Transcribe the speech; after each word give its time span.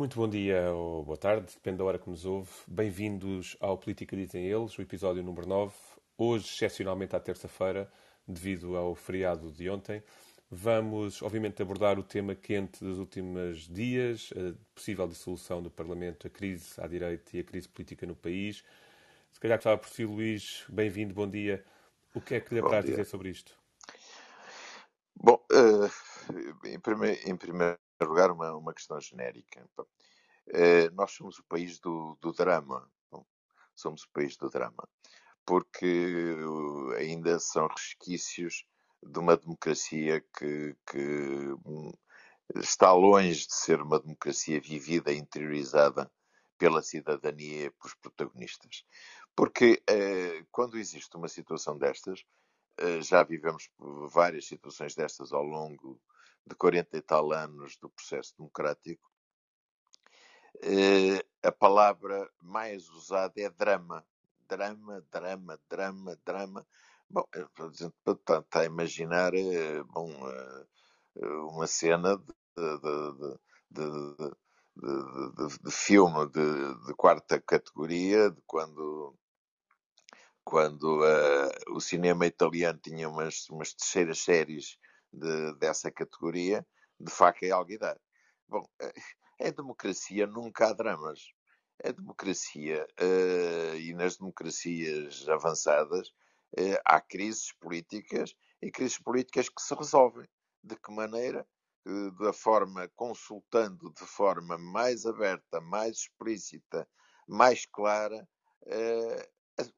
Muito 0.00 0.16
bom 0.16 0.26
dia 0.26 0.72
ou 0.72 1.04
boa 1.04 1.18
tarde, 1.18 1.52
depende 1.52 1.76
da 1.76 1.84
hora 1.84 1.98
que 1.98 2.08
nos 2.08 2.24
ouve. 2.24 2.48
Bem-vindos 2.66 3.54
ao 3.60 3.76
Política 3.76 4.16
Dizem 4.16 4.46
Eles, 4.46 4.78
o 4.78 4.80
episódio 4.80 5.22
número 5.22 5.46
9. 5.46 5.74
Hoje, 6.16 6.46
excepcionalmente 6.46 7.14
à 7.14 7.20
terça-feira, 7.20 7.86
devido 8.26 8.78
ao 8.78 8.94
feriado 8.94 9.52
de 9.52 9.68
ontem. 9.68 10.02
Vamos, 10.50 11.20
obviamente, 11.20 11.60
abordar 11.60 11.98
o 11.98 12.02
tema 12.02 12.34
quente 12.34 12.82
dos 12.82 12.98
últimos 12.98 13.68
dias, 13.68 14.32
a 14.34 14.54
possível 14.74 15.06
dissolução 15.06 15.62
do 15.62 15.70
Parlamento, 15.70 16.26
a 16.26 16.30
crise 16.30 16.80
à 16.80 16.86
direita 16.86 17.36
e 17.36 17.40
a 17.40 17.44
crise 17.44 17.68
política 17.68 18.06
no 18.06 18.16
país. 18.16 18.64
Se 19.30 19.38
calhar 19.38 19.58
gostava 19.58 19.76
por 19.76 19.90
si, 19.90 20.06
Luís, 20.06 20.64
bem-vindo, 20.70 21.12
bom 21.12 21.28
dia. 21.28 21.62
O 22.14 22.22
que 22.22 22.36
é 22.36 22.40
que 22.40 22.54
lhe 22.54 22.60
apraz 22.60 22.86
dizer 22.86 23.04
sobre 23.04 23.28
isto? 23.28 23.54
Bom, 25.14 25.38
uh, 25.52 26.66
em, 26.66 26.80
primeiro, 26.80 27.20
em 27.28 27.36
primeiro 27.36 27.78
lugar, 28.04 28.30
uma, 28.30 28.54
uma 28.56 28.74
questão 28.74 29.00
genérica. 29.00 29.64
Uh, 29.78 30.94
nós 30.94 31.12
somos 31.12 31.38
o 31.38 31.44
país 31.44 31.78
do, 31.78 32.16
do 32.20 32.32
drama. 32.32 32.90
Somos 33.74 34.02
o 34.04 34.10
país 34.10 34.36
do 34.36 34.48
drama. 34.50 34.88
Porque 35.46 36.36
ainda 36.98 37.38
são 37.38 37.66
resquícios 37.66 38.64
de 39.02 39.18
uma 39.18 39.36
democracia 39.36 40.20
que, 40.36 40.76
que 40.86 41.54
hum, 41.64 41.92
está 42.56 42.92
longe 42.92 43.46
de 43.46 43.54
ser 43.54 43.80
uma 43.80 43.98
democracia 43.98 44.60
vivida 44.60 45.12
interiorizada 45.12 46.10
pela 46.58 46.82
cidadania 46.82 47.66
e 47.66 47.70
pelos 47.70 47.94
protagonistas. 47.94 48.84
Porque 49.34 49.82
eh, 49.88 50.44
quando 50.50 50.76
existe 50.76 51.16
uma 51.16 51.28
situação 51.28 51.78
destas, 51.78 52.22
eh, 52.76 53.00
já 53.00 53.22
vivemos 53.22 53.70
várias 54.12 54.46
situações 54.46 54.94
destas 54.94 55.32
ao 55.32 55.42
longo 55.42 56.00
de 56.46 56.54
40 56.54 56.96
e 56.96 57.02
tal 57.02 57.32
anos 57.32 57.76
do 57.76 57.88
processo 57.90 58.34
democrático, 58.36 59.10
eh, 60.62 61.24
a 61.42 61.52
palavra 61.52 62.30
mais 62.42 62.88
usada 62.90 63.40
é 63.40 63.48
drama. 63.50 64.04
Drama, 64.48 65.04
drama, 65.10 65.60
drama, 65.68 66.18
drama. 66.24 66.66
Bom, 67.08 67.24
está 67.32 68.60
a 68.60 68.64
imaginar 68.64 69.34
eh, 69.34 69.82
bom, 69.84 70.10
eh, 70.28 70.66
uma 71.50 71.66
cena 71.66 72.16
de, 72.16 72.34
de, 73.70 74.30
de, 74.76 75.58
de 75.62 75.70
filme 75.70 76.26
de, 76.28 76.94
quarta 76.94 77.40
categoria, 77.40 78.30
de 78.30 78.40
quando, 78.46 79.14
quando 80.44 81.00
uh, 81.00 81.74
o 81.74 81.80
cinema 81.80 82.26
italiano 82.26 82.78
tinha 82.78 83.08
umas, 83.08 83.48
umas 83.50 83.72
terceiras 83.74 84.18
séries 84.20 84.78
dessa 85.58 85.90
categoria, 85.90 86.66
de 86.98 87.10
faca 87.10 87.44
e 87.46 87.50
alguidar. 87.50 87.98
Bom, 88.48 88.64
é 89.38 89.50
democracia, 89.50 90.26
nunca 90.26 90.68
há 90.68 90.72
dramas. 90.72 91.20
É 91.82 91.92
democracia, 91.92 92.86
uh, 93.00 93.76
e 93.76 93.94
nas 93.94 94.18
democracias 94.18 95.26
avançadas, 95.28 96.12
eh, 96.56 96.80
há 96.84 97.00
crises 97.00 97.52
políticas 97.60 98.34
e 98.60 98.70
crises 98.70 98.98
políticas 98.98 99.48
que 99.48 99.62
se 99.62 99.74
resolvem. 99.74 100.28
De 100.62 100.76
que 100.76 100.92
maneira? 100.92 101.46
Eh, 101.86 102.10
da 102.22 102.32
forma, 102.32 102.86
consultando 102.94 103.90
de 103.94 104.04
forma 104.04 104.58
mais 104.58 105.06
aberta, 105.06 105.60
mais 105.60 105.98
explícita, 105.98 106.86
mais 107.26 107.64
clara, 107.64 108.28
eh, 108.66 109.28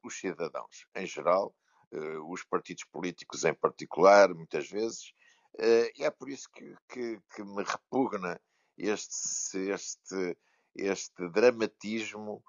os 0.03 0.19
cidadãos 0.19 0.85
em 0.95 1.05
geral, 1.05 1.55
os 2.27 2.43
partidos 2.43 2.85
políticos 2.85 3.43
em 3.43 3.53
particular, 3.53 4.33
muitas 4.33 4.67
vezes, 4.67 5.13
e 5.59 6.03
é 6.03 6.09
por 6.09 6.29
isso 6.29 6.49
que, 6.51 6.75
que, 6.89 7.21
que 7.35 7.43
me 7.43 7.63
repugna 7.63 8.39
este, 8.77 9.69
este, 9.69 10.37
este 10.75 11.29
dramatismo 11.29 12.43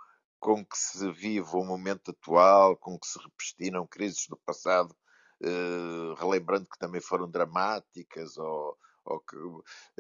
com 0.45 0.65
que 0.65 0.77
se 0.77 1.11
vive 1.11 1.49
o 1.55 1.65
momento 1.65 2.11
atual, 2.11 2.77
com 2.77 2.99
que 2.99 3.07
se 3.07 3.19
repestinam 3.19 3.87
crises 3.87 4.27
do 4.29 4.37
passado, 4.37 4.95
eh, 5.43 6.15
relembrando 6.19 6.69
que 6.69 6.79
também 6.79 7.01
foram 7.01 7.31
dramáticas, 7.31 8.37
ou, 8.37 8.77
ou 9.05 9.21
que 9.21 9.37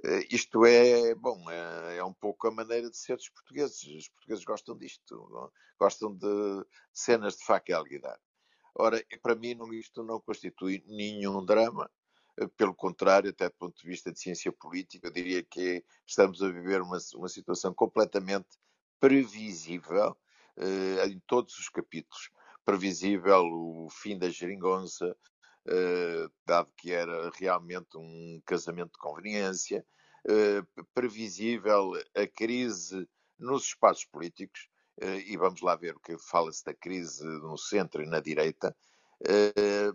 eh, 0.04 0.26
isto 0.30 0.64
é, 0.66 1.14
bom, 1.14 1.50
é, 1.50 1.96
é, 1.96 2.04
um 2.04 2.12
pouco 2.12 2.46
a 2.46 2.50
maneira 2.50 2.90
de 2.90 2.96
ser 2.96 3.16
dos 3.16 3.30
portugueses. 3.30 3.82
Os 3.84 4.08
portugueses 4.10 4.44
gostam 4.44 4.76
disto, 4.76 5.16
não? 5.30 5.50
gostam 5.78 6.14
de 6.14 6.66
cenas 6.92 7.36
de 7.36 7.44
faca 7.44 7.72
e 7.72 7.74
alguidar. 7.74 8.20
Ora, 8.74 9.02
para 9.22 9.34
mim, 9.34 9.56
isto 9.72 10.02
não 10.02 10.20
constitui 10.20 10.84
nenhum 10.86 11.44
drama, 11.44 11.84
eh, 11.84 12.03
pelo 12.56 12.74
contrário, 12.74 13.30
até 13.30 13.48
do 13.48 13.54
ponto 13.54 13.80
de 13.80 13.86
vista 13.86 14.12
de 14.12 14.18
ciência 14.18 14.52
política, 14.52 15.08
eu 15.08 15.12
diria 15.12 15.42
que 15.42 15.84
estamos 16.06 16.42
a 16.42 16.48
viver 16.48 16.80
uma, 16.82 16.98
uma 17.14 17.28
situação 17.28 17.72
completamente 17.72 18.48
previsível 18.98 20.16
uh, 20.56 21.06
em 21.08 21.20
todos 21.26 21.58
os 21.58 21.68
capítulos. 21.68 22.30
Previsível 22.64 23.44
o 23.44 23.88
fim 23.90 24.18
da 24.18 24.30
geringonça, 24.30 25.16
uh, 25.68 26.32
dado 26.46 26.72
que 26.76 26.92
era 26.92 27.30
realmente 27.34 27.96
um 27.96 28.40
casamento 28.44 28.92
de 28.92 28.98
conveniência. 28.98 29.84
Previsível 30.94 31.92
a 32.16 32.26
crise 32.26 33.06
nos 33.38 33.64
espaços 33.64 34.06
políticos, 34.06 34.70
e 35.26 35.36
vamos 35.36 35.60
lá 35.60 35.76
ver 35.76 35.94
o 35.94 36.00
que 36.00 36.16
fala-se 36.16 36.64
da 36.64 36.72
crise 36.72 37.22
no 37.22 37.58
centro 37.58 38.02
e 38.02 38.06
na 38.06 38.20
direita, 38.20 38.74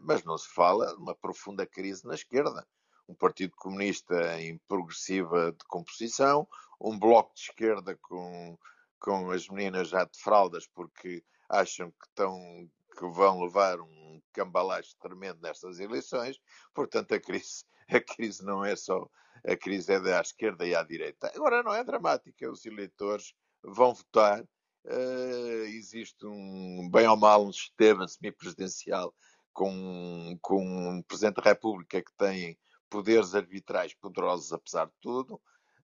mas 0.02 0.24
não 0.24 0.38
se 0.38 0.50
fala 0.50 0.88
de 0.88 1.02
uma 1.02 1.16
profunda 1.16 1.66
crise 1.66 2.06
na 2.06 2.16
esquerda 2.16 2.66
um 3.09 3.16
Partido 3.16 3.56
Comunista 3.57 4.40
em 4.40 4.59
progressiva 4.68 5.52
decomposição, 5.52 6.47
um 6.80 6.97
bloco 6.97 7.34
de 7.34 7.41
esquerda 7.41 7.97
com 8.02 8.57
com 9.00 9.31
as 9.31 9.47
meninas 9.47 9.88
já 9.88 10.03
de 10.03 10.19
fraldas 10.19 10.68
porque 10.68 11.24
acham 11.50 11.90
que 11.90 12.06
estão 12.07 12.69
que 12.97 13.07
vão 13.07 13.41
levar 13.41 13.80
um 13.80 14.22
cambalacho 14.34 14.96
tremendo 15.00 15.40
nestas 15.41 15.80
eleições. 15.80 16.38
Portanto, 16.74 17.13
a 17.13 17.19
crise, 17.19 17.63
a 17.90 18.01
crise 18.01 18.44
não 18.44 18.63
é 18.63 18.75
só 18.75 19.09
a 19.47 19.56
crise 19.56 19.94
é 19.94 20.00
da 20.01 20.19
esquerda 20.19 20.68
e 20.68 20.75
à 20.75 20.84
direita. 20.84 21.31
Agora 21.34 21.63
não 21.63 21.74
é 21.74 21.84
dramática, 21.84 22.51
os 22.51 22.66
eleitores 22.66 23.34
vão 23.63 23.94
votar. 23.94 24.44
Uh, 24.85 25.66
existe 25.66 26.25
um 26.25 26.90
bem 26.90 27.07
ou 27.07 27.17
mal 27.17 27.45
um 27.45 27.51
sistema 27.51 28.07
semipresidencial 28.07 29.13
com, 29.53 30.38
com 30.41 30.63
um 30.63 31.01
Presidente 31.03 31.35
da 31.35 31.50
República 31.50 32.01
que 32.01 32.13
tem 32.17 32.57
poderes 32.89 33.35
arbitrais 33.35 33.94
poderosos 33.94 34.53
apesar 34.53 34.85
de 34.85 34.94
tudo. 35.01 35.35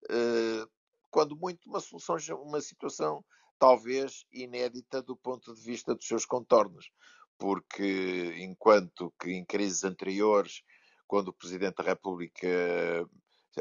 Uh, 0.05 0.69
quando 1.11 1.35
muito 1.35 1.69
uma 1.69 1.79
solução, 1.79 2.17
uma 2.41 2.61
situação 2.61 3.23
talvez 3.59 4.25
inédita 4.31 5.01
do 5.01 5.16
ponto 5.16 5.53
de 5.53 5.61
vista 5.61 5.95
dos 5.95 6.07
seus 6.07 6.25
contornos, 6.25 6.89
porque 7.38 8.35
enquanto 8.38 9.13
que 9.19 9.31
em 9.31 9.45
crises 9.45 9.84
anteriores, 9.84 10.61
quando 11.07 11.29
o 11.29 11.34
Presidente 11.34 11.75
da 11.78 11.84
República 11.84 12.47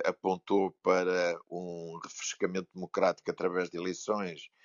apontou 0.04 0.72
para 0.82 1.38
um 1.48 1.98
refrescamento 2.02 2.68
democrático 2.74 3.30
através 3.30 3.70
de 3.70 3.76
eleições, 3.76 4.40
eh, 4.40 4.63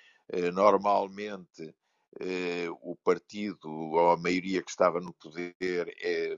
normalmente 0.52 1.74
eh, 2.18 2.68
o 2.82 2.96
partido 2.96 3.70
ou 3.70 4.10
a 4.10 4.16
maioria 4.16 4.62
que 4.62 4.70
estava 4.70 5.00
no 5.00 5.12
poder 5.14 5.54
eh, 6.02 6.36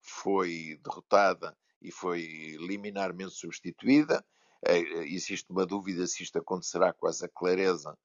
foi 0.00 0.78
derrotada 0.82 1.56
e 1.82 1.90
foi 1.90 2.56
liminarmente 2.58 3.34
substituída. 3.34 4.24
Eh, 4.66 5.04
existe 5.04 5.50
uma 5.50 5.66
dúvida 5.66 6.06
se 6.06 6.22
isto 6.22 6.38
acontecerá 6.38 6.92
com 6.92 7.08
essa 7.08 7.28
clareza 7.28 7.96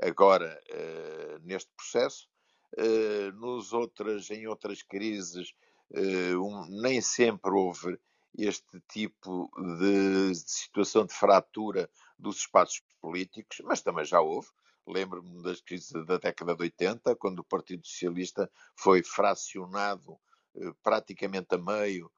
agora 0.00 0.60
eh, 0.68 1.38
neste 1.42 1.70
processo. 1.76 2.28
Eh, 2.76 3.30
nos 3.32 3.72
outras, 3.72 4.30
em 4.30 4.46
outras 4.46 4.82
crises, 4.82 5.54
nem 6.70 7.02
sempre 7.02 7.50
houve 7.50 7.98
este 8.38 8.80
tipo 8.88 9.50
de 9.78 10.34
situação 10.34 11.04
de 11.04 11.12
fratura 11.12 11.90
dos 12.18 12.38
espaços 12.38 12.82
políticos, 12.98 13.60
mas 13.62 13.82
também 13.82 14.06
já 14.06 14.20
houve. 14.22 14.48
Lembro-me 14.86 15.42
das 15.42 15.60
crises 15.60 15.92
da 16.06 16.18
década 16.18 16.54
de 16.54 16.62
80, 16.62 17.14
quando 17.16 17.40
o 17.40 17.44
Partido 17.44 17.86
Socialista 17.86 18.50
foi 18.76 19.02
fracionado 19.02 20.18
praticamente 20.82 21.54
a 21.54 21.58
meio 21.58 22.10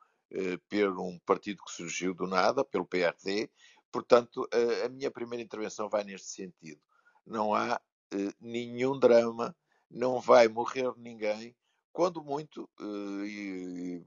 por 0.68 0.98
um 0.98 1.18
partido 1.20 1.62
que 1.62 1.72
surgiu 1.72 2.14
do 2.14 2.26
nada, 2.26 2.64
pelo 2.64 2.86
PRD, 2.86 3.48
Portanto, 3.94 4.48
a, 4.52 4.86
a 4.86 4.88
minha 4.88 5.08
primeira 5.08 5.44
intervenção 5.44 5.88
vai 5.88 6.02
neste 6.02 6.26
sentido. 6.26 6.80
Não 7.24 7.54
há 7.54 7.80
eh, 8.12 8.32
nenhum 8.40 8.98
drama, 8.98 9.56
não 9.88 10.20
vai 10.20 10.48
morrer 10.48 10.92
ninguém, 10.96 11.54
quando 11.92 12.20
muito, 12.20 12.68
eh, 12.80 13.24
e, 13.24 14.06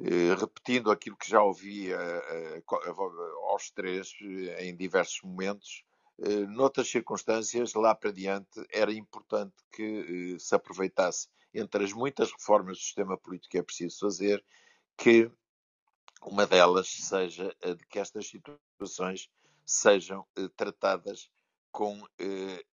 eh, 0.00 0.34
repetindo 0.34 0.90
aquilo 0.90 1.14
que 1.14 1.28
já 1.28 1.42
ouvi 1.42 1.90
aos 3.50 3.70
três 3.70 4.14
em 4.60 4.74
diversos 4.74 5.20
momentos, 5.20 5.84
noutras 6.48 6.88
circunstâncias, 6.88 7.74
lá 7.74 7.94
para 7.94 8.12
diante, 8.12 8.64
era 8.70 8.92
importante 8.92 9.54
que 9.72 10.36
se 10.38 10.54
aproveitasse, 10.54 11.28
entre 11.52 11.84
as 11.84 11.92
muitas 11.92 12.30
reformas 12.32 12.78
do 12.78 12.82
sistema 12.82 13.18
político 13.18 13.50
que 13.50 13.58
é 13.58 13.62
preciso 13.62 14.00
fazer, 14.00 14.44
que 14.96 15.30
uma 16.22 16.46
delas 16.46 16.88
seja 16.88 17.54
a 17.62 17.74
de 17.74 17.86
que 17.86 17.98
estas 17.98 18.28
situações 18.28 19.28
sejam 19.66 20.26
tratadas 20.56 21.30
com 21.70 22.00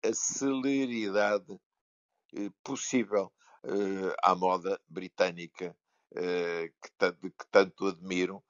a 0.03 0.13
celeridade 0.13 1.59
possível 2.63 3.31
à 4.21 4.35
moda 4.35 4.79
britânica 4.87 5.75
que, 6.13 7.13
que 7.13 7.47
tanto 7.49 7.87
admiro, 7.87 8.43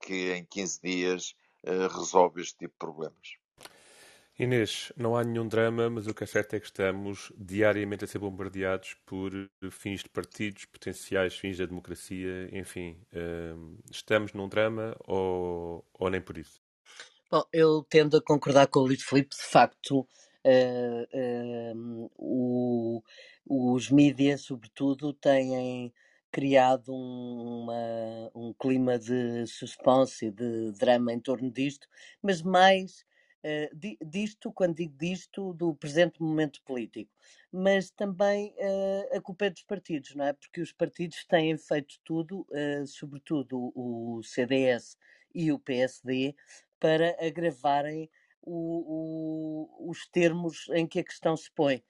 que 0.00 0.32
em 0.32 0.44
15 0.44 0.80
dias 0.82 1.34
resolve 1.64 2.40
este 2.40 2.58
tipo 2.58 2.72
de 2.72 2.78
problemas. 2.78 3.39
Inês, 4.40 4.90
não 4.96 5.14
há 5.14 5.22
nenhum 5.22 5.46
drama, 5.46 5.90
mas 5.90 6.06
o 6.06 6.14
que 6.14 6.24
é 6.24 6.26
certo 6.26 6.54
é 6.54 6.60
que 6.60 6.64
estamos 6.64 7.30
diariamente 7.36 8.06
a 8.06 8.08
ser 8.08 8.18
bombardeados 8.18 8.96
por 9.04 9.30
fins 9.70 10.02
de 10.02 10.08
partidos, 10.08 10.64
potenciais 10.64 11.36
fins 11.36 11.58
da 11.58 11.66
democracia, 11.66 12.48
enfim. 12.50 12.96
Uh, 13.12 13.76
estamos 13.90 14.32
num 14.32 14.48
drama 14.48 14.96
ou, 15.06 15.84
ou 15.92 16.08
nem 16.08 16.22
por 16.22 16.38
isso? 16.38 16.58
Bom, 17.30 17.44
eu 17.52 17.84
tendo 17.90 18.16
a 18.16 18.22
concordar 18.22 18.66
com 18.68 18.80
o 18.80 18.84
Luís 18.84 19.02
Filipe, 19.02 19.36
de 19.36 19.42
facto, 19.42 19.98
uh, 19.98 21.74
uh, 21.74 22.10
o, 22.16 23.02
os 23.46 23.90
mídias, 23.90 24.40
sobretudo, 24.40 25.12
têm 25.12 25.92
criado 26.32 26.94
um, 26.94 27.64
uma, 27.64 28.30
um 28.34 28.54
clima 28.54 28.98
de 28.98 29.46
suspense 29.46 30.28
e 30.28 30.30
de 30.30 30.72
drama 30.78 31.12
em 31.12 31.20
torno 31.20 31.50
disto, 31.50 31.86
mas 32.22 32.40
mais 32.40 33.04
uh, 33.44 34.06
disto, 34.06 34.52
quando 34.52 34.76
digo 34.76 34.96
disto, 34.96 35.52
do 35.54 35.74
presente 35.74 36.20
momento 36.20 36.62
político. 36.62 37.10
Mas 37.52 37.90
também 37.90 38.54
uh, 38.58 39.16
a 39.16 39.20
culpa 39.20 39.46
é 39.46 39.50
dos 39.50 39.62
partidos, 39.62 40.14
não 40.14 40.24
é? 40.24 40.32
Porque 40.32 40.60
os 40.60 40.72
partidos 40.72 41.24
têm 41.24 41.56
feito 41.56 41.98
tudo, 42.04 42.46
uh, 42.50 42.86
sobretudo 42.86 43.72
o 43.74 44.22
CDS 44.22 44.96
e 45.34 45.52
o 45.52 45.58
PSD, 45.58 46.34
para 46.78 47.16
agravarem 47.24 48.10
o, 48.42 49.68
o, 49.78 49.90
os 49.90 50.06
termos 50.06 50.68
em 50.70 50.86
que 50.86 51.00
a 51.00 51.04
questão 51.04 51.36
se 51.36 51.50
põe. 51.52 51.82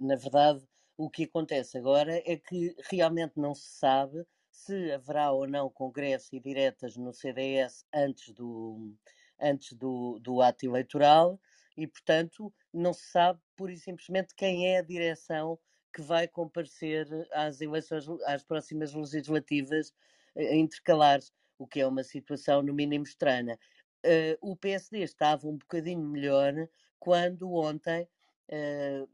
na 0.00 0.16
verdade, 0.16 0.66
o 0.96 1.10
que 1.10 1.24
acontece 1.24 1.76
agora 1.76 2.22
é 2.24 2.36
que 2.36 2.74
realmente 2.90 3.34
não 3.36 3.54
se 3.54 3.68
sabe 3.78 4.24
se 4.50 4.92
haverá 4.92 5.32
ou 5.32 5.46
não 5.46 5.68
congresso 5.68 6.34
e 6.34 6.40
diretas 6.40 6.96
no 6.96 7.12
CDS 7.12 7.84
antes 7.92 8.32
do, 8.32 8.94
antes 9.40 9.72
do, 9.74 10.18
do 10.20 10.40
ato 10.40 10.64
eleitoral 10.64 11.40
e, 11.76 11.86
portanto, 11.86 12.52
não 12.72 12.92
se 12.92 13.10
sabe 13.10 13.40
pura 13.56 13.72
e 13.72 13.78
simplesmente 13.78 14.34
quem 14.34 14.68
é 14.68 14.78
a 14.78 14.82
direção 14.82 15.58
que 15.92 16.02
vai 16.02 16.26
comparecer 16.26 17.06
às 17.32 17.60
eleições, 17.60 18.06
às 18.26 18.42
próximas 18.44 18.92
legislativas 18.92 19.92
eh, 20.34 20.56
intercalares, 20.56 21.32
o 21.58 21.66
que 21.66 21.80
é 21.80 21.86
uma 21.86 22.02
situação 22.02 22.62
no 22.62 22.74
mínimo 22.74 23.04
estranha. 23.04 23.58
Uh, 24.04 24.36
o 24.40 24.56
PSD 24.56 25.00
estava 25.00 25.46
um 25.46 25.56
bocadinho 25.56 26.06
melhor 26.06 26.52
quando 26.98 27.54
ontem 27.54 28.06
uh, 28.50 29.08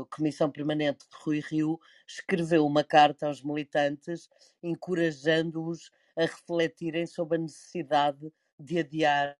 a 0.00 0.16
Comissão 0.16 0.50
Permanente 0.50 1.06
de 1.08 1.16
Rui 1.22 1.40
Rio 1.40 1.80
escreveu 2.06 2.64
uma 2.64 2.84
carta 2.84 3.26
aos 3.26 3.42
militantes 3.42 4.30
encorajando-os 4.62 5.90
a 6.16 6.22
refletirem 6.22 7.06
sobre 7.06 7.36
a 7.36 7.40
necessidade 7.40 8.32
de 8.58 8.78
adiar 8.78 9.36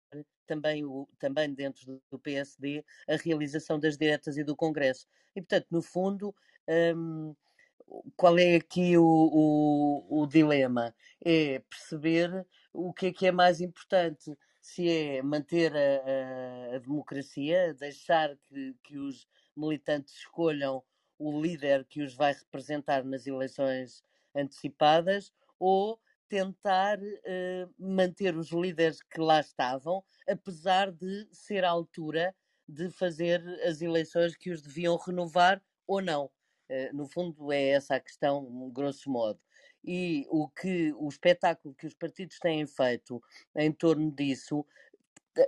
também, 0.47 0.85
o, 0.85 1.09
também 1.19 1.53
dentro 1.53 2.01
do 2.11 2.19
PSD 2.19 2.85
a 3.09 3.17
realização 3.17 3.79
das 3.79 3.97
diretas 3.97 4.37
e 4.37 4.45
do 4.45 4.57
Congresso. 4.57 5.07
E, 5.35 5.41
portanto, 5.41 5.67
no 5.71 5.83
fundo, 5.83 6.35
um, 6.97 7.35
qual 8.17 8.39
é 8.39 8.57
aqui 8.57 8.97
o, 8.97 9.05
o, 9.05 10.23
o, 10.23 10.27
dilema? 10.27 10.95
É 11.25 11.61
perceber 11.61 12.47
o 12.73 12.93
que 12.93 13.07
é 13.07 13.13
que 13.13 13.27
é 13.27 13.33
mais 13.33 13.61
importante. 13.61 14.37
Se 14.61 14.89
é 14.89 15.23
manter 15.23 15.73
a, 15.75 16.73
a, 16.73 16.77
a 16.77 16.79
democracia, 16.79 17.75
deixar 17.75 18.37
que, 18.49 18.75
que 18.83 18.99
os 18.99 19.29
militantes 19.57 20.15
escolham 20.15 20.83
o 21.19 21.41
líder 21.41 21.85
que 21.85 22.03
os 22.03 22.15
vai 22.15 22.33
representar 22.33 23.05
nas 23.05 23.27
eleições 23.27 24.03
antecipadas, 24.35 25.33
ou 25.59 26.01
tentar 26.35 26.99
uh, 26.99 27.75
manter 27.79 28.37
os 28.37 28.51
líderes 28.51 29.01
que 29.01 29.21
lá 29.21 29.39
estavam, 29.39 30.03
apesar 30.29 30.91
de 30.91 31.29
ser 31.31 31.65
à 31.65 31.71
altura 31.71 32.35
de 32.69 32.91
fazer 32.91 33.41
as 33.63 33.81
eleições 33.81 34.37
que 34.37 34.51
os 34.51 34.61
deviam 34.61 34.97
renovar 34.97 35.63
ou 35.87 36.03
não. 36.03 36.25
Uh, 36.69 36.93
no 36.93 37.07
fundo, 37.07 37.53
é 37.53 37.69
essa 37.69 37.95
a 37.95 38.01
questão, 38.01 38.69
grosso 38.73 39.09
modo. 39.09 39.39
E 39.85 40.27
o 40.29 40.49
que 40.49 40.93
o 40.95 41.09
espetáculo 41.09 41.73
que 41.73 41.87
os 41.87 41.95
partidos 41.95 42.41
têm 42.41 42.67
feito 42.67 43.23
em 43.55 43.71
torno 43.71 44.11
disso 44.11 44.67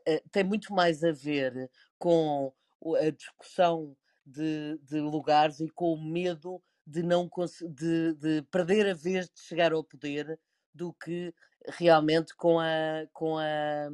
eh, 0.07 0.23
tem 0.31 0.45
muito 0.45 0.73
mais 0.73 1.03
a 1.03 1.11
ver 1.11 1.69
com 1.99 2.53
a 3.03 3.11
discussão 3.11 3.97
de, 4.25 4.79
de 4.83 5.01
lugares 5.01 5.59
e 5.59 5.69
com 5.71 5.95
o 5.95 6.05
medo 6.05 6.63
de 6.87 7.03
não 7.03 7.29
de, 7.71 8.15
de 8.15 8.43
perder 8.43 8.91
a 8.91 8.95
vez 8.95 9.27
de 9.27 9.41
chegar 9.41 9.73
ao 9.73 9.83
poder 9.83 10.39
do 10.77 10.93
que 10.93 11.35
realmente 11.67 12.35
com 12.37 12.61
a, 12.61 13.07
com 13.13 13.39
a, 13.39 13.89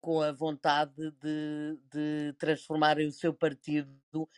com 0.00 0.20
a 0.20 0.32
vontade 0.32 1.10
de, 1.20 1.78
de 1.90 2.34
transformarem 2.38 3.06
o 3.06 3.12
seu 3.12 3.34
partido 3.34 3.90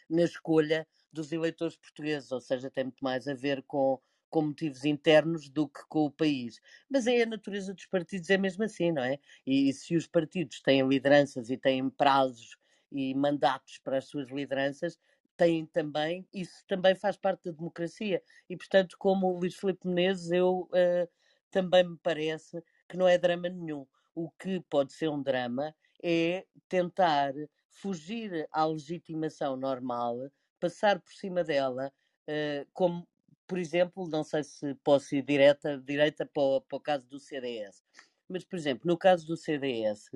na 0.08 0.22
escolha 0.22 0.86
dos 1.12 1.30
eleitores 1.32 1.76
portugueses, 1.76 2.32
ou 2.32 2.40
seja, 2.40 2.70
tem 2.70 2.84
muito 2.84 3.02
mais 3.04 3.28
a 3.28 3.34
ver 3.34 3.62
com, 3.64 4.00
com 4.30 4.42
motivos 4.42 4.84
internos 4.84 5.48
do 5.50 5.68
que 5.68 5.84
com 5.88 6.06
o 6.06 6.10
país. 6.10 6.58
Mas 6.88 7.06
é 7.06 7.22
a 7.22 7.26
natureza 7.26 7.74
dos 7.74 7.86
partidos, 7.86 8.30
é 8.30 8.38
mesmo 8.38 8.64
assim, 8.64 8.90
não 8.90 9.02
é? 9.02 9.18
E, 9.46 9.68
e 9.68 9.72
se 9.72 9.94
os 9.94 10.06
partidos 10.06 10.60
têm 10.62 10.86
lideranças 10.88 11.50
e 11.50 11.56
têm 11.58 11.90
prazos 11.90 12.56
e 12.90 13.14
mandatos 13.14 13.78
para 13.78 13.98
as 13.98 14.06
suas 14.06 14.30
lideranças, 14.30 14.98
têm 15.36 15.66
também, 15.66 16.26
isso 16.32 16.64
também 16.66 16.94
faz 16.94 17.16
parte 17.16 17.44
da 17.44 17.52
democracia. 17.52 18.22
E, 18.48 18.56
portanto, 18.56 18.96
como 18.98 19.28
o 19.28 19.38
Luís 19.38 19.54
Filipe 19.54 19.86
Menezes, 19.86 20.30
eu 20.30 20.68
uh, 20.70 21.08
também 21.52 21.88
me 21.88 21.98
parece 22.02 22.60
que 22.88 22.96
não 22.96 23.06
é 23.06 23.16
drama 23.16 23.48
nenhum. 23.48 23.86
O 24.14 24.30
que 24.30 24.60
pode 24.68 24.92
ser 24.92 25.08
um 25.08 25.22
drama 25.22 25.74
é 26.02 26.44
tentar 26.68 27.32
fugir 27.70 28.48
à 28.50 28.66
legitimação 28.66 29.56
normal, 29.56 30.18
passar 30.58 31.00
por 31.00 31.12
cima 31.12 31.44
dela, 31.44 31.92
uh, 32.28 32.68
como, 32.72 33.08
por 33.46 33.58
exemplo, 33.58 34.08
não 34.08 34.24
sei 34.24 34.42
se 34.42 34.74
posso 34.82 35.14
ir 35.14 35.22
direta, 35.22 35.78
direita 35.78 36.26
para 36.26 36.42
o, 36.42 36.60
para 36.60 36.76
o 36.76 36.80
caso 36.80 37.08
do 37.08 37.18
CDS, 37.18 37.82
mas, 38.28 38.44
por 38.44 38.56
exemplo, 38.56 38.82
no 38.86 38.96
caso 38.96 39.26
do 39.26 39.36
CDS, 39.36 40.10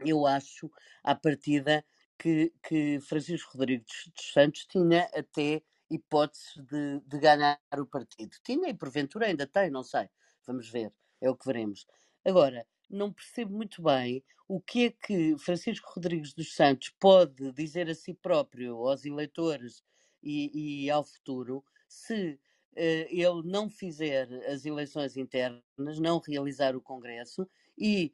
eu 0.00 0.26
acho, 0.26 0.70
à 1.02 1.14
partida, 1.14 1.84
que, 2.18 2.52
que 2.62 3.00
Francisco 3.00 3.56
Rodrigues 3.58 4.10
dos 4.14 4.32
Santos 4.32 4.66
tinha 4.66 5.08
até 5.14 5.62
hipóteses 5.90 6.54
de, 6.56 7.00
de 7.00 7.18
ganhar 7.18 7.60
o 7.76 7.86
partido. 7.86 8.36
Tinha 8.44 8.68
e 8.68 8.74
porventura 8.74 9.26
ainda 9.26 9.46
tem, 9.46 9.70
não 9.70 9.82
sei. 9.82 10.08
Vamos 10.46 10.68
ver, 10.68 10.92
é 11.20 11.30
o 11.30 11.36
que 11.36 11.46
veremos. 11.46 11.86
Agora, 12.24 12.66
não 12.90 13.12
percebo 13.12 13.56
muito 13.56 13.82
bem 13.82 14.22
o 14.46 14.60
que 14.60 14.86
é 14.86 14.90
que 14.90 15.38
Francisco 15.38 15.90
Rodrigues 15.94 16.34
dos 16.34 16.54
Santos 16.54 16.90
pode 17.00 17.52
dizer 17.52 17.88
a 17.88 17.94
si 17.94 18.12
próprio, 18.12 18.86
aos 18.86 19.04
eleitores 19.04 19.82
e, 20.22 20.84
e 20.84 20.90
ao 20.90 21.02
futuro, 21.02 21.64
se 21.88 22.32
uh, 22.32 23.06
ele 23.08 23.42
não 23.44 23.70
fizer 23.70 24.28
as 24.46 24.64
eleições 24.64 25.16
internas, 25.16 25.62
não 25.98 26.18
realizar 26.18 26.76
o 26.76 26.82
Congresso 26.82 27.48
e, 27.78 28.12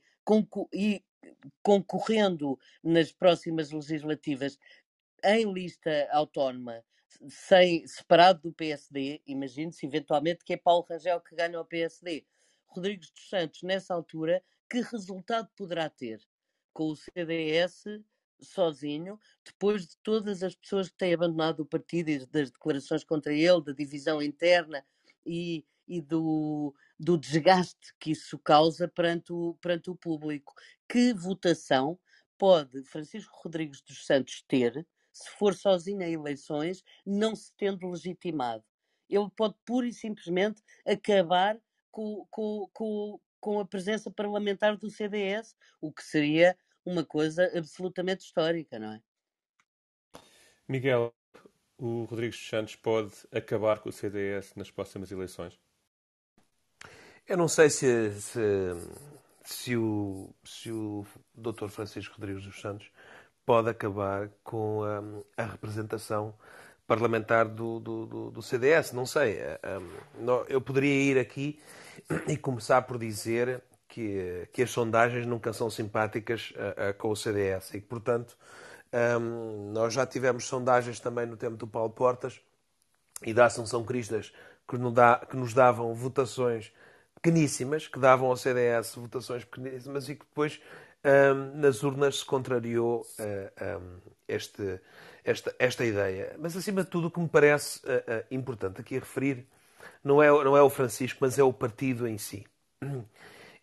e 0.72 1.02
concorrendo 1.62 2.58
nas 2.82 3.12
próximas 3.12 3.70
legislativas 3.70 4.58
em 5.24 5.52
lista 5.52 6.08
autónoma 6.12 6.84
sem, 7.28 7.86
separado 7.86 8.42
do 8.42 8.52
PSD, 8.52 9.20
imagine-se 9.26 9.86
eventualmente 9.86 10.44
que 10.44 10.52
é 10.52 10.56
Paulo 10.56 10.86
Rangel 10.88 11.20
que 11.20 11.34
ganha 11.34 11.60
o 11.60 11.64
PSD. 11.64 12.24
Rodrigues 12.66 13.10
dos 13.10 13.28
Santos, 13.28 13.62
nessa 13.62 13.94
altura, 13.94 14.42
que 14.68 14.80
resultado 14.82 15.48
poderá 15.56 15.88
ter? 15.88 16.20
Com 16.72 16.90
o 16.90 16.96
CDS 16.96 17.84
sozinho, 18.40 19.18
depois 19.44 19.86
de 19.86 19.96
todas 19.98 20.42
as 20.42 20.54
pessoas 20.54 20.88
que 20.88 20.96
têm 20.96 21.14
abandonado 21.14 21.60
o 21.60 21.66
partido 21.66 22.08
e 22.08 22.24
das 22.26 22.50
declarações 22.50 23.02
contra 23.02 23.32
ele, 23.32 23.64
da 23.64 23.72
divisão 23.72 24.22
interna 24.22 24.84
e, 25.26 25.64
e 25.88 26.00
do, 26.00 26.74
do 26.98 27.18
desgaste 27.18 27.94
que 27.98 28.12
isso 28.12 28.38
causa 28.38 28.86
perante 28.86 29.32
o, 29.32 29.54
perante 29.60 29.90
o 29.90 29.96
público. 29.96 30.54
Que 30.88 31.12
votação 31.12 31.98
pode 32.36 32.84
Francisco 32.84 33.36
Rodrigues 33.42 33.80
dos 33.80 34.06
Santos 34.06 34.44
ter 34.46 34.86
se 35.18 35.30
for 35.30 35.54
sozinho 35.54 36.02
a 36.02 36.08
eleições, 36.08 36.84
não 37.04 37.34
se 37.34 37.52
tendo 37.56 37.88
legitimado. 37.88 38.64
Ele 39.08 39.28
pode 39.36 39.54
pura 39.64 39.86
e 39.86 39.92
simplesmente 39.92 40.62
acabar 40.86 41.58
com, 41.90 42.26
com, 42.30 42.68
com, 42.72 43.20
com 43.40 43.60
a 43.60 43.66
presença 43.66 44.10
parlamentar 44.10 44.76
do 44.76 44.90
CDS, 44.90 45.56
o 45.80 45.92
que 45.92 46.02
seria 46.02 46.56
uma 46.84 47.04
coisa 47.04 47.50
absolutamente 47.56 48.24
histórica, 48.24 48.78
não 48.78 48.92
é? 48.92 49.02
Miguel, 50.68 51.14
o 51.78 52.04
Rodrigues 52.04 52.36
dos 52.38 52.48
Santos 52.48 52.76
pode 52.76 53.12
acabar 53.32 53.80
com 53.80 53.88
o 53.88 53.92
CDS 53.92 54.54
nas 54.54 54.70
próximas 54.70 55.10
eleições? 55.10 55.58
Eu 57.26 57.36
não 57.36 57.48
sei 57.48 57.70
se, 57.70 58.20
se, 58.20 58.40
se 59.44 59.76
o, 59.76 60.34
se 60.44 60.70
o 60.70 61.06
Dr. 61.34 61.68
Francisco 61.68 62.14
Rodrigues 62.14 62.44
dos 62.44 62.60
Santos 62.60 62.90
pode 63.48 63.70
acabar 63.70 64.28
com 64.44 64.82
a, 64.84 65.42
a 65.42 65.46
representação 65.46 66.34
parlamentar 66.86 67.48
do, 67.48 67.80
do, 67.80 68.04
do, 68.04 68.30
do, 68.30 68.42
CDS. 68.42 68.92
Não 68.92 69.06
sei. 69.06 69.38
Eh, 69.38 69.58
eu 70.50 70.60
poderia 70.60 71.12
ir 71.12 71.18
aqui 71.18 71.58
e 72.28 72.36
começar 72.36 72.82
por 72.82 72.98
dizer 72.98 73.62
que, 73.88 74.46
que 74.52 74.62
as 74.62 74.70
sondagens 74.70 75.24
nunca 75.24 75.50
são 75.54 75.70
simpáticas 75.70 76.52
com 76.98 77.08
o 77.08 77.16
CDS 77.16 77.72
e 77.72 77.80
que, 77.80 77.86
portanto, 77.86 78.36
um, 79.18 79.72
nós 79.72 79.94
já 79.94 80.04
tivemos 80.04 80.44
sondagens 80.44 81.00
também 81.00 81.24
no 81.24 81.38
tempo 81.38 81.56
do 81.56 81.66
Paulo 81.66 81.90
Portas 81.90 82.38
e 83.24 83.32
da 83.32 83.46
Assunção 83.46 83.82
Cristas 83.82 84.30
que 84.68 84.76
nos 84.76 85.54
davam 85.54 85.94
votações 85.94 86.70
pequeníssimas, 87.14 87.88
que 87.88 87.98
davam 87.98 88.28
ao 88.28 88.36
CDS 88.36 88.94
votações 88.96 89.42
pequeníssimas 89.42 90.06
e 90.10 90.16
que 90.16 90.26
depois 90.26 90.60
um, 91.04 91.60
nas 91.60 91.82
urnas 91.82 92.18
se 92.18 92.24
contrariou 92.24 93.02
uh, 93.18 93.80
um, 93.80 94.00
este, 94.26 94.80
esta, 95.24 95.54
esta 95.58 95.84
ideia. 95.84 96.36
Mas, 96.38 96.56
acima 96.56 96.84
de 96.84 96.90
tudo, 96.90 97.08
o 97.08 97.10
que 97.10 97.20
me 97.20 97.28
parece 97.28 97.80
uh, 97.80 97.90
uh, 97.90 98.24
importante 98.30 98.80
aqui 98.80 98.96
a 98.96 99.00
referir 99.00 99.46
não 100.02 100.22
é, 100.22 100.28
não 100.28 100.56
é 100.56 100.62
o 100.62 100.70
Francisco, 100.70 101.18
mas 101.20 101.38
é 101.38 101.42
o 101.42 101.52
partido 101.52 102.06
em 102.06 102.18
si. 102.18 102.46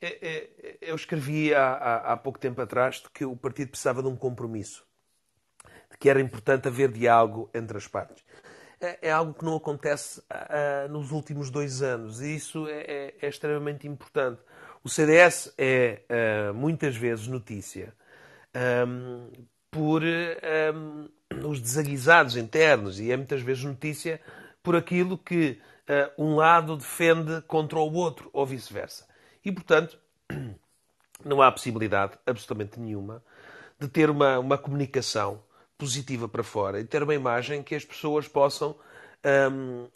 É, 0.01 0.27
é, 0.27 0.77
eu 0.81 0.95
escrevi 0.95 1.53
há, 1.53 1.67
há, 1.67 2.13
há 2.13 2.17
pouco 2.17 2.37
tempo 2.37 2.61
atrás 2.61 2.97
de 2.97 3.09
que 3.09 3.25
o 3.25 3.35
partido 3.35 3.69
precisava 3.69 4.03
de 4.03 4.07
um 4.07 4.15
compromisso, 4.15 4.85
de 5.89 5.97
que 5.97 6.09
era 6.09 6.19
importante 6.19 6.67
haver 6.67 6.91
diálogo 6.91 7.49
entre 7.53 7.77
as 7.77 7.87
partes. 7.87 8.23
É, 8.79 9.07
é 9.07 9.11
algo 9.11 9.33
que 9.33 9.45
não 9.45 9.55
acontece 9.55 10.19
uh, 10.19 10.91
nos 10.91 11.11
últimos 11.11 11.49
dois 11.49 11.81
anos 11.81 12.21
e 12.21 12.35
isso 12.35 12.67
é, 12.67 12.81
é, 12.81 13.15
é 13.21 13.27
extremamente 13.27 13.87
importante. 13.87 14.41
O 14.85 14.89
CDS 14.89 15.51
é 15.57 16.03
uh, 16.11 16.53
muitas 16.53 16.95
vezes 16.95 17.25
notícia 17.25 17.91
um, 18.87 19.31
por 19.71 20.03
um, 20.03 21.09
os 21.49 21.59
desaguisados 21.59 22.37
internos 22.37 22.99
e 22.99 23.11
é 23.11 23.17
muitas 23.17 23.41
vezes 23.41 23.63
notícia 23.63 24.21
por 24.61 24.75
aquilo 24.75 25.17
que 25.17 25.59
uh, 25.89 26.23
um 26.23 26.35
lado 26.35 26.77
defende 26.77 27.41
contra 27.47 27.79
o 27.79 27.93
outro 27.93 28.29
ou 28.31 28.45
vice-versa. 28.45 29.07
E, 29.43 29.51
portanto, 29.51 29.97
não 31.25 31.41
há 31.41 31.51
possibilidade 31.51 32.19
absolutamente 32.23 32.79
nenhuma 32.79 33.23
de 33.79 33.87
ter 33.87 34.07
uma, 34.07 34.37
uma 34.37 34.57
comunicação 34.59 35.41
positiva 35.79 36.29
para 36.29 36.43
fora 36.43 36.79
e 36.79 36.85
ter 36.85 37.01
uma 37.01 37.15
imagem 37.15 37.63
que 37.63 37.73
as 37.73 37.83
pessoas 37.83 38.27
possam 38.27 38.75
um, 39.51 39.85
uh, 39.85 39.89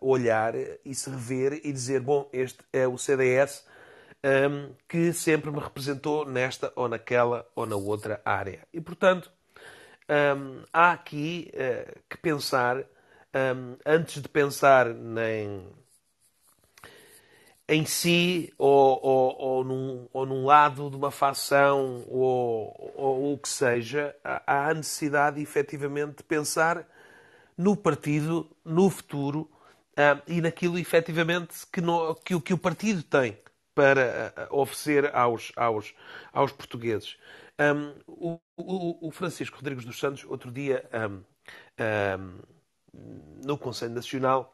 olhar 0.00 0.54
e 0.54 0.94
se 0.94 1.10
rever 1.10 1.60
e 1.64 1.72
dizer: 1.72 2.00
bom, 2.00 2.30
este 2.32 2.60
é 2.72 2.86
o 2.86 2.96
CDS 2.96 3.66
um, 4.24 4.74
que 4.88 5.12
sempre 5.12 5.50
me 5.50 5.60
representou 5.60 6.24
nesta 6.24 6.72
ou 6.76 6.88
naquela 6.88 7.46
ou 7.54 7.66
na 7.66 7.76
outra 7.76 8.20
área. 8.24 8.66
E, 8.72 8.80
portanto, 8.80 9.30
um, 10.36 10.62
há 10.72 10.92
aqui 10.92 11.52
uh, 11.54 11.98
que 12.08 12.16
pensar, 12.18 12.84
antes 13.84 14.22
de 14.22 14.28
pensar 14.28 14.86
nem 14.86 15.68
em 17.68 17.84
si 17.84 18.52
ou, 18.56 18.98
ou, 19.02 19.36
ou, 19.38 19.64
num, 19.64 20.08
ou 20.12 20.24
num 20.24 20.46
lado 20.46 20.88
de 20.88 20.96
uma 20.96 21.10
facção 21.10 22.02
ou, 22.08 22.94
ou 22.96 23.34
o 23.34 23.38
que 23.38 23.48
seja, 23.48 24.16
há 24.24 24.70
a 24.70 24.74
necessidade 24.74 25.40
efetivamente 25.42 26.18
de 26.18 26.22
pensar 26.22 26.88
no 27.56 27.76
partido, 27.76 28.50
no 28.64 28.88
futuro 28.88 29.40
uh, 29.92 30.22
e 30.26 30.40
naquilo 30.40 30.78
efetivamente 30.78 31.66
que, 31.70 31.82
no, 31.82 32.14
que, 32.14 32.40
que, 32.40 32.54
o 32.54 32.58
partido 32.58 33.02
tem 33.02 33.36
para 33.78 34.34
uh, 34.50 34.60
oferecer 34.60 35.14
aos, 35.14 35.52
aos, 35.54 35.94
aos 36.32 36.50
portugueses. 36.50 37.16
Um, 37.60 37.94
o, 38.08 38.40
o, 38.56 39.06
o, 39.06 39.10
Francisco 39.12 39.56
Rodrigues 39.56 39.84
dos 39.84 40.00
Santos, 40.00 40.24
outro 40.24 40.50
dia, 40.50 40.84
um, 40.92 41.22
um, 42.18 42.40
no 43.46 43.56
Conselho 43.56 43.94
Nacional, 43.94 44.52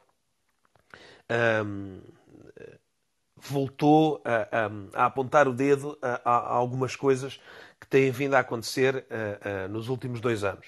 voltou 3.35 4.21
a, 4.23 4.35
a, 4.35 5.01
a, 5.01 5.05
apontar 5.07 5.47
o 5.47 5.53
dedo 5.53 5.97
a, 6.03 6.21
a, 6.23 6.53
algumas 6.53 6.95
coisas 6.95 7.41
que 7.79 7.87
têm 7.87 8.11
vindo 8.11 8.35
a 8.35 8.39
acontecer 8.39 9.07
nos 9.71 9.89
últimos 9.89 10.21
dois 10.21 10.43
anos. 10.43 10.67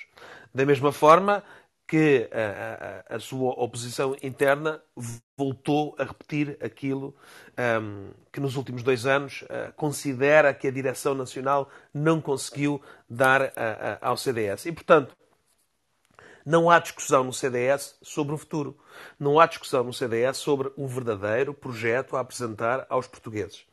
Da 0.52 0.66
mesma 0.66 0.92
forma 0.92 1.44
que 1.88 2.30
a, 3.10 3.18
sua 3.18 3.52
oposição 3.52 4.14
interna 4.22 4.82
voltou 5.38 5.96
a 5.98 6.04
repetir 6.04 6.58
aquilo 6.62 7.16
um, 7.82 8.10
que 8.32 8.42
nos 8.42 8.58
últimos 8.58 8.84
dois 8.84 9.06
anos 9.06 9.44
uh, 9.44 9.72
considera 9.76 10.54
que 10.54 10.68
a 10.68 10.72
direção 10.72 11.16
nacional 11.16 11.70
não 11.94 12.20
conseguiu 12.20 12.82
dar 13.10 13.54
ao 14.02 14.18
CDS. 14.18 14.66
E, 14.66 14.72
portanto, 14.74 15.16
não 16.48 16.70
há 16.70 16.80
discussão 16.80 17.26
no 17.26 17.34
CDS 17.34 17.98
sobre 18.02 18.34
o 18.34 18.38
futuro. 18.38 18.78
Não 19.20 19.38
há 19.38 19.46
discussão 19.46 19.84
no 19.84 19.94
CDS 19.94 20.38
sobre 20.38 20.72
um 20.78 20.88
verdadeiro 20.88 21.54
projeto 21.54 22.16
a 22.16 22.22
apresentar 22.22 22.86
aos 22.90 23.06
portugueses. 23.06 23.66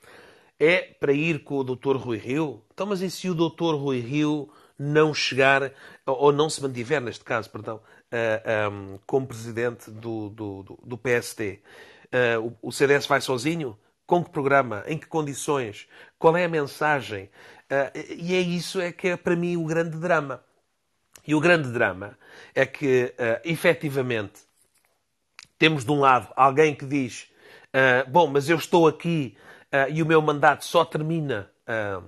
É 0.59 0.78
para 0.78 1.12
ir 1.12 1.44
com 1.44 1.59
o 1.59 1.62
Dr. 1.62 1.97
Rui 1.97 2.18
Rio? 2.18 2.64
Então, 2.73 2.85
mas 2.85 3.00
e 3.00 3.09
se 3.09 3.30
o 3.30 3.35
Dr. 3.35 3.76
Rui 3.76 4.00
Rio 4.00 4.52
não 4.76 5.14
chegar, 5.14 5.73
ou 6.04 6.33
não 6.33 6.50
se 6.50 6.61
mantiver, 6.61 7.00
neste 7.00 7.25
caso, 7.25 7.49
perdão, 7.49 7.80
uh, 8.14 8.73
um, 8.73 8.99
como 9.06 9.26
presidente 9.26 9.90
do, 9.90 10.30
do, 10.30 10.78
do 10.83 10.99
PSD? 10.99 11.61
Uh, 12.06 12.56
o, 12.62 12.68
o 12.68 12.73
CDS 12.73 13.06
vai 13.06 13.21
sozinho? 13.21 13.76
Com 14.06 14.23
que 14.23 14.30
programa? 14.30 14.85
Em 14.87 14.97
que 14.97 15.06
condições? 15.06 15.88
Qual 16.18 16.37
é 16.37 16.44
a 16.44 16.49
mensagem? 16.49 17.30
Uh, 17.71 18.14
e 18.16 18.35
é 18.35 18.40
isso 18.40 18.80
é 18.80 18.92
que 18.92 19.09
é 19.09 19.16
para 19.16 19.35
mim 19.35 19.56
o 19.56 19.64
grande 19.64 19.99
drama. 19.99 20.42
E 21.26 21.35
o 21.35 21.40
grande 21.40 21.71
drama 21.71 22.18
é 22.54 22.66
que, 22.66 23.14
uh, 23.18 23.40
efetivamente, 23.44 24.42
temos 25.59 25.85
de 25.85 25.90
um 25.90 26.00
lado 26.00 26.28
alguém 26.37 26.75
que 26.75 26.85
diz: 26.85 27.30
uh, 27.73 28.11
Bom, 28.11 28.26
mas 28.26 28.49
eu 28.49 28.56
estou 28.56 28.87
aqui 28.87 29.37
uh, 29.73 29.90
e 29.90 30.02
o 30.02 30.06
meu 30.06 30.21
mandato 30.21 30.64
só 30.64 30.85
termina 30.85 31.50
uh, 31.66 32.04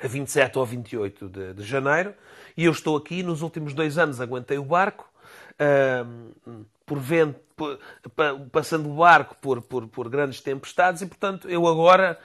a 0.00 0.06
27 0.06 0.58
ou 0.58 0.66
28 0.66 1.28
de, 1.28 1.54
de 1.54 1.62
janeiro, 1.62 2.14
e 2.58 2.64
eu 2.64 2.72
estou 2.72 2.96
aqui, 2.96 3.22
nos 3.22 3.40
últimos 3.40 3.72
dois 3.72 3.96
anos 3.98 4.20
aguentei 4.20 4.58
o 4.58 4.64
barco, 4.64 5.08
por 6.84 6.98
vento, 6.98 7.38
por, 7.54 7.78
passando 8.50 8.90
o 8.90 8.96
barco 8.96 9.36
por, 9.40 9.62
por, 9.62 9.86
por, 9.86 10.08
grandes 10.08 10.40
tempestades, 10.40 11.00
e 11.02 11.06
portanto 11.06 11.48
eu 11.48 11.68
agora 11.68 12.18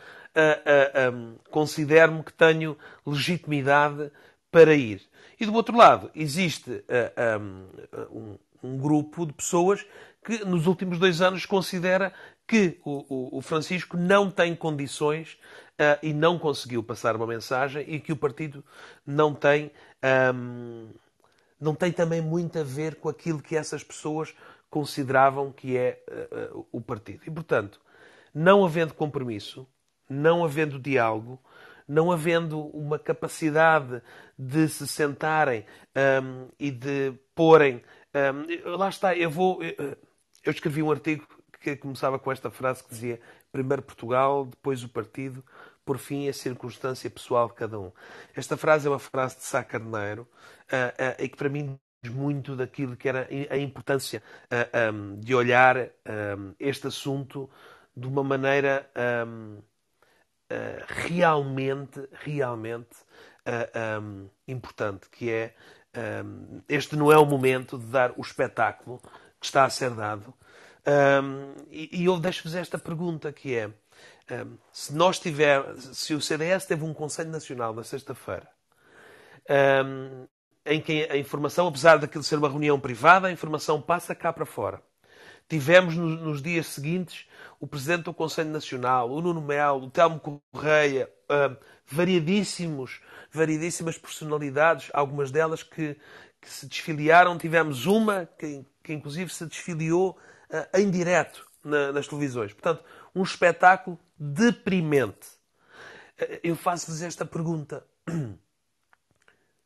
um, 1.13 1.35
considero-me 1.51 2.23
que 2.23 2.33
tenho 2.33 2.75
legitimidade 3.05 4.11
para 4.51 4.73
ir. 4.73 5.01
E 5.39 5.45
do 5.45 5.53
outro 5.53 5.77
lado, 5.77 6.09
existe 6.15 6.71
uh, 6.71 8.09
um, 8.11 8.37
um, 8.63 8.77
grupo 8.77 9.25
de 9.25 9.33
pessoas 9.33 9.85
que 10.23 10.43
nos 10.45 10.67
últimos 10.67 10.97
dois 10.97 11.21
anos 11.21 11.45
considera 11.45 12.13
que 12.47 12.79
o, 12.83 13.35
o, 13.35 13.37
o 13.37 13.41
Francisco 13.41 13.97
não 13.97 14.31
tem 14.31 14.55
condições 14.55 15.37
uh, 15.73 15.99
e 16.01 16.13
não 16.13 16.39
conseguiu 16.39 16.83
passar 16.83 17.15
uma 17.15 17.27
mensagem 17.27 17.83
e 17.87 17.99
que 17.99 18.11
o 18.11 18.17
partido 18.17 18.63
não 19.05 19.33
tem, 19.33 19.71
não 21.59 21.73
tem 21.73 21.91
também 21.91 22.21
muito 22.21 22.59
a 22.59 22.63
ver 22.63 22.95
com 22.95 23.09
aquilo 23.09 23.41
que 23.41 23.55
essas 23.55 23.83
pessoas 23.83 24.33
consideravam 24.69 25.51
que 25.51 25.77
é 25.77 26.03
uh, 26.51 26.67
o 26.71 26.81
partido. 26.81 27.21
E, 27.25 27.31
portanto, 27.31 27.79
não 28.33 28.65
havendo 28.65 28.93
compromisso, 28.93 29.67
não 30.09 30.43
havendo 30.43 30.79
diálogo, 30.79 31.39
não 31.87 32.11
havendo 32.11 32.59
uma 32.67 32.97
capacidade 32.97 34.01
de 34.37 34.67
se 34.67 34.87
sentarem 34.87 35.65
um, 36.23 36.47
e 36.59 36.71
de 36.71 37.13
porem. 37.35 37.83
Um, 38.13 38.77
lá 38.77 38.89
está, 38.89 39.15
eu 39.15 39.29
vou. 39.29 39.61
Eu 39.63 40.51
escrevi 40.51 40.81
um 40.81 40.91
artigo 40.91 41.27
que 41.59 41.75
começava 41.75 42.19
com 42.19 42.31
esta 42.31 42.49
frase 42.49 42.83
que 42.83 42.89
dizia: 42.89 43.19
primeiro 43.51 43.81
Portugal, 43.81 44.45
depois 44.45 44.83
o 44.83 44.89
partido, 44.89 45.43
por 45.85 45.97
fim 45.97 46.27
a 46.27 46.33
circunstância 46.33 47.09
pessoal 47.09 47.47
de 47.47 47.55
cada 47.55 47.79
um. 47.79 47.91
Esta 48.35 48.55
frase 48.57 48.87
é 48.87 48.89
uma 48.89 48.99
frase 48.99 49.37
de 49.37 49.43
Sá 49.43 49.63
Carneiro 49.63 50.23
uh, 50.23 51.11
uh, 51.11 51.23
e 51.23 51.27
que 51.27 51.37
para 51.37 51.49
mim 51.49 51.77
diz 52.01 52.13
muito 52.13 52.55
daquilo 52.55 52.95
que 52.95 53.07
era 53.07 53.27
a 53.49 53.57
importância 53.57 54.21
uh, 54.45 54.93
um, 54.93 55.19
de 55.19 55.35
olhar 55.35 55.77
um, 55.77 56.53
este 56.59 56.87
assunto 56.87 57.49
de 57.95 58.07
uma 58.07 58.23
maneira 58.23 58.89
um, 59.27 59.61
realmente, 60.87 62.07
realmente 62.11 62.95
importante, 64.47 65.09
que 65.09 65.31
é 65.31 65.55
este 66.69 66.95
não 66.95 67.11
é 67.11 67.17
o 67.17 67.25
momento 67.25 67.75
de 67.75 67.87
dar 67.87 68.13
o 68.15 68.21
espetáculo 68.21 69.01
que 69.39 69.47
está 69.47 69.65
a 69.65 69.69
ser 69.69 69.89
dado. 69.91 70.31
E, 71.71 72.01
e 72.01 72.05
eu 72.05 72.19
deixo-vos 72.19 72.53
esta 72.53 72.77
pergunta 72.77 73.33
que 73.33 73.55
é 73.55 73.71
se 74.71 74.93
nós 74.93 75.19
tiver, 75.19 75.63
se 75.77 76.13
o 76.13 76.21
CDS 76.21 76.65
teve 76.65 76.83
um 76.83 76.93
Conselho 76.93 77.29
Nacional 77.29 77.73
na 77.73 77.83
sexta-feira 77.83 78.47
em 80.65 80.81
que 80.81 81.07
a 81.09 81.17
informação, 81.17 81.67
apesar 81.67 81.97
daquilo 81.97 82.23
ser 82.23 82.37
uma 82.37 82.49
reunião 82.49 82.79
privada, 82.79 83.27
a 83.27 83.31
informação 83.31 83.81
passa 83.81 84.15
cá 84.15 84.31
para 84.31 84.45
fora. 84.45 84.81
tivemos 85.49 85.95
nos 85.95 86.41
dias 86.41 86.67
seguintes 86.67 87.27
o 87.59 87.67
Presidente 87.67 88.03
do 88.03 88.13
Conselho 88.13 88.49
Nacional, 88.49 89.11
o 89.11 89.21
Nuno 89.21 89.41
Melo, 89.41 89.83
o 89.83 89.89
Telmo 89.89 90.19
Correia, 90.19 91.09
variadíssimos, 91.85 93.01
variadíssimas 93.31 93.97
personalidades, 93.97 94.89
algumas 94.93 95.31
delas 95.31 95.61
que, 95.61 95.97
que 96.41 96.49
se 96.49 96.65
desfiliaram. 96.65 97.37
Tivemos 97.37 97.85
uma 97.85 98.27
que, 98.37 98.65
que 98.81 98.93
inclusive 98.93 99.33
se 99.33 99.45
desfiliou 99.45 100.17
uh, 100.49 100.79
em 100.79 100.89
direto 100.89 101.45
na, 101.63 101.91
nas 101.91 102.07
televisões. 102.07 102.53
Portanto, 102.53 102.83
um 103.15 103.23
espetáculo 103.23 103.99
deprimente. 104.17 105.27
Eu 106.43 106.55
faço-vos 106.55 107.01
esta 107.01 107.25
pergunta. 107.25 107.85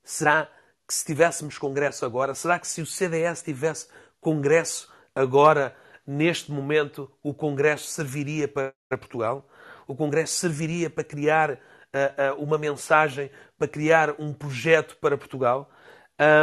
Será 0.03 0.49
que 0.87 0.93
se 0.93 1.05
tivéssemos 1.05 1.57
congresso 1.57 2.05
agora, 2.05 2.33
será 2.33 2.57
que 2.57 2.67
se 2.67 2.81
o 2.81 2.85
CDS 2.85 3.43
tivesse 3.43 3.87
congresso 4.21 4.91
agora, 5.13 5.75
neste 6.05 6.49
momento, 6.49 7.11
o 7.21 7.33
congresso 7.33 7.87
serviria 7.87 8.47
para 8.47 8.73
Portugal? 8.91 9.49
O 9.85 9.95
congresso 9.95 10.33
serviria 10.37 10.89
para 10.89 11.03
criar 11.03 11.51
uh, 11.51 11.55
uh, 11.55 12.41
uma 12.41 12.57
mensagem, 12.57 13.29
para 13.57 13.67
criar 13.67 14.15
um 14.19 14.33
projeto 14.33 14.95
para 14.97 15.17
Portugal? 15.17 15.69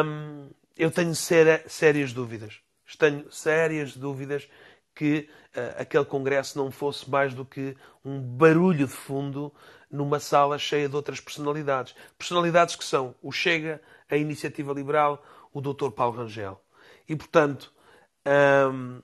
Um, 0.05 0.51
eu 0.77 0.91
tenho 0.91 1.15
sérias 1.15 2.13
dúvidas. 2.13 2.61
Tenho 2.99 3.31
sérias 3.33 3.97
dúvidas 3.97 4.49
que 4.95 5.29
uh, 5.57 5.81
aquele 5.81 6.05
congresso 6.05 6.57
não 6.59 6.71
fosse 6.71 7.09
mais 7.11 7.35
do 7.35 7.45
que 7.45 7.77
um 8.05 8.21
barulho 8.21 8.87
de 8.87 8.87
fundo 8.87 9.53
numa 9.91 10.21
sala 10.21 10.59
cheia 10.59 10.89
de 10.89 10.97
outras 10.97 11.21
personalidades. 11.21 11.95
Personalidades 12.19 12.77
que 12.77 12.85
são 12.85 13.15
o 13.23 13.33
Chega, 13.33 13.81
a 14.11 14.17
Iniciativa 14.17 14.73
Liberal, 14.73 15.25
o 15.53 15.61
Dr. 15.61 15.91
Paulo 15.91 16.19
Rangel. 16.19 16.61
E, 17.09 17.15
portanto, 17.15 17.73
hum, 18.73 19.01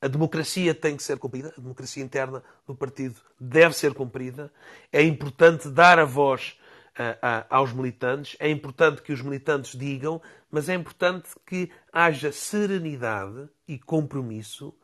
a 0.00 0.08
democracia 0.08 0.74
tem 0.74 0.96
que 0.96 1.02
ser 1.02 1.16
cumprida, 1.18 1.54
a 1.56 1.60
democracia 1.60 2.02
interna 2.02 2.42
do 2.66 2.74
partido 2.74 3.20
deve 3.38 3.76
ser 3.76 3.94
cumprida. 3.94 4.52
É 4.90 5.02
importante 5.02 5.68
dar 5.68 5.98
a 5.98 6.04
voz 6.04 6.58
uh, 6.98 7.02
uh, 7.02 7.46
aos 7.48 7.72
militantes, 7.72 8.36
é 8.40 8.50
importante 8.50 9.00
que 9.00 9.12
os 9.12 9.22
militantes 9.22 9.78
digam, 9.78 10.20
mas 10.50 10.68
é 10.68 10.74
importante 10.74 11.28
que 11.46 11.70
haja 11.92 12.32
serenidade 12.32 13.48
e 13.72 13.78
compromisso 13.78 14.74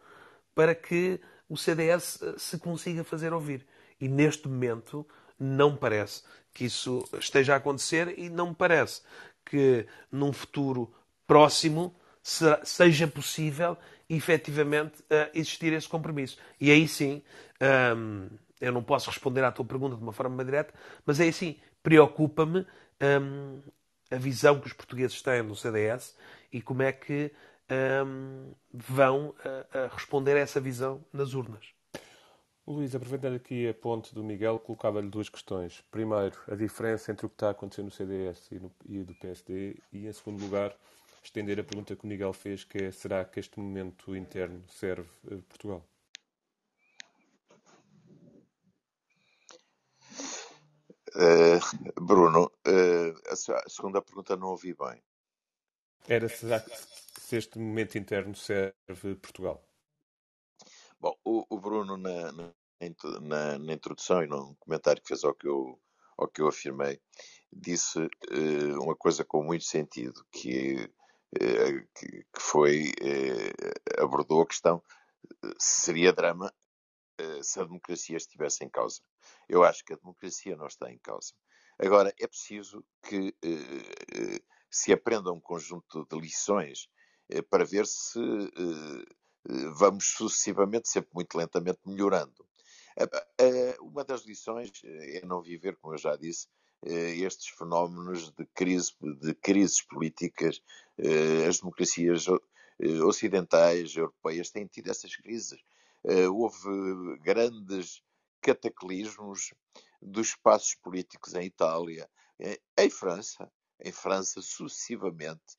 para 0.54 0.74
que 0.74 1.20
o 1.48 1.56
CDS 1.56 2.22
eh, 2.22 2.34
se 2.38 2.58
consiga 2.58 3.04
fazer 3.04 3.34
ouvir. 3.34 3.66
E 4.00 4.08
neste 4.08 4.48
momento 4.48 5.06
não 5.38 5.76
parece 5.76 6.22
que 6.54 6.64
isso 6.64 7.06
esteja 7.18 7.54
a 7.54 7.56
acontecer 7.56 8.18
e 8.18 8.30
não 8.30 8.48
me 8.48 8.54
parece 8.54 9.02
que 9.44 9.86
num 10.10 10.32
futuro 10.32 10.92
próximo 11.26 11.94
seja 12.64 13.06
possível 13.06 13.76
efetivamente 14.08 15.04
eh, 15.10 15.30
existir 15.34 15.72
esse 15.74 15.88
compromisso. 15.88 16.38
E 16.58 16.70
aí 16.70 16.88
sim, 16.88 17.22
hum, 17.94 18.28
eu 18.58 18.72
não 18.72 18.82
posso 18.82 19.10
responder 19.10 19.44
à 19.44 19.52
tua 19.52 19.64
pergunta 19.64 19.96
de 19.96 20.02
uma 20.02 20.12
forma 20.12 20.42
direta, 20.44 20.72
mas 21.04 21.20
aí 21.20 21.32
sim, 21.32 21.56
preocupa-me 21.82 22.66
hum, 23.20 23.60
a 24.10 24.16
visão 24.16 24.58
que 24.58 24.66
os 24.66 24.72
portugueses 24.72 25.20
têm 25.20 25.44
do 25.44 25.54
CDS 25.54 26.16
e 26.50 26.62
como 26.62 26.82
é 26.82 26.92
que 26.92 27.30
hum, 27.70 28.52
vão 28.72 29.30
uh, 29.30 29.88
responder 29.92 30.36
a 30.36 30.40
essa 30.40 30.60
visão 30.60 31.04
nas 31.12 31.34
urnas. 31.34 31.72
Luís, 32.66 32.94
aproveitando 32.94 33.36
aqui 33.36 33.66
a 33.66 33.72
ponte 33.72 34.14
do 34.14 34.22
Miguel, 34.22 34.58
colocava-lhe 34.58 35.08
duas 35.08 35.30
questões. 35.30 35.82
Primeiro, 35.90 36.36
a 36.46 36.54
diferença 36.54 37.10
entre 37.10 37.24
o 37.24 37.28
que 37.30 37.34
está 37.34 37.50
acontecendo 37.50 37.86
no 37.86 37.90
CDS 37.90 38.52
e, 38.52 38.58
no, 38.58 38.70
e 38.84 39.02
do 39.02 39.14
PSD. 39.14 39.76
E, 39.90 40.06
em 40.06 40.12
segundo 40.12 40.42
lugar, 40.42 40.76
estender 41.22 41.58
a 41.58 41.64
pergunta 41.64 41.96
que 41.96 42.04
o 42.04 42.06
Miguel 42.06 42.32
fez, 42.34 42.64
que 42.64 42.84
é, 42.84 42.90
será 42.90 43.24
que 43.24 43.40
este 43.40 43.58
momento 43.58 44.14
interno 44.14 44.62
serve 44.68 45.08
a 45.26 45.36
Portugal? 45.48 45.82
Uh, 51.14 52.00
Bruno, 52.02 52.52
uh, 52.66 53.32
a 53.32 53.68
segunda 53.68 54.02
pergunta 54.02 54.36
não 54.36 54.48
ouvi 54.48 54.74
bem. 54.74 55.02
Era 56.10 56.26
que 56.26 56.36
se 57.20 57.36
este 57.36 57.58
momento 57.58 57.98
interno 57.98 58.34
serve 58.34 59.14
Portugal? 59.20 59.62
Bom, 60.98 61.14
o, 61.22 61.44
o 61.50 61.60
Bruno, 61.60 61.98
na, 61.98 62.32
na, 62.32 63.58
na, 63.58 63.72
introdução 63.74 64.22
e 64.22 64.26
num 64.26 64.54
comentário 64.54 65.02
que 65.02 65.08
fez 65.08 65.22
ao 65.22 65.34
que 65.34 65.46
eu, 65.46 65.78
ao 66.16 66.26
que 66.26 66.40
eu 66.40 66.48
afirmei, 66.48 66.98
disse 67.52 67.98
uh, 67.98 68.82
uma 68.82 68.96
coisa 68.96 69.22
com 69.22 69.42
muito 69.42 69.64
sentido, 69.64 70.24
que, 70.32 70.76
uh, 71.36 71.88
que, 71.94 72.24
que, 72.24 72.40
foi, 72.40 72.84
uh, 73.02 74.02
abordou 74.02 74.40
a 74.40 74.46
questão 74.46 74.82
seria 75.58 76.10
drama 76.10 76.50
se 77.42 77.60
a 77.60 77.64
democracia 77.64 78.16
estivesse 78.16 78.64
em 78.64 78.70
causa. 78.70 79.02
Eu 79.48 79.62
acho 79.62 79.84
que 79.84 79.92
a 79.92 79.96
democracia 79.96 80.56
não 80.56 80.68
está 80.68 80.90
em 80.90 80.98
causa. 81.00 81.34
Agora, 81.78 82.14
é 82.18 82.26
preciso 82.26 82.82
que 83.02 83.34
se 84.70 84.92
aprenda 84.92 85.32
um 85.32 85.40
conjunto 85.40 86.06
de 86.10 86.18
lições 86.18 86.88
para 87.50 87.64
ver 87.64 87.86
se 87.86 88.20
vamos 89.74 90.12
sucessivamente, 90.16 90.88
sempre 90.88 91.10
muito 91.14 91.36
lentamente, 91.36 91.80
melhorando. 91.86 92.46
Uma 93.80 94.04
das 94.04 94.24
lições 94.24 94.70
é 94.84 95.24
não 95.24 95.40
viver, 95.40 95.76
como 95.76 95.94
eu 95.94 95.98
já 95.98 96.16
disse, 96.16 96.48
estes 96.84 97.48
fenómenos 97.48 98.30
de, 98.32 98.44
crise, 98.46 98.92
de 99.00 99.34
crises 99.34 99.80
políticas. 99.82 100.60
As 101.48 101.58
democracias 101.60 102.26
ocidentais, 103.04 103.96
europeias, 103.96 104.50
têm 104.50 104.66
tido 104.66 104.90
essas 104.90 105.16
crises. 105.16 105.60
Houve 106.32 107.18
grandes 107.20 108.02
cataclismos 108.40 109.52
dos 110.00 110.28
espaços 110.28 110.74
políticos 110.76 111.34
em 111.34 111.44
Itália, 111.44 112.08
em 112.76 112.90
França, 112.90 113.50
em 113.84 113.92
França 113.92 114.40
sucessivamente. 114.42 115.56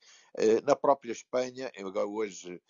Na 0.64 0.76
própria 0.76 1.12
Espanha, 1.12 1.70
hoje 2.06 2.62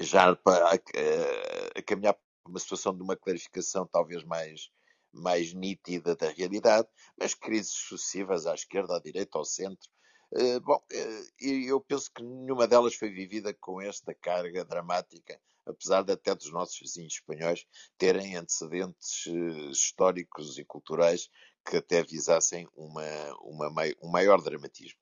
já 0.00 0.34
para 0.34 0.70
a, 0.74 1.82
caminhar 1.82 2.14
para 2.14 2.50
uma 2.50 2.58
situação 2.58 2.96
de 2.96 3.02
uma 3.02 3.16
clarificação 3.16 3.86
talvez 3.86 4.24
mais, 4.24 4.70
mais 5.12 5.52
nítida 5.52 6.16
da 6.16 6.30
realidade, 6.30 6.88
mas 7.16 7.34
crises 7.34 7.72
sucessivas 7.72 8.46
à 8.46 8.54
esquerda, 8.54 8.96
à 8.96 9.00
direita, 9.00 9.38
ao 9.38 9.44
centro. 9.44 9.88
Bom, 10.64 10.82
eu 11.38 11.78
penso 11.80 12.10
que 12.10 12.22
nenhuma 12.22 12.66
delas 12.66 12.94
foi 12.94 13.10
vivida 13.10 13.52
com 13.52 13.80
esta 13.80 14.14
carga 14.14 14.64
dramática, 14.64 15.38
apesar 15.66 16.02
de 16.02 16.12
até 16.12 16.34
dos 16.34 16.50
nossos 16.50 16.78
vizinhos 16.80 17.12
espanhóis 17.14 17.66
terem 17.98 18.34
antecedentes 18.34 19.26
históricos 19.70 20.58
e 20.58 20.64
culturais 20.64 21.28
que 21.64 21.76
até 21.76 22.02
visassem 22.02 22.68
uma, 22.74 23.04
uma, 23.40 23.70
um 24.02 24.08
maior 24.08 24.40
dramatismo. 24.40 25.00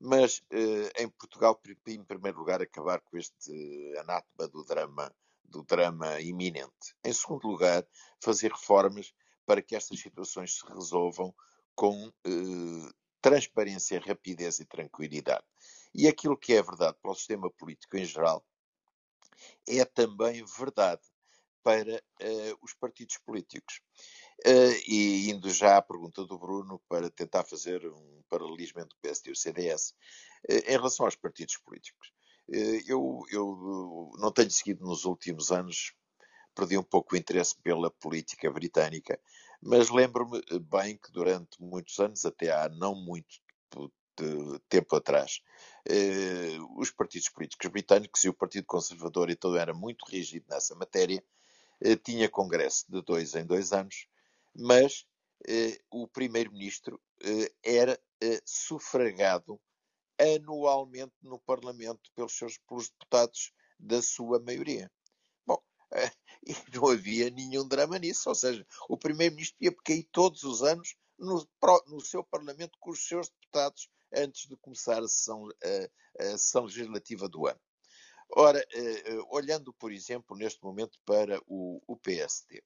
Mas 0.00 0.42
eh, 0.50 1.02
em 1.02 1.08
Portugal, 1.08 1.60
em 1.86 2.04
primeiro 2.04 2.38
lugar, 2.38 2.62
acabar 2.62 3.00
com 3.00 3.18
este 3.18 3.94
anátema 3.98 4.48
do 4.48 4.64
drama, 4.64 5.14
do 5.44 5.62
drama 5.62 6.20
iminente. 6.20 6.96
Em 7.04 7.12
segundo 7.12 7.46
lugar, 7.46 7.86
fazer 8.18 8.50
reformas 8.50 9.12
para 9.44 9.60
que 9.60 9.76
estas 9.76 10.00
situações 10.00 10.58
se 10.58 10.66
resolvam 10.66 11.34
com 11.74 12.10
eh, 12.24 12.92
transparência, 13.20 14.00
rapidez 14.00 14.58
e 14.58 14.64
tranquilidade. 14.64 15.44
E 15.94 16.08
aquilo 16.08 16.36
que 16.36 16.54
é 16.54 16.62
verdade 16.62 16.96
para 17.02 17.10
o 17.10 17.14
sistema 17.14 17.50
político 17.50 17.96
em 17.96 18.04
geral 18.04 18.44
é 19.68 19.84
também 19.84 20.44
verdade 20.44 21.02
para 21.62 21.96
uh, 21.96 22.58
os 22.62 22.72
partidos 22.74 23.18
políticos. 23.18 23.80
Uh, 24.46 24.72
e 24.86 25.30
indo 25.30 25.50
já 25.50 25.76
à 25.76 25.82
pergunta 25.82 26.24
do 26.24 26.38
Bruno, 26.38 26.80
para 26.88 27.10
tentar 27.10 27.44
fazer 27.44 27.86
um 27.86 28.22
paralelismo 28.28 28.80
entre 28.80 28.96
o 28.96 29.00
PSD 29.00 29.30
e 29.30 29.32
o 29.32 29.36
CDS, 29.36 29.94
eh, 30.48 30.72
em 30.72 30.76
relação 30.76 31.04
aos 31.04 31.16
partidos 31.16 31.56
políticos, 31.58 32.12
eu, 32.86 33.22
eu 33.30 34.10
não 34.18 34.32
tenho 34.32 34.50
seguido 34.50 34.84
nos 34.84 35.04
últimos 35.04 35.52
anos, 35.52 35.94
perdi 36.54 36.76
um 36.76 36.82
pouco 36.82 37.14
o 37.14 37.18
interesse 37.18 37.54
pela 37.62 37.90
política 37.90 38.50
britânica, 38.50 39.20
mas 39.62 39.88
lembro-me 39.90 40.40
bem 40.58 40.96
que 40.96 41.12
durante 41.12 41.62
muitos 41.62 41.98
anos, 42.00 42.24
até 42.24 42.50
há 42.50 42.68
não 42.68 42.94
muito 42.94 43.40
tempo 44.68 44.96
atrás, 44.96 45.40
os 46.76 46.90
partidos 46.90 47.28
políticos 47.28 47.70
britânicos 47.70 48.24
e 48.24 48.28
o 48.28 48.34
Partido 48.34 48.66
Conservador 48.66 49.30
então 49.30 49.54
era 49.56 49.72
muito 49.72 50.04
rígido 50.06 50.46
nessa 50.48 50.74
matéria, 50.74 51.22
eh, 51.80 51.96
tinha 51.96 52.28
congresso 52.28 52.84
de 52.90 53.02
dois 53.02 53.34
em 53.34 53.44
dois 53.44 53.72
anos, 53.72 54.06
mas 54.54 55.04
eh, 55.46 55.78
o 55.90 56.06
primeiro-ministro 56.08 57.00
eh, 57.22 57.52
era 57.62 57.98
sufragado 58.44 59.58
anualmente 60.18 61.14
no 61.22 61.38
Parlamento 61.38 62.10
pelos 62.14 62.36
seus 62.36 62.58
pelos 62.58 62.90
deputados 62.90 63.52
da 63.78 64.02
sua 64.02 64.38
maioria. 64.40 64.90
Bom, 65.46 65.58
e 66.46 66.54
não 66.74 66.88
havia 66.88 67.30
nenhum 67.30 67.66
drama 67.66 67.98
nisso, 67.98 68.28
ou 68.28 68.34
seja, 68.34 68.66
o 68.88 68.96
primeiro-ministro 68.96 69.56
ia 69.60 69.74
cair 69.84 70.06
todos 70.12 70.42
os 70.42 70.62
anos 70.62 70.94
no, 71.18 71.46
no, 71.86 72.00
seu 72.00 72.22
Parlamento 72.24 72.76
com 72.78 72.90
os 72.90 73.06
seus 73.06 73.28
deputados 73.28 73.88
antes 74.14 74.48
de 74.48 74.56
começar 74.56 75.02
a 75.02 75.08
sessão, 75.08 75.48
a, 75.62 76.24
a 76.24 76.38
sessão 76.38 76.64
legislativa 76.64 77.28
do 77.28 77.46
ano. 77.46 77.60
Ora, 78.36 78.60
uh, 78.60 79.36
olhando, 79.36 79.72
por 79.74 79.92
exemplo, 79.92 80.36
neste 80.36 80.62
momento 80.62 80.98
para 81.04 81.40
o, 81.46 81.82
o 81.86 81.96
PSD. 81.96 82.62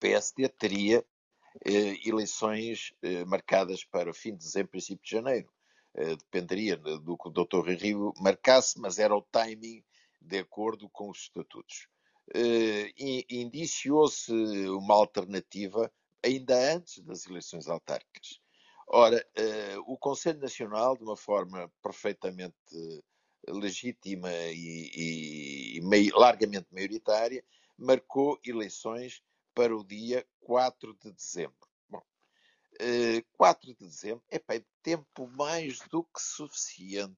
PSD 0.00 0.48
teria 0.48 1.00
uh, 1.00 2.08
eleições 2.08 2.92
marcadas 3.26 3.84
para 3.84 4.10
o 4.10 4.14
fim 4.14 4.32
de 4.32 4.38
dezembro, 4.38 4.70
princípio 4.70 5.04
de 5.04 5.10
janeiro. 5.10 5.48
dependeria 5.94 6.76
do 6.76 7.16
que 7.16 7.28
o 7.28 7.30
Dr. 7.30 7.70
Rio 7.70 8.12
marcasse, 8.20 8.78
mas 8.80 8.98
era 8.98 9.16
o 9.16 9.22
timing 9.22 9.82
de 10.20 10.38
acordo 10.38 10.88
com 10.90 11.10
os 11.10 11.18
estatutos. 11.22 11.88
Indiciou-se 13.30 14.32
uma 14.70 14.94
alternativa 14.94 15.90
ainda 16.22 16.74
antes 16.74 17.02
das 17.04 17.26
eleições 17.26 17.68
autárquicas. 17.68 18.40
Ora, 18.88 19.24
o 19.86 19.96
Conselho 19.96 20.40
Nacional, 20.40 20.96
de 20.96 21.04
uma 21.04 21.16
forma 21.16 21.70
perfeitamente 21.82 22.54
legítima 23.48 24.30
e, 24.32 24.90
e, 24.94 25.78
e 25.78 26.10
largamente 26.10 26.66
maioritária, 26.72 27.44
marcou 27.78 28.38
eleições 28.44 29.22
para 29.56 29.74
o 29.74 29.82
dia 29.82 30.26
4 30.40 30.94
de 31.02 31.10
dezembro. 31.12 31.66
Bom, 31.88 32.02
4 33.32 33.74
de 33.74 33.86
dezembro 33.86 34.22
é 34.28 34.38
bem, 34.38 34.62
tempo 34.82 35.26
mais 35.28 35.78
do 35.90 36.04
que 36.04 36.20
suficiente 36.20 37.16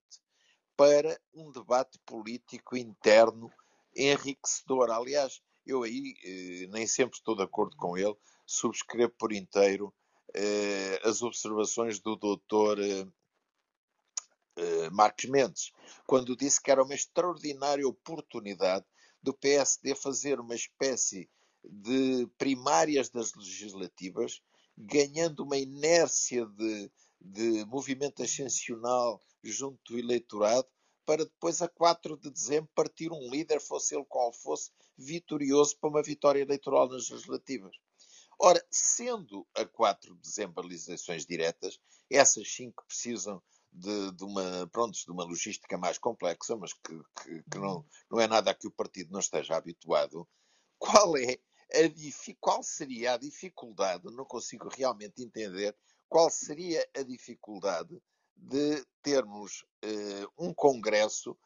para 0.76 1.20
um 1.34 1.50
debate 1.50 1.98
político 2.06 2.76
interno 2.76 3.50
enriquecedor. 3.96 4.92
Aliás, 4.92 5.42
eu 5.66 5.82
aí 5.82 6.14
eh, 6.24 6.68
nem 6.68 6.86
sempre 6.86 7.18
estou 7.18 7.34
de 7.34 7.42
acordo 7.42 7.76
com 7.76 7.98
ele, 7.98 8.16
subscrevo 8.46 9.12
por 9.18 9.32
inteiro 9.32 9.92
eh, 10.32 11.00
as 11.02 11.22
observações 11.22 11.98
do 11.98 12.14
doutor 12.14 12.78
eh, 12.78 13.06
eh, 14.56 14.90
Marcos 14.90 15.24
Mendes, 15.24 15.72
quando 16.06 16.36
disse 16.36 16.62
que 16.62 16.70
era 16.70 16.84
uma 16.84 16.94
extraordinária 16.94 17.86
oportunidade 17.86 18.86
do 19.20 19.34
PSD 19.34 19.96
fazer 19.96 20.38
uma 20.38 20.54
espécie 20.54 21.28
de 21.64 22.26
primárias 22.38 23.08
das 23.10 23.34
legislativas, 23.34 24.40
ganhando 24.76 25.44
uma 25.44 25.56
inércia 25.56 26.46
de, 26.46 26.90
de 27.20 27.64
movimento 27.66 28.22
ascensional 28.22 29.20
junto 29.42 29.92
do 29.92 29.98
eleitorado, 29.98 30.68
para 31.08 31.24
depois, 31.24 31.62
a 31.62 31.68
4 31.68 32.18
de 32.18 32.30
dezembro, 32.30 32.70
partir 32.74 33.10
um 33.10 33.30
líder, 33.30 33.60
fosse 33.60 33.94
ele 33.94 34.04
qual 34.06 34.30
fosse, 34.30 34.70
vitorioso 34.96 35.78
para 35.80 35.88
uma 35.88 36.02
vitória 36.02 36.42
eleitoral 36.42 36.86
nas 36.86 37.08
legislativas. 37.08 37.74
Ora, 38.38 38.62
sendo 38.70 39.46
a 39.54 39.64
4 39.64 40.14
de 40.14 40.20
dezembro 40.20 40.66
eleições 40.66 41.24
diretas, 41.24 41.80
essas 42.10 42.46
sim 42.54 42.70
que 42.70 42.86
precisam 42.86 43.42
de, 43.72 44.12
de, 44.12 44.24
uma, 44.24 44.68
pronto, 44.70 44.98
de 44.98 45.10
uma 45.10 45.24
logística 45.24 45.78
mais 45.78 45.96
complexa, 45.96 46.54
mas 46.56 46.72
que, 46.74 47.00
que, 47.22 47.42
que, 47.50 47.58
não, 47.58 47.86
não 48.10 48.20
é 48.20 48.26
nada 48.26 48.50
a 48.50 48.54
que 48.54 48.66
o 48.66 48.72
partido 48.72 49.10
não 49.10 49.20
esteja 49.20 49.56
habituado, 49.56 50.28
qual 50.78 51.16
é 51.16 51.38
qual 52.40 52.62
seria 52.62 53.14
a 53.14 53.18
dificuldade, 53.18 54.04
não 54.14 54.24
consigo 54.24 54.68
realmente 54.68 55.22
entender, 55.22 55.76
qual 56.08 56.30
seria 56.30 56.86
a 56.96 57.02
dificuldade 57.02 58.00
de 58.36 58.84
termos 59.02 59.64
uh, 59.84 60.32
um 60.38 60.54
congresso, 60.54 61.36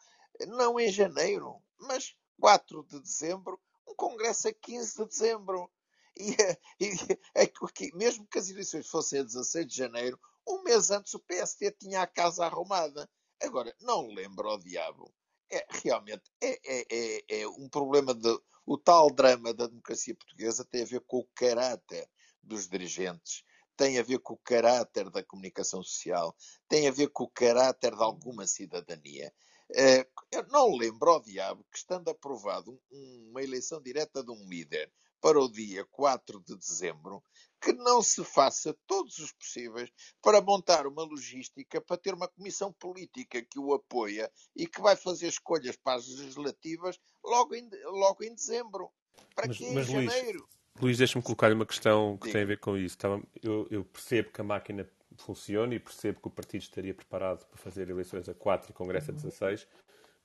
não 0.47 0.79
em 0.79 0.91
janeiro, 0.91 1.61
mas 1.79 2.15
4 2.41 2.85
de 2.85 3.01
dezembro, 3.01 3.61
um 3.89 3.95
congresso 3.95 4.49
a 4.49 4.53
15 4.53 4.97
de 4.97 5.09
dezembro. 5.09 5.71
E, 6.17 6.37
e 6.81 6.91
é 7.35 7.51
mesmo 7.95 8.27
que 8.27 8.39
as 8.39 8.49
eleições 8.49 8.87
fossem 8.87 9.21
a 9.21 9.25
16 9.25 9.67
de 9.67 9.77
janeiro, 9.77 10.19
um 10.47 10.63
mês 10.63 10.91
antes 10.91 11.15
o 11.15 11.21
PSD 11.21 11.71
tinha 11.73 12.03
a 12.03 12.07
casa 12.07 12.45
arrumada. 12.45 13.09
Agora, 13.41 13.75
não 13.81 14.07
lembro 14.09 14.49
ao 14.49 14.59
diabo. 14.59 15.13
É, 15.53 15.67
realmente 15.83 16.23
é, 16.41 16.59
é, 16.65 16.87
é, 16.91 17.41
é 17.43 17.49
um 17.49 17.69
problema 17.69 18.15
de. 18.15 18.39
O 18.65 18.79
tal 18.79 19.11
drama 19.11 19.53
da 19.53 19.67
democracia 19.67 20.15
portuguesa 20.15 20.65
tem 20.65 20.83
a 20.83 20.87
ver 20.87 21.01
com 21.01 21.19
o 21.19 21.29
caráter 21.35 22.09
dos 22.43 22.69
dirigentes, 22.69 23.45
tem 23.77 23.99
a 23.99 24.03
ver 24.03 24.21
com 24.21 24.35
o 24.35 24.39
caráter 24.39 25.11
da 25.11 25.23
comunicação 25.23 25.83
social, 25.83 26.35
tem 26.69 26.87
a 26.87 26.93
ver 26.93 27.09
com 27.09 27.25
o 27.25 27.31
caráter 27.31 27.95
de 27.95 28.03
alguma 28.03 28.47
cidadania. 28.47 29.33
Eh, 29.75 30.07
eu 30.31 30.47
não 30.49 30.77
lembro 30.77 31.11
ao 31.11 31.21
diabo 31.21 31.67
que, 31.71 31.79
estando 31.79 32.09
aprovado 32.09 32.81
uma 32.91 33.43
eleição 33.43 33.83
direta 33.83 34.23
de 34.23 34.31
um 34.31 34.49
líder 34.49 34.93
para 35.21 35.41
o 35.41 35.51
dia 35.51 35.85
4 35.91 36.41
de 36.41 36.57
dezembro, 36.57 37.23
que 37.63 37.73
não 37.73 38.03
se 38.03 38.25
faça 38.25 38.77
todos 38.89 39.19
os 39.19 39.33
possíveis 39.33 39.89
para 40.21 40.43
montar 40.43 40.85
uma 40.85 41.05
logística 41.05 41.81
para 41.81 41.97
ter 41.97 42.13
uma 42.13 42.27
comissão 42.27 42.73
política 42.73 43.41
que 43.41 43.59
o 43.59 43.73
apoia 43.73 44.31
e 44.57 44.67
que 44.67 44.81
vai 44.81 44.97
fazer 44.97 45.29
escolhas 45.29 45.77
para 45.77 45.99
as 45.99 46.09
legislativas 46.09 46.99
logo 47.25 47.55
em, 47.55 47.71
logo 47.85 48.25
em 48.25 48.35
dezembro. 48.35 48.91
Para 49.35 49.47
mas, 49.47 49.57
que 49.57 49.65
em 49.65 49.83
janeiro? 49.85 50.41
Luís, 50.41 50.81
Luís 50.81 50.99
deixa-me 50.99 51.23
colocar-lhe 51.23 51.55
uma 51.55 51.67
questão 51.67 52.19
que 52.19 52.27
Sim. 52.27 52.33
tem 52.33 52.43
a 52.43 52.47
ver 52.47 52.59
com 52.59 52.77
isso. 52.77 52.97
Eu, 53.41 53.69
eu 53.71 53.85
percebo 53.85 54.33
que 54.33 54.41
a 54.41 54.45
máquina 54.45 54.89
funciona 55.19 55.75
e 55.75 55.79
percebo 55.79 56.21
que 56.21 56.27
o 56.27 56.31
partido 56.31 56.63
estaria 56.63 56.93
preparado 56.95 57.47
para 57.47 57.59
fazer 57.59 57.89
eleições 57.89 58.29
a 58.29 58.35
4 58.35 58.71
e 58.71 58.75
Congresso 58.75 59.13
a 59.13 59.15
16, 59.15 59.69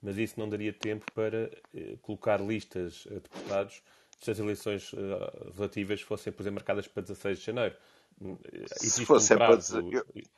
mas 0.01 0.17
isso 0.17 0.39
não 0.39 0.49
daria 0.49 0.73
tempo 0.73 1.05
para 1.13 1.51
eh, 1.73 1.97
colocar 2.01 2.41
listas 2.41 3.07
a 3.11 3.15
deputados 3.15 3.83
se 4.19 4.31
as 4.31 4.39
eleições 4.39 4.93
uh, 4.93 5.53
relativas 5.55 6.01
fossem, 6.01 6.33
por 6.33 6.41
exemplo, 6.41 6.55
marcadas 6.55 6.87
para 6.87 7.03
16 7.03 7.39
de 7.39 7.45
janeiro. 7.45 7.75
Existe 8.51 9.01
se 9.01 9.05
fossem 9.05 9.35
um 9.35 9.39
para, 9.39 9.59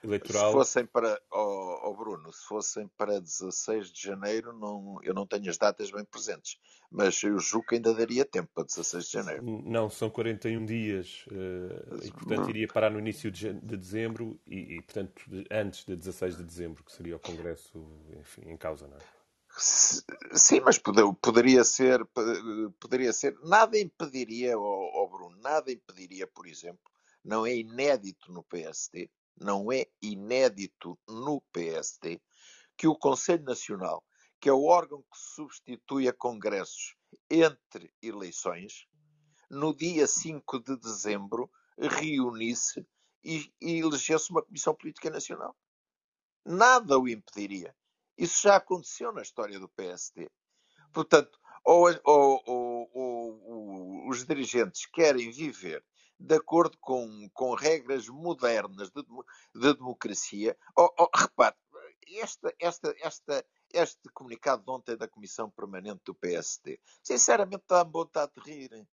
eleitoral. 0.03 0.47
Se 0.47 0.53
fossem 0.53 0.85
para, 0.85 1.21
oh, 1.31 1.79
oh, 1.85 1.93
Bruno, 1.93 2.33
se 2.33 2.45
fossem 2.45 2.89
para 2.97 3.21
16 3.21 3.89
de 3.89 4.01
janeiro, 4.01 4.51
não, 4.51 4.99
eu 5.01 5.13
não 5.13 5.25
tenho 5.25 5.49
as 5.49 5.57
datas 5.57 5.89
bem 5.89 6.03
presentes, 6.03 6.59
mas 6.91 7.23
eu 7.23 7.39
julgo 7.39 7.67
que 7.67 7.75
ainda 7.75 7.93
daria 7.93 8.25
tempo 8.25 8.49
para 8.53 8.65
16 8.65 9.05
de 9.05 9.11
janeiro. 9.11 9.43
Não, 9.65 9.89
são 9.89 10.09
41 10.09 10.65
dias 10.65 11.25
uh, 11.27 12.05
e, 12.05 12.11
portanto, 12.11 12.49
iria 12.49 12.67
parar 12.67 12.89
no 12.89 12.99
início 12.99 13.31
de, 13.31 13.53
de 13.53 13.77
dezembro 13.77 14.37
e, 14.45 14.75
e, 14.75 14.81
portanto, 14.81 15.23
antes 15.49 15.85
de 15.85 15.95
16 15.95 16.35
de 16.35 16.43
dezembro, 16.43 16.83
que 16.83 16.91
seria 16.91 17.15
o 17.15 17.19
Congresso, 17.19 17.81
enfim, 18.19 18.41
em 18.49 18.57
causa, 18.57 18.87
não 18.87 18.97
é? 18.97 19.18
Sim, 19.61 20.61
mas 20.61 20.77
poderia 20.77 21.63
ser, 21.63 22.05
poderia 22.79 23.11
ser, 23.11 23.37
nada 23.43 23.77
impediria, 23.77 24.57
oh, 24.57 24.91
oh 24.93 25.07
Bruno, 25.09 25.37
nada 25.41 25.71
impediria, 25.71 26.25
por 26.27 26.47
exemplo, 26.47 26.91
não 27.23 27.45
é 27.45 27.55
inédito 27.55 28.31
no 28.31 28.43
PSD, 28.43 29.09
não 29.39 29.71
é 29.71 29.85
inédito 30.01 30.97
no 31.07 31.41
PSD, 31.51 32.21
que 32.77 32.87
o 32.87 32.95
Conselho 32.95 33.43
Nacional, 33.43 34.03
que 34.39 34.47
é 34.47 34.53
o 34.53 34.63
órgão 34.63 35.01
que 35.01 35.17
substitui 35.17 36.07
a 36.07 36.13
congressos 36.13 36.95
entre 37.29 37.93
eleições, 38.01 38.87
no 39.49 39.75
dia 39.75 40.07
5 40.07 40.59
de 40.59 40.77
dezembro, 40.77 41.51
reunisse 41.77 42.87
e, 43.23 43.51
e 43.59 43.79
elegesse 43.79 44.29
uma 44.31 44.43
Comissão 44.43 44.73
Política 44.73 45.09
Nacional. 45.09 45.55
Nada 46.45 46.97
o 46.97 47.07
impediria. 47.07 47.75
Isso 48.19 48.41
já 48.41 48.57
aconteceu 48.57 49.13
na 49.13 49.21
história 49.21 49.57
do 49.57 49.69
PSD. 49.69 50.29
Portanto, 50.91 51.39
ou, 51.63 51.87
ou, 52.03 52.43
ou, 52.93 54.09
os 54.09 54.25
dirigentes 54.25 54.85
querem 54.87 55.31
viver 55.31 55.81
de 56.19 56.35
acordo 56.35 56.77
com, 56.81 57.29
com 57.33 57.53
regras 57.53 58.09
modernas 58.09 58.91
de, 58.91 59.01
de 59.55 59.73
democracia. 59.73 60.57
Ou, 60.75 60.93
repare, 61.15 61.55
esta, 62.17 62.53
esta, 62.59 62.93
esta, 62.99 63.45
este 63.73 64.09
comunicado 64.13 64.65
de 64.65 64.69
ontem 64.69 64.97
da 64.97 65.07
Comissão 65.07 65.49
Permanente 65.49 66.01
do 66.03 66.13
PSD, 66.13 66.77
sinceramente 67.01 67.63
dá-me 67.69 67.91
vontade 67.91 68.33
de 68.35 68.41
rir. 68.41 68.85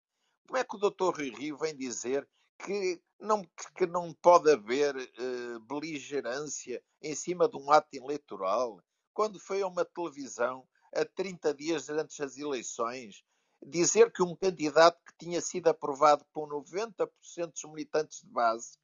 Como 0.47 0.57
é 0.57 0.63
que 0.63 0.77
o 0.77 0.79
doutor 0.79 1.17
Rui 1.17 1.31
Rio 1.31 1.57
vem 1.57 1.75
dizer 1.75 2.29
que 2.65 3.03
não, 3.19 3.43
que 3.77 3.87
não 3.87 4.15
pode 4.15 4.53
haver 4.53 4.95
uh, 4.95 5.61
beligerância 5.61 6.81
em 7.03 7.17
cima 7.17 7.49
de 7.49 7.57
um 7.57 7.73
ato 7.73 7.89
eleitoral? 7.93 8.81
Quando 9.17 9.41
foi 9.41 9.63
a 9.63 9.67
uma 9.67 9.83
televisão 9.83 10.69
a 10.95 11.03
30 11.03 11.55
dias 11.55 11.89
antes 11.89 12.19
das 12.19 12.37
eleições, 12.37 13.25
dizer 13.67 14.13
que 14.13 14.23
um 14.23 14.37
candidato 14.37 15.03
que 15.07 15.25
tinha 15.25 15.41
sido 15.41 15.69
aprovado 15.69 16.23
por 16.35 16.47
90% 16.47 17.09
dos 17.51 17.65
militantes 17.65 18.21
de 18.21 18.29
base, 18.29 18.77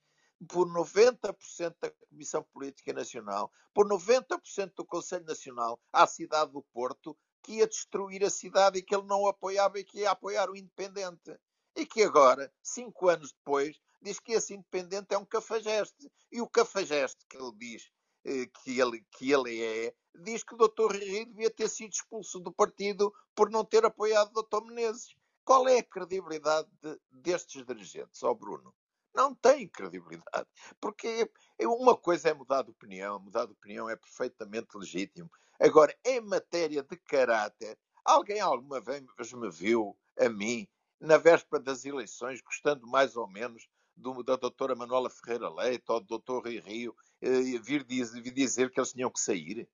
por 0.49 0.67
90% 0.67 1.77
da 1.79 1.91
Comissão 2.09 2.43
Política 2.45 2.95
Nacional, 2.95 3.53
por 3.75 3.87
90% 3.87 4.73
do 4.75 4.87
Conselho 4.87 5.27
Nacional 5.27 5.79
à 5.93 6.07
cidade 6.07 6.53
do 6.53 6.63
Porto, 6.73 7.15
que 7.43 7.57
ia 7.57 7.67
destruir 7.67 8.25
a 8.25 8.31
cidade 8.31 8.79
e 8.79 8.83
que 8.83 8.95
ele 8.95 9.07
não 9.07 9.27
apoiava 9.27 9.79
e 9.79 9.85
que 9.85 9.99
ia 9.99 10.13
apoiar 10.13 10.49
o 10.49 10.57
independente. 10.57 11.39
E 11.77 11.85
que 11.85 12.03
agora, 12.03 12.51
cinco 12.63 13.11
anos 13.11 13.35
depois, 13.35 13.79
diz 14.01 14.19
que 14.19 14.33
esse 14.33 14.55
independente 14.55 15.15
é 15.15 15.19
um 15.19 15.27
cafajeste. 15.27 16.11
E 16.31 16.41
o 16.41 16.49
cafajeste 16.49 17.27
que 17.29 17.37
ele 17.37 17.53
diz 17.59 17.91
eh, 18.25 18.47
que 18.47 18.81
ele, 18.81 19.05
que 19.13 19.31
ele 19.31 19.63
é, 19.63 19.95
diz 20.15 20.43
que 20.43 20.55
o 20.55 20.59
Dr. 20.59 20.93
Rui 20.93 21.25
devia 21.27 21.51
ter 21.51 21.69
sido 21.69 21.93
expulso 21.93 22.39
do 22.41 22.53
partido 22.53 23.13
por 23.35 23.51
não 23.51 23.65
ter 23.65 23.85
apoiado 23.85 24.31
o 24.37 24.43
Dr. 24.43 24.65
Menezes. 24.65 25.15
Qual 25.45 25.67
é 25.69 25.79
a 25.79 25.83
credibilidade 25.83 26.69
de, 26.81 26.99
destes 27.11 27.65
dirigentes, 27.67 28.23
ó 28.23 28.31
oh 28.31 28.35
Bruno? 28.35 28.75
Não 29.15 29.35
tem 29.35 29.69
credibilidade. 29.69 30.49
Porque 30.81 31.31
uma 31.61 31.97
coisa 31.97 32.31
é 32.31 32.35
mudar 32.35 32.63
de 32.63 32.71
opinião, 32.71 33.19
mudar 33.19 33.47
de 33.47 33.53
opinião 33.53 33.91
é 33.91 33.97
perfeitamente 33.97 34.77
legítimo. 34.77 35.31
Agora, 35.61 35.95
em 36.05 36.21
matéria 36.21 36.83
de 36.83 36.97
caráter, 36.97 37.79
alguém 38.05 38.41
alguma 38.41 38.81
vez 38.81 39.03
me 39.33 39.51
viu, 39.51 39.97
a 40.19 40.29
mim, 40.29 40.67
na 41.01 41.19
véspera 41.19 41.63
das 41.63 41.85
eleições, 41.85 42.41
gostando 42.41 42.87
mais 42.87 43.17
ou 43.17 43.29
menos 43.29 43.69
do, 43.97 44.23
da 44.23 44.37
doutora 44.37 44.75
Manuela 44.75 45.11
Ferreira 45.11 45.49
Leite 45.49 45.85
ou 45.89 46.01
do 46.01 46.07
doutor 46.07 46.45
Rui 46.45 46.59
Rio, 46.61 46.95
eh, 47.21 47.59
vir, 47.59 47.85
dizer, 47.85 48.23
vir 48.23 48.33
dizer 48.33 48.71
que 48.71 48.81
eles 48.81 48.93
tinham 48.93 49.11
que 49.11 49.21
sair? 49.21 49.69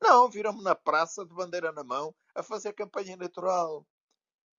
Não, 0.00 0.28
viram-me 0.30 0.62
na 0.62 0.74
praça 0.74 1.24
de 1.24 1.34
bandeira 1.34 1.72
na 1.72 1.82
mão 1.82 2.14
a 2.34 2.42
fazer 2.42 2.72
campanha 2.72 3.14
eleitoral. 3.14 3.86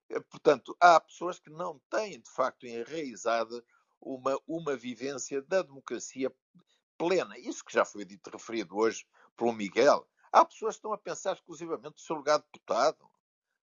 Eh, 0.10 0.20
portanto, 0.22 0.76
há 0.80 1.00
pessoas 1.00 1.40
que 1.40 1.50
não 1.50 1.80
têm, 1.90 2.20
de 2.20 2.30
facto, 2.30 2.66
enraizada 2.66 3.64
uma, 4.02 4.40
uma 4.48 4.76
vivência 4.76 5.42
da 5.42 5.62
democracia 5.62 6.34
plena. 6.98 7.38
Isso 7.38 7.64
que 7.64 7.74
já 7.74 7.86
foi 7.86 8.06
dito, 8.06 8.30
referido 8.30 8.76
hoje 8.78 9.06
pelo 9.38 9.54
Miguel. 9.54 10.08
Há 10.32 10.46
pessoas 10.46 10.76
que 10.76 10.80
estão 10.80 10.94
a 10.94 10.98
pensar 10.98 11.34
exclusivamente 11.34 11.96
no 11.96 12.00
seu 12.00 12.16
lugar 12.16 12.40
de 12.40 12.46
deputado. 12.46 13.10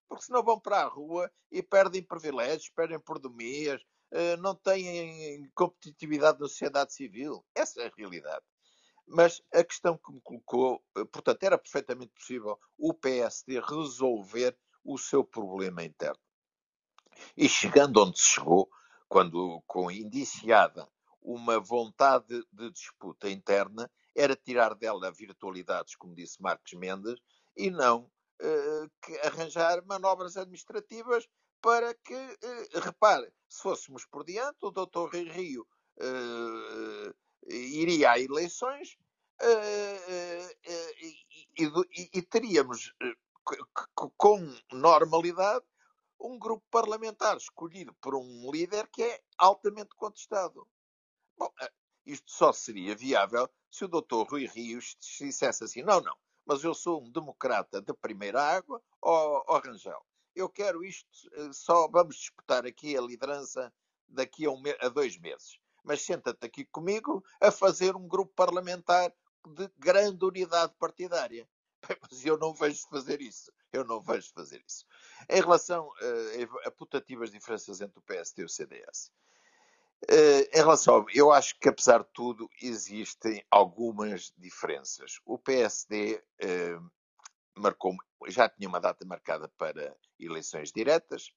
Porque 0.09 0.25
senão 0.25 0.43
vão 0.43 0.59
para 0.59 0.83
a 0.83 0.89
rua 0.89 1.31
e 1.51 1.62
perdem 1.62 2.03
privilégios, 2.03 2.71
perdem 2.71 2.99
pordomias, 2.99 3.83
eh, 4.12 4.37
não 4.37 4.55
têm 4.55 5.51
competitividade 5.55 6.39
na 6.41 6.49
sociedade 6.49 6.95
civil. 6.95 7.45
Essa 7.55 7.83
é 7.83 7.87
a 7.89 7.93
realidade. 7.97 8.45
Mas 9.07 9.40
a 9.55 9.62
questão 9.62 9.97
que 9.97 10.12
me 10.12 10.21
colocou, 10.21 10.83
eh, 10.97 11.05
portanto, 11.05 11.42
era 11.45 11.57
perfeitamente 11.57 12.12
possível 12.12 12.59
o 12.77 12.92
PSD 12.92 13.61
resolver 13.61 14.59
o 14.85 14.99
seu 14.99 15.23
problema 15.23 15.85
interno. 15.85 16.21
E 17.37 17.49
chegando 17.49 18.03
onde 18.03 18.19
se 18.19 18.27
chegou, 18.35 18.69
quando 19.09 19.62
com 19.66 19.90
indiciada 19.90 20.88
uma 21.23 21.59
vontade 21.59 22.45
de 22.53 22.71
disputa 22.71 23.29
interna, 23.31 23.90
era 24.14 24.37
tirar 24.37 24.75
dela 24.75 25.11
virtualidades, 25.11 25.95
como 25.97 26.14
disse 26.14 26.40
Marcos 26.42 26.73
Mendes, 26.75 27.21
e 27.57 27.71
não 27.71 28.11
uh, 28.42 29.27
arranjar 29.27 29.85
manobras 29.85 30.37
administrativas 30.37 31.29
para 31.61 31.95
que, 31.95 32.14
uh, 32.14 32.81
repare, 32.81 33.33
se 33.49 33.62
fôssemos 33.62 34.05
por 34.07 34.25
diante, 34.25 34.59
o 34.62 34.71
doutor 34.71 35.14
Rio 35.14 35.66
uh, 35.99 37.14
iria 37.49 38.13
a 38.13 38.19
eleições 38.19 38.97
e, 41.57 41.63
e, 41.63 42.11
e, 42.15 42.23
teríamos 42.23 42.95
com 44.17 44.39
normalidade 44.73 45.65
um 46.21 46.39
grupo 46.39 46.65
parlamentar 46.71 47.37
escolhido 47.37 47.95
por 48.01 48.15
um 48.15 48.51
líder 48.51 48.89
que 48.89 49.03
é 49.03 49.21
altamente 49.39 49.95
contestado. 49.97 50.67
Bom, 51.37 51.53
eh, 51.61 51.73
isto 52.07 52.31
só 52.31 52.53
seria 52.53 52.97
viável 52.97 53.49
se 53.71 53.85
o 53.85 53.89
doutor 53.89 54.27
Rui 54.29 54.47
Rios 54.47 54.97
dissesse 54.99 55.65
assim: 55.65 55.83
não, 55.83 56.01
não, 56.01 56.17
mas 56.47 56.65
eu 56.65 56.75
sou 56.75 57.03
um 57.03 57.11
democrata 57.11 57.81
de 57.81 57.93
primeira 57.95 58.43
água, 58.43 58.83
ó, 59.03 59.45
ó 59.47 59.59
Rangel. 59.59 60.05
Eu 60.35 60.49
quero 60.49 60.85
isto, 60.85 61.09
eh, 61.33 61.53
só 61.53 61.89
vamos 61.89 62.17
disputar 62.17 62.67
aqui 62.67 62.97
a 62.97 63.01
liderança 63.01 63.73
daqui 64.09 64.47
a, 64.47 64.51
um, 64.51 64.63
a 64.81 64.89
dois 64.89 65.19
meses. 65.19 65.59
Mas 65.87 66.03
senta-te 66.03 66.44
aqui 66.44 66.64
comigo 66.64 67.25
a 67.40 67.53
fazer 67.53 67.94
um 67.94 68.09
grupo 68.09 68.33
parlamentar 68.35 69.12
de 69.46 69.70
grande 69.79 70.25
unidade 70.25 70.75
partidária. 70.81 71.49
Mas 72.03 72.27
eu 72.27 72.37
não 72.37 72.53
vejo 72.53 72.88
fazer 72.88 73.20
isso. 73.20 73.53
Eu 73.72 73.85
não 73.85 74.01
vejo 74.01 74.33
fazer 74.33 74.61
isso. 74.66 74.85
Em 75.31 75.40
relação 75.40 75.87
uh, 75.87 76.59
a 76.64 76.70
putativas 76.72 77.31
diferenças 77.31 77.81
entre 77.81 78.01
o 78.01 78.03
PSD 78.03 78.42
e 78.42 78.44
o 78.44 78.49
CDS, 78.49 79.07
uh, 79.07 79.12
eh, 80.09 80.51
em 80.53 80.57
relação, 80.57 81.07
eu 81.14 81.31
acho 81.31 81.57
que 81.61 81.68
apesar 81.68 82.01
de 82.01 82.11
tudo 82.12 82.51
existem 82.61 83.44
algumas 83.49 84.33
diferenças. 84.37 85.20
O 85.25 85.38
PSD 85.38 86.16
uh, 86.16 86.22
eh, 86.40 86.79
marcou, 87.55 87.94
já 88.27 88.49
tinha 88.49 88.68
uma 88.68 88.81
data 88.81 89.05
marcada 89.07 89.49
para 89.57 89.96
eleições 90.18 90.72
diretas 90.72 91.31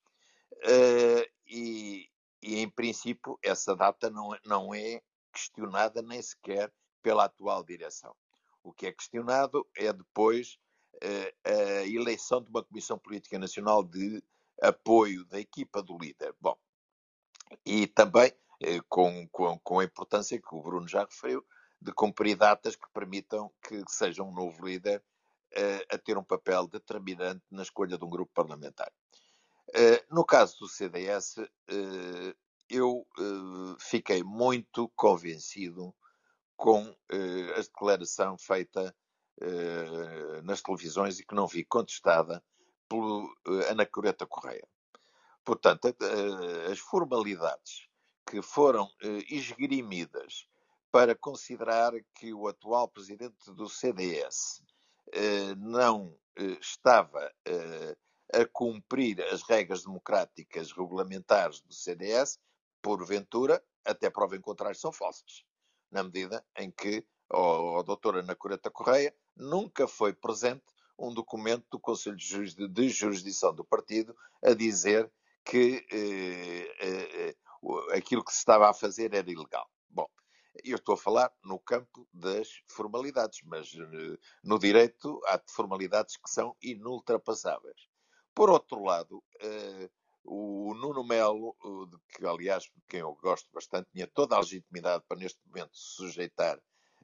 e, 1.47 2.09
e, 2.41 2.59
em 2.59 2.69
princípio, 2.69 3.37
essa 3.43 3.75
data 3.75 4.09
não, 4.09 4.35
não 4.45 4.73
é 4.73 5.01
questionada 5.33 6.01
nem 6.01 6.21
sequer 6.21 6.71
pela 7.01 7.25
atual 7.25 7.63
direção. 7.63 8.15
O 8.63 8.73
que 8.73 8.87
é 8.87 8.91
questionado 8.91 9.67
é 9.75 9.91
depois 9.91 10.57
uh, 10.95 11.49
a 11.49 11.85
eleição 11.85 12.41
de 12.41 12.49
uma 12.49 12.63
Comissão 12.63 12.97
Política 12.97 13.39
Nacional 13.39 13.83
de 13.83 14.23
apoio 14.61 15.25
da 15.25 15.39
equipa 15.39 15.81
do 15.81 15.97
líder. 15.97 16.33
Bom, 16.39 16.57
e 17.65 17.87
também 17.87 18.31
uh, 18.63 18.83
com, 18.87 19.27
com, 19.29 19.59
com, 19.59 19.79
a 19.79 19.83
importância 19.83 20.39
que 20.39 20.55
o 20.55 20.61
Bruno 20.61 20.87
já 20.87 21.03
referiu, 21.03 21.45
de 21.81 21.93
cumprir 21.93 22.35
datas 22.35 22.75
que 22.75 22.89
permitam 22.93 23.49
que 23.61 23.81
seja 23.87 24.21
um 24.21 24.33
novo 24.33 24.65
líder 24.65 25.01
uh, 25.53 25.95
a 25.95 25.97
ter 25.97 26.17
um 26.17 26.23
papel 26.23 26.67
determinante 26.67 27.41
na 27.49 27.63
escolha 27.63 27.97
de 27.97 28.03
um 28.03 28.09
grupo 28.09 28.31
parlamentar. 28.33 28.91
No 30.09 30.25
caso 30.25 30.59
do 30.59 30.67
CDS, 30.67 31.35
eu 32.69 33.05
fiquei 33.79 34.23
muito 34.23 34.89
convencido 34.95 35.93
com 36.59 36.93
eh, 37.09 37.53
a 37.55 37.61
declaração 37.61 38.37
feita 38.37 38.93
eh, 39.39 40.41
nas 40.43 40.61
televisões 40.61 41.17
e 41.17 41.25
que 41.25 41.33
não 41.33 41.47
vi 41.47 41.63
contestada 41.63 42.43
pelo 42.89 43.33
eh, 43.47 43.71
Ana 43.71 43.85
Coreta 43.85 44.25
Correia. 44.27 44.67
Portanto, 45.45 45.87
as 46.69 46.77
formalidades 46.77 47.87
que 48.29 48.41
foram 48.41 48.87
esgrimidas 49.29 50.47
para 50.91 51.15
considerar 51.15 51.93
que 52.13 52.33
o 52.33 52.47
atual 52.47 52.87
presidente 52.87 53.51
do 53.53 53.67
CDS 53.67 54.61
não 55.57 56.15
estava 56.61 57.33
a 58.33 58.45
cumprir 58.45 59.21
as 59.23 59.41
regras 59.43 59.83
democráticas 59.83 60.71
regulamentares 60.71 61.61
do 61.61 61.73
CDS, 61.73 62.39
porventura, 62.81 63.63
até 63.85 64.09
prova 64.09 64.35
em 64.35 64.41
contrário, 64.41 64.77
são 64.77 64.91
falsas 64.91 65.43
na 65.91 66.03
medida 66.03 66.45
em 66.55 66.69
que 66.71 67.05
a 67.31 67.83
doutora 67.83 68.19
Ana 68.19 68.35
Correia 68.35 69.15
nunca 69.35 69.87
foi 69.87 70.13
presente 70.13 70.65
um 70.97 71.13
documento 71.13 71.65
do 71.71 71.79
Conselho 71.79 72.17
de 72.17 72.89
Jurisdição 72.89 73.53
do 73.53 73.63
partido 73.63 74.15
a 74.43 74.53
dizer 74.53 75.11
que 75.45 75.85
eh, 75.91 76.75
eh, 76.79 77.29
eh, 77.29 77.97
aquilo 77.97 78.23
que 78.23 78.31
se 78.31 78.39
estava 78.39 78.69
a 78.69 78.73
fazer 78.73 79.13
era 79.13 79.29
ilegal. 79.31 79.67
Bom, 79.89 80.07
eu 80.63 80.75
estou 80.75 80.93
a 80.93 80.97
falar 80.97 81.31
no 81.43 81.59
campo 81.59 82.07
das 82.13 82.61
formalidades, 82.67 83.41
mas 83.45 83.73
eh, 83.73 84.17
no 84.43 84.59
direito 84.59 85.21
há 85.25 85.41
formalidades 85.47 86.17
que 86.17 86.29
são 86.29 86.55
inultrapassáveis. 86.61 87.88
Por 88.39 88.49
outro 88.49 88.81
lado, 88.85 89.21
eh, 89.41 89.89
o 90.23 90.73
Nuno 90.73 91.03
Melo, 91.03 91.57
de 91.91 91.97
que 92.07 92.25
aliás, 92.25 92.71
quem 92.87 93.01
eu 93.01 93.13
gosto 93.21 93.49
bastante, 93.51 93.89
tinha 93.91 94.07
toda 94.07 94.37
a 94.37 94.39
legitimidade 94.39 95.03
para 95.09 95.17
neste 95.17 95.45
momento 95.45 95.75
se 95.77 95.95
sujeitar 95.95 96.57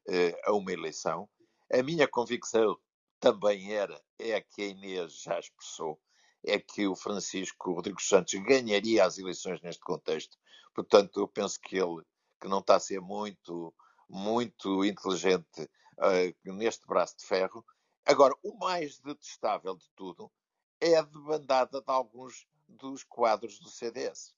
eh, 0.08 0.34
a 0.46 0.54
uma 0.54 0.72
eleição. 0.72 1.28
A 1.70 1.84
minha 1.84 2.08
convicção 2.08 2.80
também 3.20 3.74
era, 3.74 4.02
é 4.18 4.36
a 4.36 4.42
que 4.42 4.62
a 4.62 4.68
Inês 4.68 5.22
já 5.24 5.38
expressou, 5.38 6.00
é 6.42 6.58
que 6.58 6.88
o 6.88 6.96
Francisco 6.96 7.74
Rodrigues 7.74 8.08
Santos 8.08 8.34
ganharia 8.36 9.04
as 9.04 9.18
eleições 9.18 9.62
neste 9.62 9.82
contexto. 9.82 10.38
Portanto, 10.74 11.20
eu 11.20 11.28
penso 11.28 11.60
que 11.60 11.76
ele, 11.76 12.02
que 12.40 12.48
não 12.48 12.60
está 12.60 12.78
a 12.78 12.80
ser 12.80 13.02
muito, 13.02 13.76
muito 14.10 14.86
inteligente 14.86 15.64
uh, 16.00 16.54
neste 16.54 16.88
braço 16.88 17.18
de 17.18 17.26
ferro. 17.26 17.62
Agora, 18.06 18.34
o 18.42 18.58
mais 18.58 19.00
detestável 19.00 19.76
de 19.76 19.90
tudo 19.98 20.32
é 20.86 20.98
a 20.98 21.02
debandada 21.02 21.82
de 21.82 21.92
alguns 21.92 22.48
dos 22.68 23.04
quadros 23.04 23.60
do 23.60 23.70
CDS. 23.70 24.36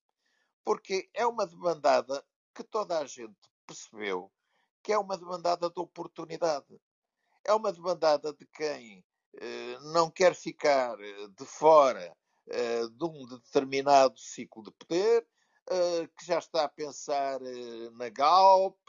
Porque 0.64 1.10
é 1.14 1.28
uma 1.28 1.46
demandada 1.46 2.24
que 2.56 2.64
toda 2.64 2.98
a 3.00 3.06
gente 3.06 3.38
percebeu 3.66 4.32
que 4.82 4.94
é 4.94 4.98
uma 4.98 5.18
demandada 5.18 5.70
de 5.70 5.80
oportunidade. 5.82 6.80
É 7.44 7.54
uma 7.54 7.74
demandada 7.74 8.32
de 8.32 8.46
quem 8.46 9.04
eh, 9.36 9.78
não 9.92 10.10
quer 10.10 10.34
ficar 10.34 10.98
eh, 10.98 11.28
de 11.38 11.46
fora 11.46 12.16
eh, 12.48 12.88
de 12.88 13.04
um 13.04 13.26
determinado 13.26 14.18
ciclo 14.18 14.64
de 14.64 14.72
poder, 14.72 15.28
eh, 15.70 16.08
que 16.18 16.26
já 16.26 16.40
está 16.40 16.64
a 16.64 16.70
pensar 16.70 17.42
eh, 17.42 17.90
na 17.92 18.08
Galp, 18.08 18.80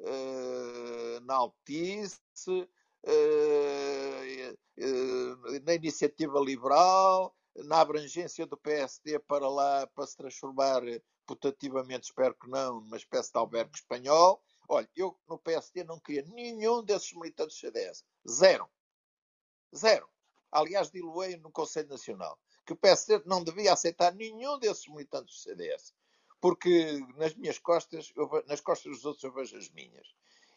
eh, 0.00 1.20
na 1.20 1.34
Altice, 1.34 2.18
na 5.64 5.74
iniciativa 5.74 6.38
liberal, 6.40 7.34
na 7.56 7.80
abrangência 7.80 8.46
do 8.46 8.56
PSD 8.56 9.18
para 9.20 9.48
lá, 9.48 9.86
para 9.88 10.06
se 10.06 10.16
transformar 10.16 10.82
putativamente, 11.26 12.06
espero 12.06 12.34
que 12.34 12.48
não, 12.48 12.80
numa 12.80 12.96
espécie 12.96 13.32
de 13.32 13.38
albergue 13.38 13.74
espanhol. 13.74 14.42
Olha, 14.68 14.88
eu 14.96 15.18
no 15.28 15.38
PSD 15.38 15.84
não 15.84 16.00
queria 16.00 16.22
nenhum 16.22 16.82
desses 16.82 17.12
militantes 17.12 17.58
CDS. 17.58 18.04
Zero. 18.28 18.68
Zero. 19.74 20.08
Aliás, 20.50 20.90
diluei 20.90 21.36
no 21.36 21.50
Conselho 21.50 21.88
Nacional 21.88 22.38
que 22.64 22.72
o 22.72 22.76
PSD 22.76 23.22
não 23.26 23.42
devia 23.42 23.72
aceitar 23.72 24.14
nenhum 24.14 24.58
desses 24.58 24.86
militantes 24.86 25.34
do 25.34 25.40
CDS. 25.40 25.94
porque 26.40 26.98
nas 27.16 27.34
minhas 27.34 27.58
costas, 27.58 28.12
eu, 28.16 28.28
nas 28.48 28.60
costas 28.60 28.92
dos 28.92 29.04
outros 29.04 29.22
eu 29.22 29.32
vejo 29.32 29.56
as 29.56 29.70
minhas. 29.70 30.08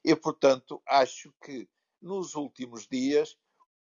E, 0.04 0.16
portanto, 0.16 0.82
acho 0.84 1.32
que 1.44 1.70
nos 2.02 2.34
últimos 2.34 2.88
dias, 2.88 3.38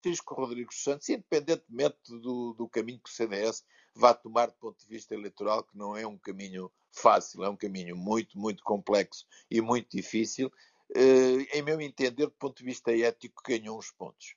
Francisco 0.07 0.35
Rodrigues 0.35 0.83
Santos, 0.85 1.09
independentemente 1.09 1.99
do, 2.09 2.55
do 2.55 2.69
caminho 2.69 3.01
que 3.03 3.11
o 3.11 3.13
CDS 3.13 3.65
vá 3.93 4.15
tomar 4.15 4.47
do 4.47 4.55
ponto 4.55 4.79
de 4.79 4.87
vista 4.87 5.15
eleitoral, 5.15 5.65
que 5.65 5.77
não 5.77 5.97
é 5.97 6.07
um 6.07 6.17
caminho 6.17 6.71
fácil, 6.93 7.43
é 7.43 7.51
um 7.51 7.57
caminho 7.57 7.97
muito, 7.97 8.39
muito 8.39 8.63
complexo 8.63 9.27
e 9.51 9.61
muito 9.61 9.97
difícil, 9.97 10.53
eh, 10.95 11.59
em 11.59 11.63
meu 11.63 11.81
entender, 11.81 12.27
do 12.27 12.31
ponto 12.33 12.59
de 12.59 12.65
vista 12.65 12.97
ético, 12.97 13.43
ganhou 13.45 13.77
uns 13.77 13.91
pontos. 13.91 14.37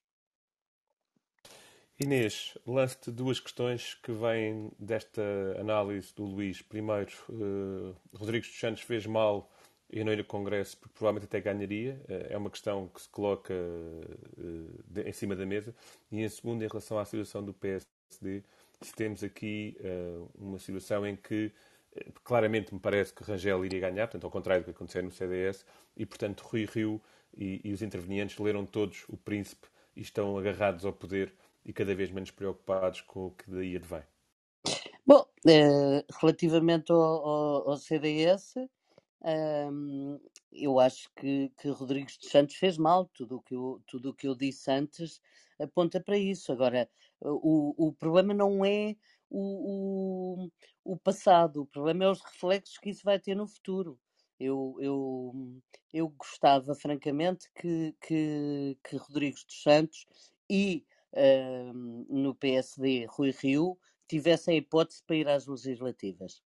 Inês, 2.00 2.58
lance-te 2.66 3.12
duas 3.12 3.40
questões 3.40 3.94
que 3.94 4.12
vêm 4.12 4.72
desta 4.80 5.22
análise 5.60 6.16
do 6.16 6.24
Luís. 6.24 6.62
Primeiro, 6.62 7.12
uh, 7.30 7.96
Rodrigues 8.18 8.50
dos 8.50 8.60
Santos 8.60 8.82
fez 8.82 9.06
mal 9.06 9.52
e 9.92 10.04
não 10.04 10.12
ir 10.14 10.20
ao 10.20 10.26
Congresso 10.26 10.78
porque 10.78 10.94
provavelmente 10.96 11.26
até 11.26 11.42
ganharia. 11.42 12.02
Uh, 12.08 12.34
é 12.34 12.38
uma 12.38 12.50
questão 12.50 12.88
que 12.88 13.02
se 13.02 13.10
coloca 13.10 13.54
de, 14.88 15.02
em 15.02 15.14
cima 15.14 15.36
da 15.36 15.46
mesa. 15.46 15.74
E 16.12 16.22
em 16.22 16.30
segundo, 16.30 16.64
em 16.64 16.68
relação 16.68 16.98
à 16.98 17.06
situação 17.06 17.44
do 17.44 17.54
PSD, 17.54 18.44
se 18.82 18.94
temos 18.96 19.24
aqui 19.24 19.78
uma 20.38 20.58
situação 20.58 21.06
em 21.06 21.16
que 21.16 21.52
claramente 22.24 22.74
me 22.74 22.80
parece 22.80 23.14
que 23.14 23.24
Rangel 23.24 23.66
iria 23.66 23.80
ganhar, 23.80 24.08
portanto, 24.08 24.24
ao 24.24 24.32
contrário 24.32 24.64
do 24.64 24.66
que 24.66 24.72
aconteceu 24.72 25.04
no 25.04 25.12
CDS, 25.12 25.66
e 25.98 26.06
portanto 26.06 26.42
Rui 26.42 26.66
Rio 26.66 27.02
e, 27.36 27.62
e 27.64 27.74
os 27.74 27.82
intervenientes 27.82 28.38
leram 28.38 28.66
todos 28.66 29.04
o 29.08 29.18
príncipe 29.18 29.68
e 29.96 30.02
estão 30.02 30.38
agarrados 30.38 30.86
ao 30.86 30.94
poder 30.94 31.34
e 31.66 31.74
cada 31.74 31.94
vez 31.94 32.10
menos 32.10 32.32
preocupados 32.32 33.02
com 33.02 33.28
o 33.28 33.32
que 33.32 33.50
daí 33.50 33.76
advém? 33.76 34.04
Bom, 35.06 35.26
eh, 35.48 36.04
relativamente 36.22 36.92
ao, 36.92 37.00
ao, 37.00 37.70
ao 37.72 37.78
CDS, 37.78 38.56
eu 40.52 40.80
acho 40.80 41.10
que, 41.16 41.52
que 41.58 41.70
Rodrigues 41.70 42.18
dos 42.18 42.30
Santos 42.30 42.56
fez 42.56 42.78
mal. 42.78 43.06
Tudo 43.14 43.38
o 43.38 43.42
que 43.42 43.56
eu, 43.56 43.82
tudo 43.88 44.10
o 44.10 44.14
que 44.14 44.28
eu 44.28 44.36
disse 44.36 44.72
antes 44.72 45.22
aponta 45.60 46.00
para 46.00 46.18
isso. 46.18 46.52
Agora, 46.52 46.90
o, 47.22 47.88
o 47.88 47.94
problema 47.94 48.34
não 48.34 48.64
é 48.64 48.96
o, 49.30 50.46
o, 50.46 50.94
o 50.94 50.98
passado, 50.98 51.62
o 51.62 51.66
problema 51.68 52.06
é 52.06 52.10
os 52.10 52.22
reflexos 52.22 52.78
que 52.78 52.90
isso 52.90 53.04
vai 53.04 53.20
ter 53.20 53.36
no 53.36 53.48
futuro. 53.48 54.00
Eu, 54.40 54.78
eu, 54.80 55.62
eu 55.94 56.10
gostava, 56.10 56.74
francamente, 56.74 57.52
que, 57.54 57.94
que, 58.02 58.78
que 58.84 58.96
Rodrigues 58.96 59.44
dos 59.44 59.62
Santos 59.62 60.06
e 60.50 60.86
no 62.08 62.36
PSD 62.36 63.06
Rui 63.10 63.32
Rio 63.32 63.78
tivessem 64.08 64.56
a 64.56 64.58
hipótese 64.58 65.04
para 65.06 65.16
ir 65.16 65.28
às 65.28 65.46
legislativas. 65.48 66.42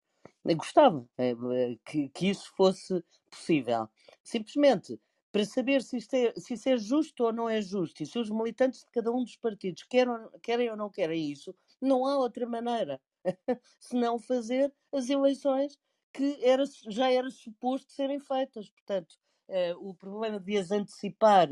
Gostava 0.44 1.08
eh, 1.18 1.32
eh, 1.32 1.78
que, 1.86 2.10
que 2.10 2.30
isso 2.30 2.52
fosse 2.56 3.04
possível. 3.30 3.88
Simplesmente 4.24 5.00
para 5.32 5.46
saber 5.46 5.82
se, 5.82 5.98
é, 5.98 6.34
se 6.38 6.54
isso 6.54 6.70
é 6.70 6.78
justo 6.78 7.24
ou 7.24 7.32
não 7.32 7.48
é 7.48 7.62
justo 7.62 8.04
e 8.04 8.06
se 8.06 8.20
os 8.20 8.30
militantes 8.30 8.82
de 8.82 8.92
cada 8.92 9.12
um 9.12 9.24
dos 9.24 9.38
partidos 9.38 9.84
querem, 9.84 10.14
querem 10.44 10.70
ou 10.70 10.76
não 10.76 10.90
querem 10.90 11.32
isso, 11.32 11.56
não 11.82 12.06
há 12.06 12.18
outra 12.18 12.46
maneira 12.46 13.00
senão 13.80 14.20
fazer 14.20 14.74
as 14.92 15.10
eleições 15.10 15.78
que 16.14 16.38
era, 16.44 16.64
já 16.90 17.10
era 17.10 17.30
suposto 17.30 17.92
serem 17.94 18.20
feitas. 18.20 18.70
Portanto, 18.70 19.16
eh, 19.48 19.74
o 19.78 19.94
problema 19.94 20.40
de 20.40 20.58
as 20.58 20.72
antecipar 20.72 21.48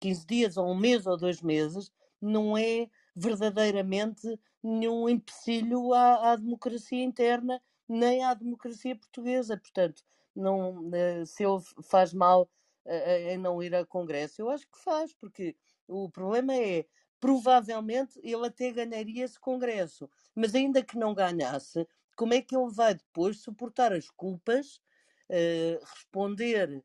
15 0.00 0.26
dias 0.26 0.56
ou 0.56 0.70
um 0.70 0.76
mês 0.76 1.06
ou 1.06 1.16
dois 1.16 1.42
meses 1.42 1.90
não 2.20 2.56
é 2.56 2.88
verdadeiramente 3.14 4.38
nenhum 4.62 5.08
empecilho 5.08 5.92
à, 5.92 6.32
à 6.32 6.36
democracia 6.36 7.02
interna 7.02 7.60
nem 7.88 8.24
à 8.24 8.34
democracia 8.34 8.96
portuguesa. 8.96 9.56
Portanto, 9.56 10.02
não, 10.34 10.90
eh, 10.94 11.24
se 11.24 11.44
ele 11.44 11.60
faz 11.90 12.12
mal 12.12 12.50
eh, 12.84 13.34
em 13.34 13.38
não 13.38 13.62
ir 13.62 13.74
ao 13.74 13.86
Congresso, 13.86 14.42
eu 14.42 14.50
acho 14.50 14.66
que 14.68 14.78
faz, 14.78 15.12
porque 15.14 15.56
o 15.88 16.10
problema 16.10 16.54
é, 16.54 16.86
provavelmente, 17.20 18.18
ele 18.22 18.46
até 18.46 18.70
ganharia 18.72 19.24
esse 19.24 19.38
Congresso, 19.40 20.08
mas 20.34 20.54
ainda 20.54 20.82
que 20.84 20.98
não 20.98 21.14
ganhasse, 21.14 21.86
como 22.16 22.34
é 22.34 22.40
que 22.42 22.56
ele 22.56 22.70
vai 22.72 22.94
depois 22.94 23.40
suportar 23.42 23.92
as 23.92 24.10
culpas, 24.10 24.80
eh, 25.28 25.78
responder, 25.82 26.82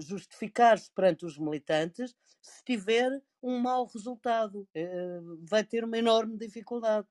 justificar-se 0.00 0.90
perante 0.92 1.24
os 1.24 1.38
militantes, 1.38 2.14
se 2.42 2.64
tiver 2.64 3.22
um 3.42 3.58
mau 3.58 3.86
resultado. 3.86 4.68
Eh, 4.74 5.20
vai 5.48 5.64
ter 5.64 5.84
uma 5.84 5.98
enorme 5.98 6.36
dificuldade. 6.36 7.06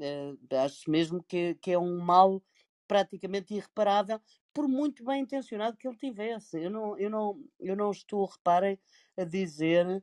Eh, 0.00 0.34
acho 0.64 0.90
mesmo 0.90 1.22
que, 1.24 1.54
que 1.56 1.72
é 1.72 1.78
um 1.78 1.98
mal 1.98 2.42
praticamente 2.86 3.54
irreparável, 3.54 4.20
por 4.52 4.68
muito 4.68 5.04
bem 5.04 5.22
intencionado 5.22 5.76
que 5.76 5.86
ele 5.86 5.96
tivesse. 5.96 6.62
Eu 6.62 6.70
não, 6.70 6.98
eu 6.98 7.10
não, 7.10 7.44
eu 7.60 7.76
não 7.76 7.90
estou, 7.90 8.24
reparem, 8.26 8.78
a 9.16 9.24
dizer 9.24 10.02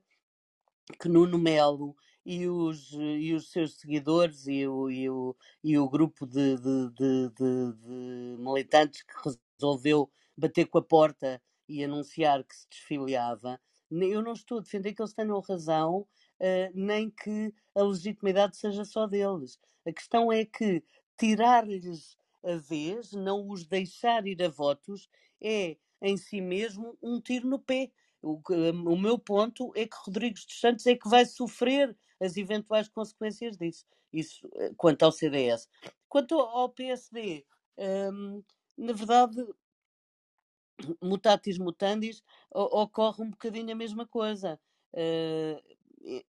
que 1.00 1.08
Nuno 1.08 1.38
Melo 1.38 1.96
e 2.26 2.48
os, 2.48 2.91
e 2.94 3.34
os 3.34 3.52
seus 3.52 3.80
seguidores 3.80 4.48
e 4.48 4.67
o, 4.67 4.89
e 4.89 5.10
o, 5.10 5.36
e 5.63 5.78
o 5.78 5.89
grupo 5.89 6.26
de, 6.26 6.58
de, 6.58 6.89
de, 6.91 7.30
de, 7.30 8.36
militantes 8.38 9.04
que 9.04 9.13
resolveu 9.58 10.12
bater 10.38 10.65
com 10.65 10.78
a 10.78 10.84
porta 10.84 11.41
e 11.67 11.84
anunciar 11.84 12.44
que 12.44 12.56
se 12.56 12.67
desfiliava 12.70 13.60
eu 13.91 14.22
não 14.22 14.34
estou 14.34 14.60
a 14.60 14.62
defender 14.62 14.94
que 14.94 15.02
eles 15.02 15.13
tenham 15.13 15.39
razão, 15.41 16.08
uh, 16.39 16.72
nem 16.74 17.10
que 17.10 17.54
a 17.76 17.84
legitimidade 17.84 18.56
seja 18.56 18.86
só 18.86 19.06
deles. 19.06 19.60
A 19.86 19.91
questão 19.91 20.32
é 20.32 20.46
que 20.46 20.84
tirar-lhes 21.17 22.17
a 22.43 22.56
vez, 22.56 23.12
não 23.12 23.49
os 23.49 23.65
deixar 23.65 24.25
ir 24.27 24.41
a 24.43 24.49
votos, 24.49 25.10
é 25.41 25.77
em 26.01 26.17
si 26.17 26.41
mesmo 26.41 26.97
um 27.01 27.19
tiro 27.19 27.47
no 27.47 27.60
pé. 27.60 27.91
O, 28.21 28.39
o 28.49 28.97
meu 28.97 29.17
ponto 29.17 29.71
é 29.75 29.88
que 29.88 29.97
Rodrigues 30.06 30.45
dos 30.45 30.60
Santos 30.60 30.86
é 30.86 30.95
que 30.95 31.10
vai 31.10 31.25
sofrer 31.25 31.95
as 32.19 32.38
eventuais 32.38 32.88
consequências 32.88 33.58
disso. 33.58 33.86
Isso 34.13 34.47
eh, 34.56 34.71
quanto 34.77 35.04
ao 35.04 35.12
CDS. 35.12 35.67
Quanto 36.08 36.36
ao 36.39 36.69
PSD, 36.69 37.45
hum, 37.77 38.43
na 38.77 38.93
verdade, 38.93 39.43
mutatis 41.01 41.58
mutandis, 41.58 42.23
ocorre 42.51 43.23
um 43.23 43.30
bocadinho 43.30 43.71
a 43.71 43.75
mesma 43.75 44.06
coisa. 44.06 44.60
Uh, 44.93 46.21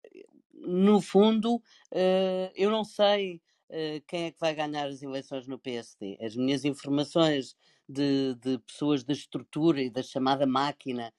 no 0.52 1.00
fundo, 1.00 1.56
uh, 1.56 2.52
eu 2.54 2.70
não 2.70 2.84
sei 2.84 3.42
quem 4.06 4.24
é 4.24 4.30
que 4.30 4.40
vai 4.40 4.54
ganhar 4.54 4.86
as 4.86 5.02
eleições 5.02 5.46
no 5.46 5.58
PSD. 5.58 6.18
As 6.20 6.36
minhas 6.36 6.64
informações 6.64 7.56
de, 7.88 8.34
de 8.36 8.58
pessoas 8.58 9.02
da 9.02 9.12
estrutura 9.12 9.82
e 9.82 9.90
da 9.90 10.02
chamada 10.02 10.46
máquina 10.46 11.12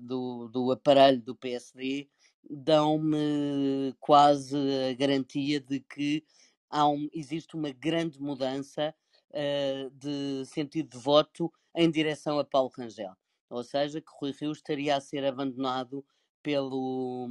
do, 0.00 0.48
do 0.48 0.70
aparelho 0.70 1.20
do 1.20 1.34
PSD 1.34 2.08
dão-me 2.48 3.94
quase 3.98 4.56
a 4.90 4.94
garantia 4.94 5.60
de 5.60 5.80
que 5.80 6.24
há 6.68 6.88
um, 6.88 7.08
existe 7.12 7.54
uma 7.56 7.70
grande 7.70 8.20
mudança 8.20 8.94
de 9.92 10.44
sentido 10.46 10.90
de 10.90 10.98
voto 10.98 11.52
em 11.74 11.90
direção 11.90 12.38
a 12.38 12.44
Paulo 12.44 12.72
Rangel. 12.76 13.14
Ou 13.48 13.64
seja, 13.64 14.00
que 14.00 14.10
Rui 14.20 14.32
Rio 14.32 14.52
estaria 14.52 14.96
a 14.96 15.00
ser 15.00 15.24
abandonado 15.24 16.04
pelo, 16.42 17.28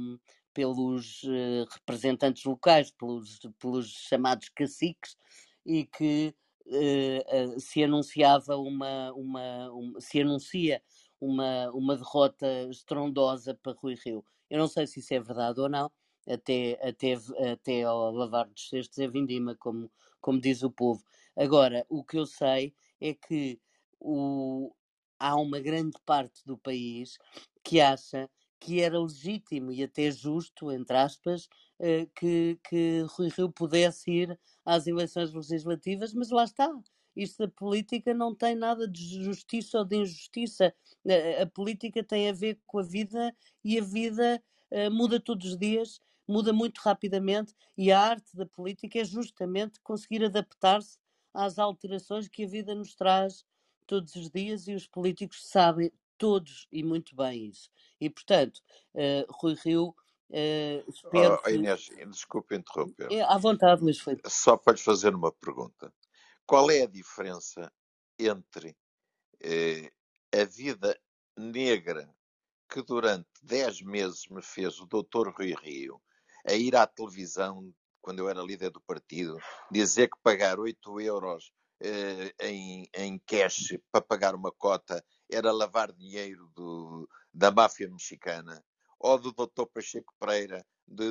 pelos 0.52 1.22
uh, 1.24 1.66
representantes 1.70 2.44
locais, 2.44 2.90
pelos, 2.90 3.38
pelos 3.58 3.88
chamados 3.88 4.48
caciques, 4.50 5.16
e 5.64 5.84
que 5.84 6.34
uh, 6.66 7.56
uh, 7.56 7.60
se 7.60 7.82
anunciava 7.84 8.56
uma, 8.56 9.12
uma, 9.12 9.70
se 9.98 10.20
anuncia 10.20 10.82
uma, 11.20 11.70
uma 11.70 11.96
derrota 11.96 12.46
estrondosa 12.70 13.54
para 13.54 13.72
Rui 13.72 13.94
Rio. 14.04 14.24
Eu 14.48 14.58
não 14.58 14.68
sei 14.68 14.86
se 14.86 15.00
isso 15.00 15.14
é 15.14 15.20
verdade 15.20 15.60
ou 15.60 15.68
não, 15.68 15.90
até, 16.28 16.78
até, 16.82 17.14
até 17.52 17.82
ao 17.82 18.10
lavar 18.10 18.48
dos 18.48 18.68
cestos 18.68 18.98
é 18.98 19.06
vindima, 19.08 19.54
como, 19.56 19.90
como 20.20 20.40
diz 20.40 20.62
o 20.62 20.70
povo. 20.70 21.02
Agora, 21.36 21.86
o 21.88 22.04
que 22.04 22.18
eu 22.18 22.26
sei 22.26 22.74
é 23.00 23.14
que 23.14 23.60
o, 23.98 24.74
há 25.18 25.36
uma 25.36 25.60
grande 25.60 25.96
parte 26.04 26.44
do 26.44 26.56
país 26.58 27.18
que 27.62 27.80
acha 27.80 28.28
que 28.60 28.80
era 28.82 29.00
legítimo 29.00 29.72
e 29.72 29.82
até 29.82 30.10
justo, 30.10 30.70
entre 30.70 30.96
aspas, 30.96 31.48
eh, 31.78 32.06
que, 32.14 32.60
que 32.68 33.06
Rui 33.08 33.28
Rio 33.30 33.50
pudesse 33.50 34.10
ir 34.10 34.38
às 34.64 34.86
eleições 34.86 35.32
legislativas, 35.32 36.12
mas 36.12 36.30
lá 36.30 36.44
está. 36.44 36.70
Isto 37.16 37.46
da 37.46 37.48
política 37.48 38.14
não 38.14 38.34
tem 38.34 38.54
nada 38.54 38.86
de 38.86 39.24
justiça 39.24 39.78
ou 39.78 39.84
de 39.84 39.96
injustiça. 39.96 40.74
A, 41.08 41.42
a 41.42 41.46
política 41.46 42.04
tem 42.04 42.28
a 42.28 42.32
ver 42.32 42.60
com 42.66 42.78
a 42.78 42.82
vida 42.82 43.34
e 43.64 43.78
a 43.78 43.82
vida 43.82 44.42
uh, 44.70 44.90
muda 44.90 45.18
todos 45.18 45.52
os 45.52 45.58
dias, 45.58 45.98
muda 46.28 46.52
muito 46.52 46.78
rapidamente 46.78 47.54
e 47.76 47.90
a 47.90 47.98
arte 47.98 48.36
da 48.36 48.46
política 48.46 49.00
é 49.00 49.04
justamente 49.04 49.80
conseguir 49.80 50.24
adaptar-se 50.24 50.98
às 51.34 51.58
alterações 51.58 52.28
que 52.28 52.44
a 52.44 52.48
vida 52.48 52.74
nos 52.74 52.94
traz 52.94 53.44
todos 53.86 54.14
os 54.14 54.30
dias 54.30 54.68
e 54.68 54.74
os 54.74 54.86
políticos 54.86 55.48
sabem 55.48 55.90
todos 56.20 56.68
e 56.70 56.84
muito 56.84 57.16
bem 57.16 57.46
isso. 57.48 57.70
E, 57.98 58.10
portanto, 58.10 58.60
uh, 58.94 59.32
Rui 59.32 59.54
Rio, 59.64 59.88
uh, 60.28 60.90
espero 60.90 61.40
oh, 61.42 61.48
Inês, 61.48 61.88
desculpe 62.10 62.54
interromper. 62.54 63.10
É, 63.10 63.22
à 63.22 63.38
vontade, 63.38 63.82
Luís 63.82 63.98
Filipe. 63.98 64.28
Só 64.30 64.58
para 64.58 64.74
lhe 64.74 64.78
fazer 64.78 65.14
uma 65.14 65.32
pergunta. 65.32 65.92
Qual 66.46 66.70
é 66.70 66.82
a 66.82 66.86
diferença 66.86 67.72
entre 68.18 68.76
eh, 69.42 69.90
a 70.32 70.44
vida 70.44 71.00
negra 71.36 72.14
que 72.70 72.82
durante 72.82 73.28
10 73.42 73.82
meses 73.82 74.28
me 74.28 74.42
fez 74.42 74.78
o 74.78 74.86
doutor 74.86 75.32
Rui 75.34 75.54
Rio 75.54 76.00
a 76.46 76.52
ir 76.52 76.76
à 76.76 76.86
televisão, 76.86 77.72
quando 78.02 78.18
eu 78.18 78.28
era 78.28 78.42
líder 78.42 78.70
do 78.70 78.80
partido, 78.80 79.38
dizer 79.70 80.08
que 80.08 80.18
pagar 80.22 80.58
8 80.58 81.00
euros 81.00 81.52
eh, 81.82 82.34
em, 82.40 82.88
em 82.94 83.18
cash 83.26 83.78
para 83.90 84.02
pagar 84.02 84.34
uma 84.34 84.52
cota 84.52 85.02
era 85.30 85.52
lavar 85.52 85.92
dinheiro 85.92 86.48
do, 86.54 87.08
da 87.32 87.50
máfia 87.50 87.88
mexicana, 87.88 88.64
ou 88.98 89.18
do 89.18 89.32
doutor 89.32 89.66
Pacheco 89.66 90.14
Pereira 90.18 90.64
de 90.86 91.04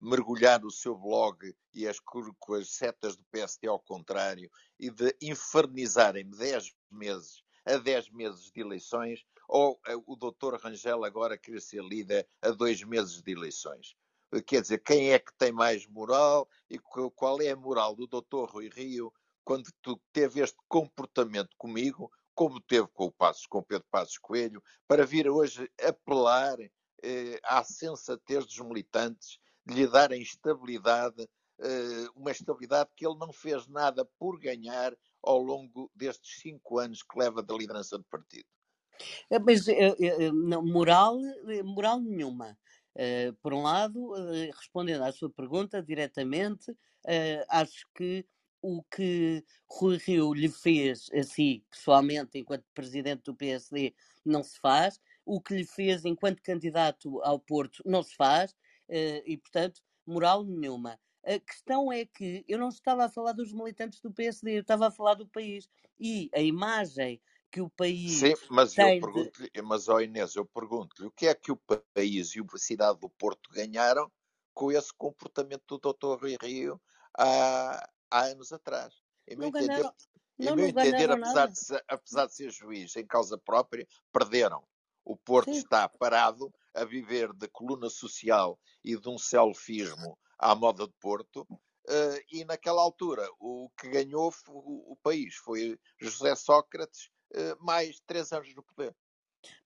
mergulhar 0.00 0.64
o 0.64 0.70
seu 0.70 0.94
blog 0.96 1.54
e 1.72 1.88
as, 1.88 1.98
com 1.98 2.54
as 2.54 2.68
setas 2.68 3.16
do 3.16 3.24
PSD 3.30 3.66
ao 3.66 3.80
contrário 3.80 4.50
e 4.78 4.90
de 4.90 5.16
infernizarem-me 5.20 6.36
10 6.36 6.72
meses 6.90 7.42
a 7.64 7.78
10 7.78 8.10
meses 8.10 8.50
de 8.50 8.60
eleições 8.60 9.24
ou 9.48 9.80
eh, 9.86 9.96
o 10.06 10.16
doutor 10.16 10.58
Rangel 10.60 11.04
agora 11.04 11.38
querer 11.38 11.60
ser 11.60 11.82
líder 11.82 12.28
a 12.42 12.50
dois 12.50 12.82
meses 12.82 13.22
de 13.22 13.32
eleições. 13.32 13.96
Quer 14.46 14.62
dizer, 14.62 14.78
quem 14.78 15.12
é 15.12 15.18
que 15.18 15.32
tem 15.36 15.52
mais 15.52 15.86
moral 15.86 16.48
e 16.68 16.78
qual 16.78 17.40
é 17.40 17.50
a 17.50 17.56
moral 17.56 17.94
do 17.94 18.06
doutor 18.06 18.50
Rui 18.50 18.68
Rio 18.68 19.12
quando 19.44 19.70
teve 20.12 20.40
este 20.40 20.56
comportamento 20.68 21.50
comigo, 21.58 22.10
como 22.34 22.60
teve 22.60 22.88
com 22.88 23.06
o 23.06 23.12
Passos, 23.12 23.46
com 23.46 23.62
Pedro 23.62 23.86
Passos 23.90 24.18
Coelho, 24.18 24.62
para 24.86 25.04
vir 25.04 25.28
hoje 25.28 25.70
apelar 25.82 26.58
eh, 27.02 27.40
à 27.44 27.62
sensatez 27.64 28.46
dos 28.46 28.58
militantes, 28.60 29.38
de 29.64 29.74
lhe 29.74 29.86
darem 29.86 30.22
estabilidade, 30.22 31.28
eh, 31.60 32.06
uma 32.14 32.30
estabilidade 32.30 32.90
que 32.96 33.06
ele 33.06 33.18
não 33.18 33.32
fez 33.32 33.66
nada 33.68 34.04
por 34.18 34.38
ganhar 34.38 34.96
ao 35.22 35.38
longo 35.38 35.90
destes 35.94 36.40
cinco 36.40 36.78
anos 36.78 37.02
que 37.02 37.18
leva 37.18 37.42
da 37.42 37.54
liderança 37.54 37.96
do 37.96 38.04
partido. 38.04 38.48
É, 39.30 39.38
mas 39.38 39.66
eh, 39.68 39.94
eh, 40.00 40.32
não, 40.32 40.64
moral, 40.64 41.18
eh, 41.48 41.62
moral 41.62 42.00
nenhuma. 42.00 42.56
Uh, 42.94 43.32
por 43.42 43.54
um 43.54 43.62
lado, 43.62 44.12
uh, 44.12 44.50
respondendo 44.54 45.02
à 45.02 45.10
sua 45.10 45.30
pergunta 45.30 45.82
diretamente, 45.82 46.70
uh, 46.70 47.44
acho 47.48 47.86
que 47.94 48.26
o 48.62 48.82
que 48.84 49.44
Rui 49.68 49.98
Rio 49.98 50.32
lhe 50.32 50.48
fez 50.48 51.10
a 51.12 51.22
si, 51.22 51.64
pessoalmente, 51.70 52.38
enquanto 52.38 52.64
presidente 52.72 53.24
do 53.24 53.34
PSD, 53.34 53.92
não 54.24 54.42
se 54.42 54.58
faz. 54.60 55.00
O 55.26 55.40
que 55.40 55.54
lhe 55.54 55.66
fez 55.66 56.04
enquanto 56.04 56.42
candidato 56.42 57.20
ao 57.22 57.38
Porto 57.38 57.82
não 57.84 58.02
se 58.02 58.14
faz. 58.14 58.54
e, 58.88 59.36
portanto, 59.36 59.80
moral 60.06 60.44
nenhuma. 60.44 60.98
A 61.24 61.38
questão 61.38 61.92
é 61.92 62.04
que 62.04 62.44
eu 62.48 62.58
não 62.58 62.68
estava 62.68 63.04
a 63.04 63.08
falar 63.08 63.32
dos 63.32 63.52
militantes 63.52 64.00
do 64.00 64.12
PSD, 64.12 64.56
eu 64.58 64.62
estava 64.62 64.88
a 64.88 64.90
falar 64.90 65.14
do 65.14 65.26
país. 65.26 65.68
E 65.98 66.30
a 66.34 66.40
imagem 66.40 67.20
que 67.50 67.60
o 67.60 67.68
país. 67.68 68.12
Sim, 68.12 68.34
mas 68.50 68.76
eu 68.78 69.00
pergunto-lhe, 69.00 69.50
mas 69.62 69.88
ó 69.88 70.00
Inês, 70.00 70.34
eu 70.34 70.46
pergunto-lhe 70.46 71.06
o 71.06 71.12
que 71.12 71.26
é 71.26 71.34
que 71.34 71.52
o 71.52 71.56
país 71.56 72.34
e 72.34 72.40
a 72.40 72.58
cidade 72.58 72.98
do 72.98 73.10
Porto 73.10 73.50
ganharam 73.52 74.10
com 74.54 74.72
esse 74.72 74.92
comportamento 74.94 75.78
do 75.78 75.92
Dr. 75.92 76.20
Rui 76.20 76.36
Rio 76.42 76.80
há, 77.16 77.88
há 78.12 78.26
anos 78.26 78.52
atrás. 78.52 78.94
Em 79.26 79.36
meu 79.36 79.50
não 79.50 79.60
entender, 79.60 79.68
ganharam, 79.68 79.94
em 80.38 80.44
não, 80.46 80.56
meu 80.56 80.66
entender 80.66 81.10
apesar, 81.10 81.46
de 81.46 81.58
ser, 81.58 81.84
apesar 81.88 82.26
de 82.26 82.34
ser 82.34 82.50
juiz 82.50 82.94
em 82.96 83.06
causa 83.06 83.38
própria, 83.38 83.86
perderam. 84.12 84.62
O 85.04 85.16
Porto 85.16 85.52
Sim. 85.52 85.58
está 85.58 85.88
parado 85.88 86.52
a 86.74 86.84
viver 86.84 87.32
de 87.32 87.48
coluna 87.48 87.88
social 87.90 88.58
e 88.84 88.96
de 88.96 89.08
um 89.08 89.18
selfismo 89.18 90.18
à 90.38 90.54
moda 90.54 90.86
de 90.86 90.94
Porto, 91.00 91.46
Uh, 91.88 92.14
e 92.30 92.44
naquela 92.44 92.80
altura 92.80 93.28
o 93.40 93.68
que 93.76 93.88
ganhou 93.88 94.32
o, 94.46 94.92
o 94.92 94.96
país 95.02 95.34
foi 95.34 95.76
José 96.00 96.32
Sócrates 96.36 97.10
uh, 97.34 97.56
mais 97.58 97.98
três 98.06 98.30
anos 98.32 98.54
no 98.54 98.62
poder. 98.62 98.94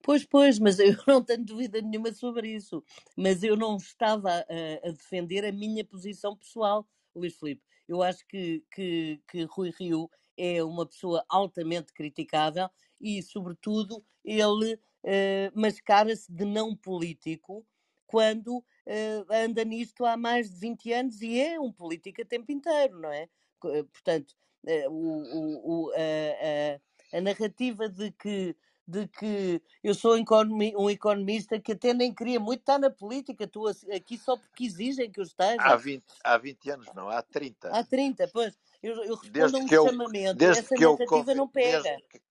Pois, 0.03 0.25
pois, 0.25 0.59
mas 0.59 0.79
eu 0.79 0.97
não 1.07 1.23
tenho 1.23 1.45
dúvida 1.45 1.81
nenhuma 1.83 2.13
sobre 2.13 2.55
isso. 2.55 2.83
Mas 3.15 3.43
eu 3.43 3.55
não 3.55 3.77
estava 3.77 4.31
a, 4.31 4.89
a 4.89 4.91
defender 4.93 5.45
a 5.45 5.53
minha 5.53 5.85
posição 5.85 6.35
pessoal, 6.35 6.89
Luís 7.15 7.37
Filipe. 7.37 7.63
Eu 7.89 8.03
acho 8.03 8.26
que, 8.26 8.64
que, 8.72 9.20
que 9.28 9.45
Rui 9.45 9.72
Rio 9.78 10.11
é 10.37 10.62
uma 10.62 10.87
pessoa 10.87 11.24
altamente 11.28 11.93
criticável 11.93 12.68
e, 13.01 13.22
sobretudo, 13.22 14.05
ele 14.24 14.74
uh, 14.74 15.53
mascara-se 15.55 16.30
de 16.30 16.45
não 16.45 16.74
político 16.76 17.64
quando 18.07 18.59
uh, 18.59 19.32
anda 19.32 19.64
nisto 19.64 20.05
há 20.05 20.16
mais 20.16 20.51
de 20.51 20.59
20 20.59 20.93
anos 20.93 21.22
e 21.22 21.41
é 21.41 21.61
um 21.61 21.72
político 21.72 22.22
a 22.22 22.24
tempo 22.24 22.53
inteiro, 22.53 23.01
não 23.01 23.11
é? 23.11 23.28
Eh, 23.64 23.82
portanto, 23.84 24.34
uh, 24.64 24.91
o, 24.91 25.89
o, 25.89 25.93
a, 25.93 27.16
a, 27.16 27.20
narrativa 27.20 27.89
de 27.89 28.11
que, 28.12 28.55
de 28.87 29.09
que 29.09 29.61
eu 29.82 29.95
sou 29.95 30.16
um 30.16 30.91
economista 30.91 31.59
que 31.59 31.72
até 31.72 31.93
nem 31.93 32.14
queria 32.14 32.39
muito 32.39 32.61
estar 32.61 32.78
na 32.78 32.89
política, 32.89 33.45
estou 33.45 33.66
aqui 33.68 34.16
só 34.16 34.37
porque 34.37 34.64
exigem 34.64 35.11
que 35.11 35.18
eu 35.18 35.24
esteja. 35.24 35.61
Há 35.61 35.74
20, 35.76 36.05
há 36.22 36.39
20 36.39 36.70
anos, 36.70 36.87
não, 36.95 37.09
há 37.09 37.20
30. 37.20 37.70
Há 37.70 37.82
30, 37.82 38.28
pois. 38.32 38.57
Eu, 38.82 38.95
eu 39.05 39.16
respondo 39.16 39.30
desde 39.32 39.57
a 39.57 39.61
um 39.61 39.68
chamamento, 39.68 40.45
eu, 40.45 40.51
essa 40.51 40.74
narrativa 40.74 41.34
não 41.34 41.49
pega. 41.49 41.82
Desde 41.82 42.03
que, 42.09 42.22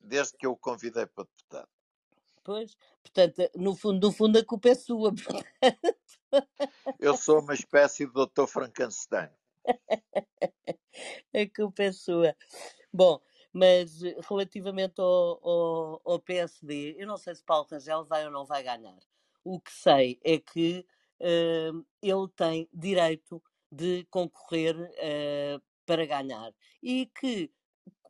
desde 0.00 0.36
que 0.38 0.46
eu 0.46 0.52
o 0.52 0.56
convidei 0.56 1.04
para 1.06 1.24
deputado. 1.24 1.68
Pois, 2.42 2.74
portanto, 3.02 3.50
no 3.56 3.76
fundo, 3.76 4.06
no 4.06 4.12
fundo 4.12 4.38
a 4.38 4.44
culpa 4.44 4.70
é 4.70 4.74
sua. 4.74 5.12
Eu 6.98 7.16
sou 7.16 7.40
uma 7.40 7.54
espécie 7.54 8.06
de 8.06 8.12
doutor 8.12 8.46
Frankenstein. 8.46 9.28
a 11.34 11.54
culpa 11.54 11.82
é 11.82 11.92
sua. 11.92 12.34
Bom, 12.92 13.20
mas 13.52 14.00
relativamente 14.28 15.00
ao, 15.00 15.40
ao, 15.42 16.02
ao, 16.04 16.18
PSD, 16.20 16.96
eu 16.98 17.06
não 17.06 17.16
sei 17.16 17.34
se 17.34 17.44
Paulo 17.44 17.66
Rangel 17.70 18.04
vai 18.04 18.24
ou 18.24 18.30
não 18.30 18.44
vai 18.44 18.62
ganhar. 18.62 18.98
O 19.44 19.60
que 19.60 19.72
sei 19.72 20.20
é 20.22 20.38
que 20.38 20.84
uh, 21.20 21.86
ele 22.02 22.28
tem 22.36 22.68
direito 22.72 23.42
de 23.70 24.06
concorrer 24.10 24.76
uh, 24.76 25.62
para 25.86 26.04
ganhar 26.06 26.52
e 26.82 27.06
que 27.06 27.50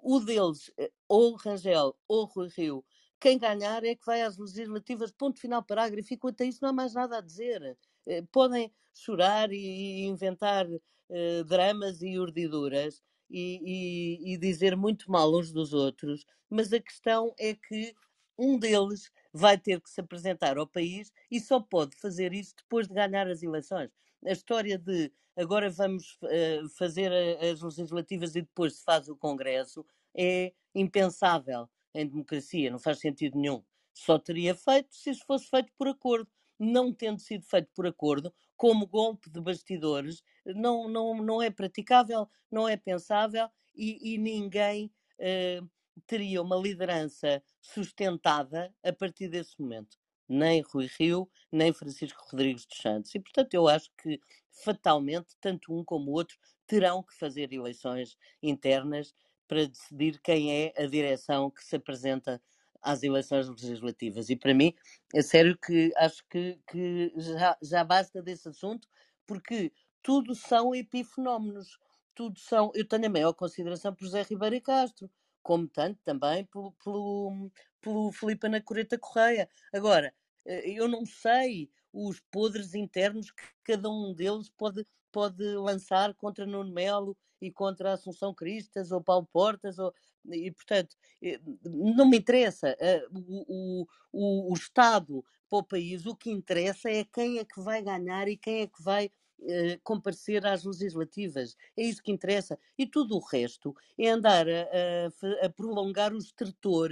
o 0.03 0.21
deles, 0.21 0.71
eh, 0.79 0.91
ou 1.09 1.35
Rangel 1.35 1.97
ou 2.07 2.25
Rui 2.25 2.49
Rio, 2.57 2.85
quem 3.21 3.39
ganhar 3.39 3.85
é 3.85 3.95
que 3.95 4.07
vai 4.07 4.23
às 4.23 4.37
legislativas, 4.39 5.11
ponto 5.11 5.41
final, 5.41 5.63
parágrafo, 5.63 6.15
e 6.15 6.17
quanto 6.17 6.43
a 6.43 6.47
isso 6.47 6.61
não 6.63 6.71
há 6.71 6.73
mais 6.73 6.95
nada 6.95 7.19
a 7.19 7.21
dizer. 7.21 7.77
Eh, 8.07 8.23
podem 8.33 8.73
chorar 8.95 9.53
e 9.53 10.05
inventar 10.05 10.67
uh, 10.67 11.45
dramas 11.45 12.03
e 12.03 12.19
urdiduras 12.19 13.03
e, 13.31 14.21
e, 14.25 14.35
e 14.35 14.39
dizer 14.39 14.77
muito 14.77 15.11
mal 15.11 15.35
uns 15.37 15.53
dos 15.53 15.73
outros, 15.73 16.25
mas 16.51 16.73
a 16.73 16.81
questão 16.81 17.35
é 17.39 17.55
que 17.55 17.95
um 18.39 18.59
deles 18.59 19.11
vai 19.33 19.59
ter 19.59 19.81
que 19.81 19.91
se 19.91 20.01
apresentar 20.01 20.57
ao 20.57 20.67
país 20.67 21.13
e 21.31 21.41
só 21.41 21.61
pode 21.61 21.97
fazer 21.97 22.33
isso 22.33 22.55
depois 22.57 22.89
de 22.89 22.95
ganhar 22.95 23.29
as 23.29 23.43
eleições. 23.43 23.91
A 24.25 24.33
história 24.33 24.79
de 24.79 25.13
agora 25.37 25.71
vamos 25.71 26.19
uh, 26.23 26.69
fazer 26.77 27.13
as 27.13 27.63
legislativas 27.63 28.35
e 28.35 28.43
depois 28.43 28.77
se 28.77 28.85
faz 28.85 29.09
o 29.09 29.17
Congresso 29.17 29.85
é 30.17 30.53
impensável 30.75 31.69
em 31.95 32.07
democracia, 32.07 32.71
não 32.71 32.79
faz 32.79 32.99
sentido 32.99 33.39
nenhum. 33.39 33.63
Só 33.95 34.19
teria 34.19 34.55
feito 34.55 34.95
se 34.95 35.11
isso 35.11 35.25
fosse 35.27 35.49
feito 35.49 35.73
por 35.77 35.89
acordo. 35.89 36.29
Não 36.59 36.93
tendo 36.93 37.21
sido 37.21 37.45
feito 37.45 37.69
por 37.75 37.87
acordo, 37.87 38.35
como 38.57 38.87
golpe 38.87 39.31
de 39.31 39.41
bastidores, 39.41 40.23
não, 40.45 40.89
não, 40.89 41.15
não 41.23 41.43
é 41.43 41.51
praticável, 41.51 42.29
não 42.51 42.69
é 42.69 42.77
pensável 42.77 43.49
e, 43.75 44.15
e 44.15 44.19
ninguém 44.19 44.93
uh, 45.21 45.69
teria 46.07 46.43
uma 46.43 46.57
liderança 46.57 47.43
sustentada 47.61 48.75
a 48.83 48.93
partir 48.93 49.29
desse 49.29 49.61
momento. 49.61 49.97
Nem 50.29 50.61
Rui 50.61 50.89
Rio, 50.99 51.31
nem 51.51 51.73
Francisco 51.73 52.23
Rodrigues 52.31 52.67
dos 52.67 52.79
Santos. 52.79 53.15
E, 53.15 53.21
portanto, 53.21 53.55
eu 53.55 53.67
acho 53.67 53.91
que 54.03 54.21
fatalmente, 54.51 55.37
tanto 55.41 55.73
um 55.73 55.85
como 55.85 56.11
o 56.11 56.15
outro 56.15 56.37
terão 56.67 57.03
que 57.03 57.15
fazer 57.17 57.53
eleições 57.53 58.17
internas 58.43 59.15
para 59.47 59.67
decidir 59.67 60.21
quem 60.21 60.53
é 60.53 60.75
a 60.77 60.87
direção 60.87 61.51
que 61.51 61.65
se 61.65 61.77
apresenta 61.77 62.43
às 62.83 63.03
eleições 63.03 63.49
legislativas. 63.49 64.31
E 64.31 64.37
para 64.37 64.55
mim, 64.55 64.75
é 65.15 65.23
sério 65.23 65.57
que 65.59 65.93
acho 65.97 66.25
que, 66.29 66.59
que 66.69 67.13
já, 67.17 67.57
já 67.63 67.85
basta 67.85 68.23
desse 68.23 68.49
assunto, 68.49 68.89
porque 69.27 69.73
tudo 70.03 70.35
são 70.35 70.75
epifenómenos. 70.75 71.79
Tudo 72.15 72.39
são. 72.39 72.73
Eu 72.75 72.87
tenho 72.87 73.07
a 73.07 73.11
maior 73.11 73.33
consideração 73.33 73.95
por 73.95 74.05
José 74.05 74.23
Ribeiro 74.23 74.57
e 74.57 74.61
Castro, 74.61 75.11
como 75.43 75.69
tanto 75.69 76.01
também 76.05 76.45
pelo, 76.47 76.73
pelo, 76.85 77.51
pelo 77.81 78.13
Filipe 78.13 78.47
Ana 78.47 78.61
Coreta 78.61 78.99
Correia. 78.99 79.49
Agora, 79.73 80.13
eh, 80.47 80.71
eu 80.71 80.89
não 80.89 81.07
sei 81.07 81.71
os 81.93 82.21
podres 82.31 82.75
internos 82.75 83.31
que 83.31 83.45
cada 83.65 83.89
um 83.89 84.13
deles 84.15 84.49
pode, 84.51 84.87
pode 85.13 85.43
lançar 85.57 86.15
contra 86.15 86.47
Nuno 86.47 86.73
Melo 86.73 87.17
e 87.41 87.51
contra 87.51 87.91
a 87.91 87.95
Assunção 87.95 88.35
Cristas 88.35 88.91
ou 88.91 89.03
Paulo 89.03 89.29
Portas, 89.33 89.79
ou, 89.79 89.93
e 90.31 90.51
portanto, 90.51 90.97
eh, 91.23 91.41
não 91.65 92.09
me 92.09 92.19
interessa. 92.19 92.77
Eh, 92.79 93.07
o, 93.13 93.87
o, 94.13 94.53
o 94.53 94.55
Estado 94.55 95.25
para 95.49 95.59
o 95.59 95.63
país, 95.63 96.07
o 96.07 96.15
que 96.15 96.31
interessa 96.31 96.91
é 96.91 97.05
quem 97.05 97.39
é 97.39 97.45
que 97.45 97.61
vai 97.61 97.83
ganhar 97.83 98.29
e 98.29 98.37
quem 98.37 98.63
é 98.63 98.67
que 98.67 98.83
vai 98.83 99.07
uh, 99.07 99.81
comparecer 99.83 100.45
às 100.47 100.65
legislativas. 100.65 101.57
É 101.77 101.83
isso 101.83 102.03
que 102.03 102.13
interessa. 102.13 102.59
E 102.77 102.87
tudo 102.87 103.17
o 103.17 103.25
resto 103.25 103.75
é 103.99 104.11
andar 104.11 104.47
a, 104.47 105.43
a, 105.43 105.47
a 105.47 105.49
prolongar 105.49 106.13
o 106.13 106.19
estertor 106.19 106.91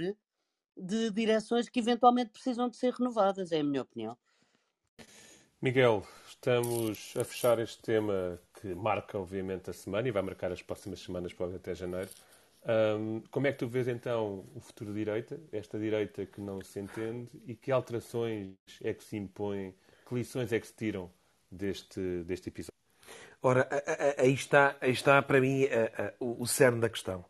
de 0.75 1.11
direções 1.11 1.69
que 1.69 1.79
eventualmente 1.79 2.31
precisam 2.31 2.69
de 2.69 2.77
ser 2.77 2.93
renovadas, 2.93 3.51
é 3.51 3.59
a 3.59 3.63
minha 3.63 3.81
opinião. 3.81 4.17
Miguel, 5.59 6.05
estamos 6.27 7.13
a 7.17 7.23
fechar 7.23 7.57
este 7.57 7.81
tema 7.81 8.39
que 8.59 8.73
marca, 8.73 9.17
obviamente, 9.17 9.69
a 9.69 9.73
semana 9.73 10.07
e 10.07 10.11
vai 10.11 10.21
marcar 10.21 10.51
as 10.51 10.61
próximas 10.61 10.99
semanas, 10.99 11.33
pode 11.33 11.55
até 11.55 11.73
janeiro. 11.75 12.09
Um, 12.65 13.21
como 13.31 13.47
é 13.47 13.51
que 13.51 13.59
tu 13.59 13.67
vês 13.67 13.87
então 13.87 14.43
o 14.53 14.59
futuro 14.59 14.91
da 14.91 14.97
direita, 14.97 15.39
esta 15.53 15.79
direita 15.79 16.25
que 16.25 16.41
não 16.41 16.61
se 16.61 16.79
entende 16.79 17.29
e 17.45 17.55
que 17.55 17.71
alterações 17.71 18.55
é 18.83 18.93
que 18.93 19.03
se 19.03 19.15
impõem, 19.15 19.73
que 20.07 20.15
lições 20.15 20.51
é 20.51 20.59
que 20.59 20.67
se 20.67 20.73
tiram 20.73 21.09
deste, 21.49 22.23
deste 22.23 22.49
episódio? 22.49 22.73
Ora, 23.41 23.69
aí 24.17 24.33
está, 24.33 24.75
aí 24.81 24.91
está 24.91 25.21
para 25.21 25.39
mim 25.39 25.65
o 26.19 26.45
cerne 26.45 26.81
da 26.81 26.89
questão. 26.89 27.23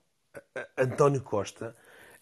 António 0.78 1.22
Costa 1.22 1.76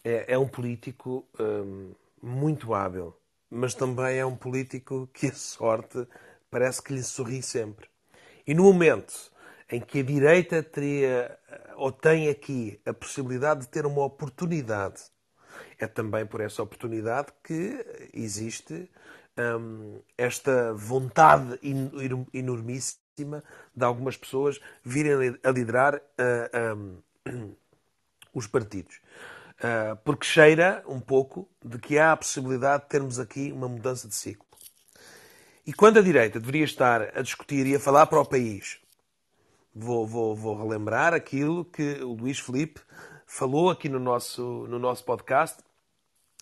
é, 0.03 0.33
é 0.33 0.37
um 0.37 0.47
político 0.47 1.25
um, 1.39 1.93
muito 2.21 2.73
hábil, 2.73 3.15
mas 3.49 3.73
também 3.73 4.17
é 4.17 4.25
um 4.25 4.35
político 4.35 5.07
que 5.13 5.27
a 5.27 5.33
sorte 5.33 6.05
parece 6.49 6.81
que 6.81 6.93
lhe 6.93 7.03
sorri 7.03 7.41
sempre. 7.41 7.87
E 8.47 8.53
no 8.53 8.63
momento 8.63 9.31
em 9.69 9.81
que 9.81 9.99
a 9.99 10.03
direita 10.03 10.61
teria 10.61 11.37
ou 11.75 11.91
tem 11.91 12.29
aqui 12.29 12.79
a 12.85 12.93
possibilidade 12.93 13.61
de 13.61 13.67
ter 13.67 13.85
uma 13.85 14.03
oportunidade. 14.03 15.03
É 15.79 15.87
também 15.87 16.25
por 16.25 16.41
essa 16.41 16.61
oportunidade 16.63 17.27
que 17.43 18.09
existe 18.13 18.89
hum, 19.37 19.99
esta 20.17 20.73
vontade 20.73 21.59
enormíssima 22.33 23.43
de 23.75 23.83
algumas 23.83 24.17
pessoas 24.17 24.59
virem 24.83 25.37
a 25.43 25.51
liderar 25.51 25.95
uh, 25.95 26.99
um, 27.29 27.53
os 28.33 28.47
partidos. 28.47 28.99
Uh, 29.55 29.95
porque 30.03 30.25
cheira 30.25 30.83
um 30.85 30.99
pouco 30.99 31.49
de 31.63 31.79
que 31.79 31.97
há 31.97 32.11
a 32.11 32.17
possibilidade 32.17 32.83
de 32.83 32.89
termos 32.89 33.19
aqui 33.19 33.51
uma 33.53 33.69
mudança 33.69 34.07
de 34.07 34.15
ciclo. 34.15 34.44
E 35.66 35.74
quando 35.74 35.97
a 35.97 36.01
direita 36.01 36.39
deveria 36.39 36.63
estar 36.63 37.18
a 37.18 37.22
discutir 37.22 37.66
e 37.66 37.76
a 37.76 37.80
falar 37.80 38.05
para 38.05 38.20
o 38.20 38.26
país 38.26 38.80
vou, 39.74 40.05
vou, 40.05 40.36
vou 40.36 40.55
relembrar 40.55 41.13
aquilo 41.13 41.66
que 41.66 42.03
o 42.03 42.13
Luís 42.13 42.39
Felipe 42.39 42.80
falou 43.26 43.72
aqui 43.72 43.89
no 43.89 43.99
nosso, 43.99 44.68
no 44.70 44.78
nosso 44.78 45.03
podcast 45.03 45.57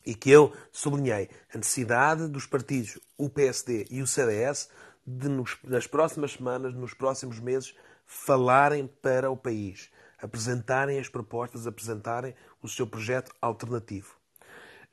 e 0.06 0.14
que 0.14 0.30
eu 0.30 0.54
sublinhei. 0.72 1.30
A 1.54 1.58
necessidade 1.58 2.28
dos 2.28 2.46
partidos, 2.46 3.00
o 3.18 3.30
PSD 3.30 3.88
e 3.90 4.02
o 4.02 4.08
CDS, 4.08 4.70
de 5.08 5.30
nos, 5.30 5.58
nas 5.64 5.88
próximas 5.88 6.34
semanas, 6.34 6.74
nos 6.74 6.94
próximos 6.94 7.40
meses, 7.40 7.74
falarem 8.06 8.88
para 9.02 9.32
o 9.32 9.38
país, 9.38 9.90
apresentarem 10.22 11.00
as 11.00 11.08
propostas, 11.08 11.66
apresentarem 11.66 12.36
o 12.62 12.68
seu 12.68 12.86
projeto 12.86 13.34
alternativo. 13.42 14.16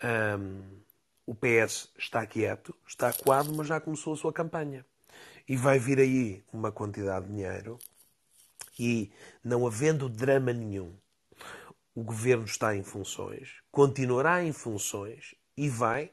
Um, 0.02 0.79
o 1.30 1.34
PS 1.36 1.88
está 1.96 2.26
quieto, 2.26 2.74
está 2.84 3.10
acuado, 3.10 3.54
mas 3.54 3.68
já 3.68 3.80
começou 3.80 4.14
a 4.14 4.16
sua 4.16 4.32
campanha. 4.32 4.84
E 5.48 5.56
vai 5.56 5.78
vir 5.78 6.00
aí 6.00 6.42
uma 6.52 6.72
quantidade 6.72 7.26
de 7.26 7.30
dinheiro 7.30 7.78
e, 8.76 9.12
não 9.44 9.64
havendo 9.64 10.08
drama 10.08 10.52
nenhum, 10.52 10.92
o 11.94 12.02
governo 12.02 12.46
está 12.46 12.74
em 12.74 12.82
funções, 12.82 13.62
continuará 13.70 14.42
em 14.42 14.52
funções 14.52 15.36
e 15.56 15.68
vai, 15.68 16.10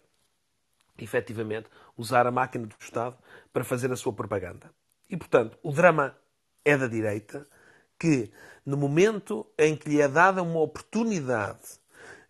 efetivamente, 1.00 1.68
usar 1.98 2.28
a 2.28 2.32
máquina 2.32 2.68
do 2.68 2.76
Estado 2.80 3.18
para 3.52 3.64
fazer 3.64 3.92
a 3.92 3.96
sua 3.96 4.14
propaganda. 4.14 4.72
E, 5.10 5.18
portanto, 5.18 5.58
o 5.64 5.72
drama 5.72 6.16
é 6.64 6.78
da 6.78 6.86
direita, 6.86 7.48
que, 7.98 8.32
no 8.64 8.78
momento 8.78 9.48
em 9.58 9.76
que 9.76 9.90
lhe 9.90 10.00
é 10.00 10.08
dada 10.08 10.44
uma 10.44 10.60
oportunidade 10.60 11.80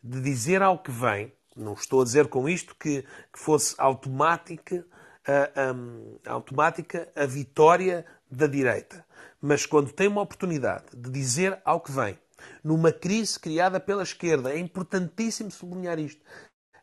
de 0.02 0.22
dizer 0.22 0.62
ao 0.62 0.80
que 0.80 0.90
vem, 0.90 1.34
não 1.58 1.74
estou 1.74 2.02
a 2.02 2.04
dizer 2.04 2.28
com 2.28 2.48
isto 2.48 2.76
que, 2.76 3.02
que 3.02 3.40
fosse 3.40 3.76
automática, 3.78 4.86
a, 5.26 6.30
a, 6.30 6.34
automática 6.34 7.10
a 7.16 7.26
vitória 7.26 8.06
da 8.30 8.48
direita. 8.48 9.06
Mas 9.42 9.66
quando 9.66 9.92
tem 9.92 10.08
uma 10.08 10.22
oportunidade 10.22 10.86
de 10.96 11.10
dizer 11.10 11.60
ao 11.66 11.82
que 11.82 11.92
vem, 11.92 12.18
numa 12.64 12.92
crise 12.92 13.40
criada 13.40 13.80
pela 13.80 14.04
esquerda, 14.04 14.54
é 14.54 14.60
importantíssimo 14.60 15.52
sublinhar 15.52 16.00
isto. 16.00 16.22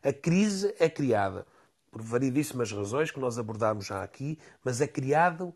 A 0.03 0.13
crise 0.13 0.75
é 0.79 0.89
criada 0.89 1.45
por 1.91 2.01
variedíssimas 2.01 2.71
razões 2.71 3.09
que 3.09 3.19
nós 3.19 3.39
abordámos 3.39 3.85
já 3.85 4.03
aqui, 4.03 4.37
mas 4.63 4.81
é 4.81 4.87
criado, 4.87 5.55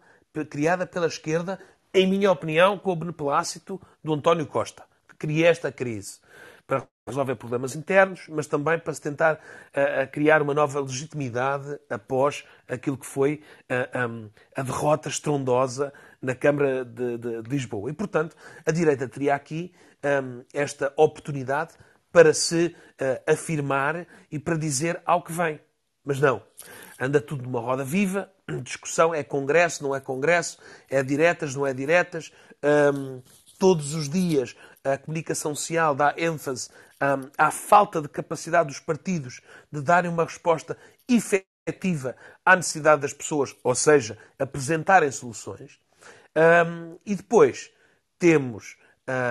criada 0.50 0.88
pela 0.88 1.08
esquerda, 1.08 1.60
em 1.94 2.08
minha 2.08 2.32
opinião, 2.32 2.78
com 2.78 2.92
o 2.92 2.96
beneplácito 2.96 3.80
do 4.04 4.14
António 4.14 4.48
Costa, 4.48 4.84
que 5.08 5.16
cria 5.16 5.50
esta 5.50 5.72
crise 5.72 6.20
para 6.70 6.88
resolver 7.08 7.36
problemas 7.36 7.76
internos, 7.76 8.28
mas 8.30 8.46
também 8.46 8.78
para 8.78 8.94
se 8.94 9.02
tentar 9.02 9.34
uh, 9.34 10.12
criar 10.12 10.40
uma 10.40 10.54
nova 10.54 10.80
legitimidade 10.80 11.80
após 11.90 12.46
aquilo 12.68 12.96
que 12.96 13.08
foi 13.08 13.42
uh, 13.72 14.08
um, 14.08 14.30
a 14.56 14.62
derrota 14.62 15.10
estrondosa 15.10 15.92
na 16.22 16.36
Câmara 16.36 16.86
de, 16.86 17.18
de, 17.18 17.42
de, 17.42 17.50
Lisboa. 17.50 17.90
E, 17.90 17.94
portanto, 17.94 18.36
a 18.64 18.72
direita 18.72 19.10
teria 19.10 19.34
aqui 19.34 19.74
um, 20.24 20.44
esta 20.54 20.94
oportunidade 20.96 21.74
para 22.12 22.36
se 22.36 22.68
uh, 23.02 23.32
afirmar 23.32 24.06
e 24.32 24.38
para 24.38 24.56
dizer 24.56 25.02
ao 25.04 25.24
que 25.24 25.32
vem. 25.32 25.60
Mas 26.06 26.20
não. 26.20 26.44
Anda 27.00 27.20
tudo 27.20 27.44
numa 27.44 27.60
roda 27.60 27.84
viva, 27.84 28.32
discussão 28.62 29.12
é 29.12 29.24
congresso, 29.24 29.82
não 29.82 29.96
é 29.96 30.00
congresso, 30.00 30.60
é 30.88 31.02
diretas, 31.02 31.56
não 31.56 31.66
é 31.66 31.74
diretas. 31.74 32.32
Um, 32.64 33.24
todos 33.60 33.94
os 33.94 34.10
dias 34.10 34.56
a 34.94 34.98
comunicação 34.98 35.56
social 35.56 35.96
dá 35.96 36.14
ênfase 36.18 36.70
um, 37.02 37.30
à 37.38 37.52
falta 37.52 38.02
de 38.02 38.10
capacidade 38.10 38.70
dos 38.70 38.80
partidos 38.80 39.42
de 39.72 39.82
darem 39.82 40.12
uma 40.12 40.26
resposta 40.26 40.78
efetiva 41.08 42.16
à 42.46 42.56
necessidade 42.56 43.02
das 43.02 43.14
pessoas, 43.14 43.56
ou 43.64 43.76
seja, 43.76 44.18
apresentarem 44.38 45.12
soluções. 45.12 45.80
Um, 46.36 46.98
e 47.06 47.16
depois 47.16 47.72
temos, 48.18 48.78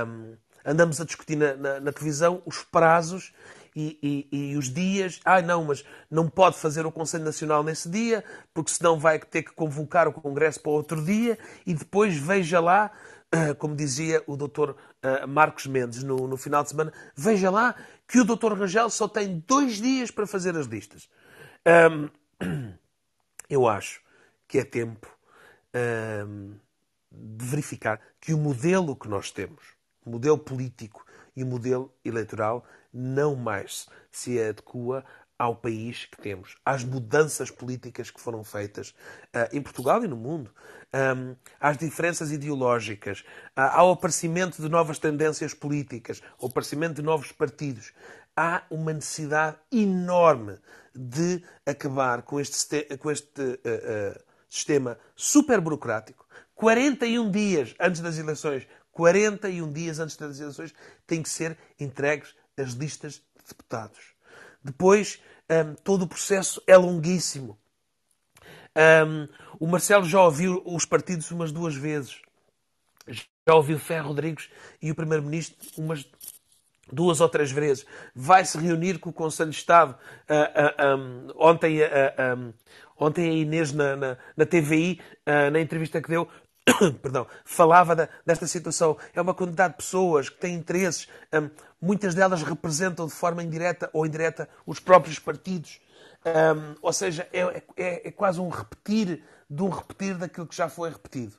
um, 0.07 0.37
andamos 0.65 1.01
a 1.01 1.05
discutir 1.05 1.37
na, 1.37 1.55
na, 1.55 1.81
na 1.81 1.93
televisão 1.93 2.43
os 2.45 2.63
prazos 2.63 3.33
e, 3.77 4.27
e, 4.33 4.53
e, 4.53 4.57
os 4.57 4.73
dias. 4.73 5.21
Ah, 5.25 5.41
não, 5.41 5.65
mas 5.65 5.85
não 6.11 6.29
pode 6.29 6.59
fazer 6.59 6.85
o 6.85 6.93
Conselho 6.93 7.25
Nacional 7.25 7.63
nesse 7.63 7.89
dia, 7.89 8.25
porque 8.53 8.73
senão 8.73 8.99
vai 8.99 9.19
ter 9.19 9.43
que 9.43 9.53
convocar 9.53 10.09
o 10.09 10.13
Congresso 10.13 10.61
para 10.61 10.73
outro 10.73 11.05
dia 11.05 11.39
e 11.65 11.75
depois 11.75 12.17
veja 12.17 12.59
lá 12.61 12.91
como 13.59 13.77
dizia 13.77 14.23
o 14.27 14.37
doutor 14.37 14.77
eh, 15.03 15.27
Marcos 15.27 15.67
Mendes 15.67 16.03
no, 16.03 16.27
no, 16.27 16.37
final 16.37 16.63
de 16.63 16.71
semana, 16.71 16.93
veja 17.15 17.51
lá 17.51 17.75
que 18.07 18.21
o 18.21 18.25
doutor 18.25 18.59
Rangel 18.59 18.91
só 18.91 19.07
tem 19.07 19.43
dois 19.47 19.77
dias 19.77 20.11
para 20.11 20.27
fazer 20.27 20.57
as 20.57 20.67
listas. 20.67 21.09
Um, 21.67 22.09
eu 23.49 23.67
acho 23.67 24.01
que 24.47 24.59
é 24.59 24.65
tempo 24.65 25.09
um, 26.27 26.55
de 27.11 27.45
verificar 27.45 28.01
que 28.21 28.33
o 28.33 28.39
modelo 28.39 28.97
que 28.97 29.09
nós 29.09 29.31
temos, 29.31 29.63
o 30.05 30.11
modelo 30.11 30.39
político 30.39 31.05
e 31.37 31.43
o 31.43 31.47
modelo 31.47 31.93
eleitoral, 32.05 32.65
não 32.93 33.37
mais 33.37 33.87
se 34.11 34.41
adequa 34.41 35.05
ao 35.39 35.55
país 35.55 36.05
que 36.07 36.21
temos, 36.21 36.57
às 36.65 36.83
mudanças 36.83 37.51
políticas 37.51 38.11
que 38.11 38.21
foram 38.21 38.43
feitas 38.43 38.91
uh, 39.35 39.49
em 39.53 39.63
Portugal 39.63 40.05
e 40.05 40.09
no 40.09 40.17
mundo, 40.17 40.51
um, 40.93 41.37
às 41.61 41.77
diferenças 41.79 42.33
ideológicas, 42.33 43.21
uh, 43.57 43.71
ao 43.73 43.93
aparecimento 43.93 44.61
de 44.61 44.69
novas 44.69 44.99
tendências 44.99 45.55
políticas, 45.55 46.21
ao 46.41 46.49
aparecimento 46.49 46.97
de 46.97 47.03
novos 47.03 47.31
partidos. 47.31 47.93
Há 48.37 48.65
uma 48.71 48.93
necessidade 48.93 49.57
enorme 49.71 50.59
de 50.95 51.43
acabar 51.65 52.23
com 52.23 52.41
este, 52.41 52.83
com 52.99 53.11
este 53.11 53.41
uh, 53.43 54.23
sistema 54.49 54.99
super 55.15 55.61
burocrático. 55.61 56.27
41 56.55 57.31
dias 57.31 57.75
antes 57.79 58.01
das 58.01 58.19
eleições, 58.19 58.67
41 58.91 59.73
dias 59.73 60.01
antes 60.01 60.17
das 60.17 60.41
eleições, 60.41 60.75
têm 61.07 61.23
que 61.23 61.29
ser 61.29 61.57
entregues 61.79 62.35
as 62.57 62.73
listas 62.73 63.15
de 63.15 63.49
deputados. 63.49 64.18
Depois, 64.69 65.19
um, 65.51 65.75
todo 65.77 66.03
o 66.03 66.07
processo 66.07 66.63
é 66.67 66.77
longuíssimo. 66.77 67.59
Um, 68.77 69.27
o 69.59 69.67
Marcelo 69.67 70.05
já 70.05 70.23
ouviu 70.23 70.63
os 70.67 70.85
partidos 70.85 71.31
umas 71.31 71.51
duas 71.51 71.75
vezes. 71.75 72.21
Já 73.09 73.55
ouviu 73.55 73.79
Ferro 73.79 74.09
Rodrigues 74.09 74.51
e 74.83 74.91
o 74.91 74.95
Primeiro-Ministro 74.95 75.57
umas 75.79 76.07
duas 76.93 77.23
ou 77.23 77.31
três 77.31 77.51
vezes. 77.51 77.87
Vai 78.15 78.45
se 78.45 78.59
reunir 78.59 78.99
com 78.99 79.09
o 79.09 79.13
Conselho 79.13 79.51
de 79.51 79.57
Estado. 79.57 79.97
Uh, 80.29 80.93
uh, 80.93 80.99
um, 80.99 81.29
ontem, 81.37 81.81
uh, 81.81 82.55
ontem 82.99 83.31
a 83.31 83.33
Inês 83.33 83.73
na, 83.73 83.97
na, 83.97 84.19
na 84.37 84.45
TVI, 84.45 85.01
na 85.51 85.61
entrevista 85.61 86.03
que 86.03 86.11
deu, 86.11 86.29
perdão, 87.03 87.27
falava 87.45 87.95
da, 87.95 88.09
desta 88.25 88.47
situação. 88.47 88.97
É 89.15 89.21
uma 89.21 89.35
quantidade 89.35 89.75
de 89.75 89.79
pessoas 89.79 90.29
que 90.29 90.39
têm 90.39 90.55
interesses, 90.55 91.09
um, 91.33 91.51
muitas 91.81 92.15
delas 92.15 92.43
representam 92.43 93.07
de 93.07 93.13
forma 93.13 93.43
indireta 93.43 93.91
ou 93.93 94.07
indireta 94.07 94.49
os 94.67 94.81
próprios 94.81 95.19
partidos. 95.19 95.81
Um, 96.25 96.75
ou 96.83 96.93
seja, 96.93 97.29
é, 97.33 97.63
é, 97.77 98.09
é, 98.09 98.11
quase 98.11 98.41
um 98.41 98.49
repetir 98.49 99.23
de 99.49 99.63
um 99.63 99.69
repetir 99.69 100.17
daquilo 100.17 100.47
que 100.47 100.57
já 100.57 100.69
foi 100.69 100.91
repetido. 100.91 101.35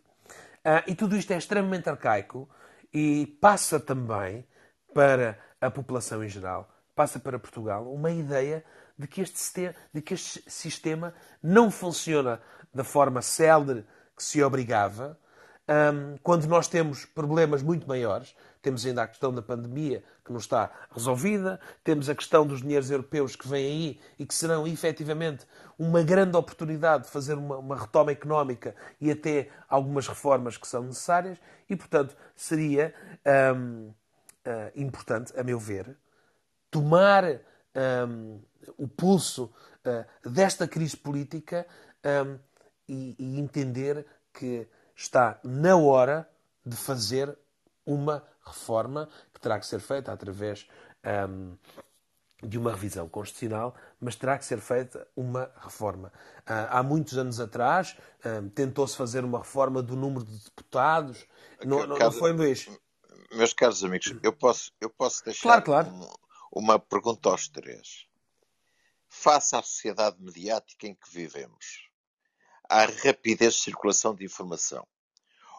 Uh, 0.59 0.83
e 0.87 0.95
tudo 0.95 1.15
isto 1.15 1.31
é 1.31 1.37
extremamente 1.37 1.89
arcaico 1.89 2.49
e 2.93 3.37
passa 3.39 3.79
também 3.79 4.45
para 4.93 5.37
a 5.61 5.69
população 5.69 6.23
em 6.23 6.29
geral, 6.29 6.69
passa 6.95 7.19
para 7.19 7.37
Portugal, 7.37 7.91
uma 7.93 8.11
ideia 8.11 8.63
de 8.97 9.07
que 9.07 9.21
este 9.21 9.37
sistema, 9.39 9.75
de 9.93 10.01
que 10.01 10.13
este 10.13 10.43
sistema 10.49 11.13
não 11.41 11.69
funciona 11.69 12.41
da 12.73 12.83
forma 12.83 13.21
célere 13.21 13.85
que 14.19 14.23
se 14.25 14.43
obrigava, 14.43 15.17
um, 15.69 16.17
quando 16.21 16.45
nós 16.45 16.67
temos 16.67 17.05
problemas 17.05 17.63
muito 17.63 17.87
maiores, 17.87 18.35
temos 18.61 18.85
ainda 18.85 19.03
a 19.03 19.07
questão 19.07 19.33
da 19.33 19.41
pandemia 19.41 20.03
que 20.25 20.31
não 20.31 20.39
está 20.39 20.69
resolvida, 20.91 21.57
temos 21.85 22.09
a 22.09 22.15
questão 22.15 22.45
dos 22.45 22.61
dinheiros 22.61 22.91
europeus 22.91 23.37
que 23.37 23.47
vêm 23.47 23.65
aí 23.65 24.01
e 24.19 24.25
que 24.25 24.35
serão 24.35 24.67
efetivamente 24.67 25.45
uma 25.77 26.03
grande 26.03 26.35
oportunidade 26.35 27.05
de 27.05 27.09
fazer 27.09 27.35
uma, 27.35 27.57
uma 27.57 27.77
retoma 27.77 28.11
económica 28.11 28.75
e 28.99 29.09
até 29.09 29.49
algumas 29.69 30.05
reformas 30.05 30.57
que 30.57 30.67
são 30.67 30.83
necessárias, 30.83 31.37
e 31.69 31.77
portanto 31.77 32.13
seria 32.35 32.93
um, 33.55 33.87
uh, 33.87 33.93
importante, 34.75 35.31
a 35.39 35.43
meu 35.43 35.59
ver, 35.59 35.95
tomar 36.69 37.23
um, 38.05 38.41
o 38.77 38.85
pulso 38.85 39.53
uh, 39.85 40.29
desta 40.29 40.67
crise 40.67 40.97
política 40.97 41.65
e, 42.89 43.15
e 43.17 43.39
entender 43.39 44.05
que 44.33 44.67
está 44.95 45.39
na 45.43 45.77
hora 45.77 46.29
de 46.65 46.75
fazer 46.75 47.37
uma 47.85 48.23
reforma 48.45 49.07
que 49.33 49.39
terá 49.39 49.59
que 49.59 49.65
ser 49.65 49.79
feita 49.79 50.11
através 50.11 50.67
um, 51.29 51.55
de 52.41 52.57
uma 52.57 52.71
revisão 52.71 53.07
constitucional, 53.07 53.75
mas 53.99 54.15
terá 54.15 54.37
que 54.37 54.45
ser 54.45 54.59
feita 54.59 55.07
uma 55.15 55.51
reforma. 55.61 56.11
Uh, 56.41 56.67
há 56.69 56.83
muitos 56.83 57.17
anos 57.17 57.39
atrás 57.39 57.97
um, 58.25 58.49
tentou-se 58.49 58.95
fazer 58.95 59.23
uma 59.23 59.39
reforma 59.39 59.81
do 59.81 59.95
número 59.95 60.25
de 60.25 60.43
deputados. 60.43 61.25
Não, 61.63 61.85
não, 61.85 61.97
não 61.97 62.11
foi, 62.11 62.31
Luís? 62.31 62.69
Meus 63.31 63.53
caros 63.53 63.83
amigos, 63.83 64.13
eu 64.23 64.33
posso, 64.33 64.73
eu 64.81 64.89
posso 64.89 65.23
deixar 65.23 65.61
claro, 65.61 65.63
claro. 65.63 65.89
Um, 65.89 66.09
uma 66.51 66.79
pergunta 66.79 67.29
aos 67.29 67.47
três. 67.47 68.07
Face 69.07 69.55
à 69.55 69.61
sociedade 69.61 70.17
mediática 70.19 70.87
em 70.87 70.95
que 70.95 71.09
vivemos, 71.11 71.88
à 72.69 72.85
rapidez 72.85 73.55
de 73.55 73.61
circulação 73.61 74.13
de 74.13 74.23
informação, 74.23 74.87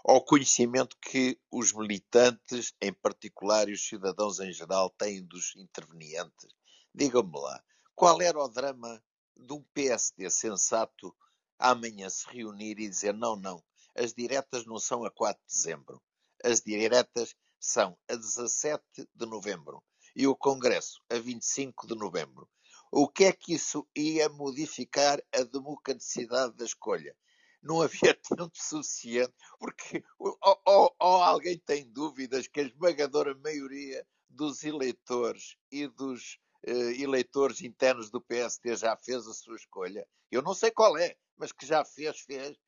ao 0.04 0.24
conhecimento 0.24 0.96
que 1.02 1.36
os 1.50 1.72
militantes, 1.72 2.72
em 2.80 2.92
particular, 2.92 3.68
e 3.68 3.72
os 3.72 3.84
cidadãos 3.84 4.38
em 4.38 4.52
geral, 4.52 4.88
têm 4.90 5.24
dos 5.24 5.56
intervenientes. 5.56 6.48
Digam-me 6.94 7.36
lá, 7.36 7.60
qual 7.96 8.22
era 8.22 8.38
o 8.38 8.48
drama 8.48 9.02
de 9.36 9.52
um 9.52 9.62
PSD 9.74 10.30
sensato 10.30 11.12
amanhã 11.58 12.08
se 12.08 12.26
reunir 12.28 12.78
e 12.78 12.88
dizer 12.88 13.12
não, 13.12 13.34
não, 13.34 13.62
as 13.96 14.14
diretas 14.14 14.64
não 14.64 14.78
são 14.78 15.04
a 15.04 15.10
4 15.10 15.42
de 15.48 15.54
dezembro, 15.54 16.00
as 16.44 16.60
diretas 16.60 17.34
são 17.58 17.98
a 18.08 18.14
17 18.14 18.82
de 19.14 19.26
novembro 19.26 19.82
e 20.14 20.26
o 20.26 20.36
Congresso 20.36 21.02
a 21.10 21.18
25 21.18 21.86
de 21.86 21.94
novembro. 21.96 22.48
O 22.92 23.08
que 23.08 23.24
é 23.24 23.32
que 23.32 23.54
isso 23.54 23.88
ia 23.94 24.28
modificar 24.28 25.22
a 25.32 25.44
democraticidade 25.44 26.56
da 26.56 26.64
escolha? 26.64 27.16
Não 27.62 27.80
havia 27.80 28.14
tempo 28.36 28.50
suficiente, 28.54 29.32
porque 29.60 30.02
ou, 30.18 30.36
ou, 30.66 30.96
ou 30.98 31.22
alguém 31.22 31.56
tem 31.56 31.88
dúvidas 31.88 32.48
que 32.48 32.58
a 32.58 32.64
esmagadora 32.64 33.32
maioria 33.36 34.04
dos 34.28 34.64
eleitores 34.64 35.56
e 35.70 35.86
dos 35.86 36.40
uh, 36.66 36.90
eleitores 37.00 37.60
internos 37.60 38.10
do 38.10 38.20
PSD 38.20 38.74
já 38.74 38.96
fez 38.96 39.24
a 39.28 39.34
sua 39.34 39.54
escolha. 39.54 40.04
Eu 40.28 40.42
não 40.42 40.54
sei 40.54 40.72
qual 40.72 40.98
é, 40.98 41.16
mas 41.36 41.52
que 41.52 41.64
já 41.64 41.84
fez, 41.84 42.18
fez. 42.20 42.58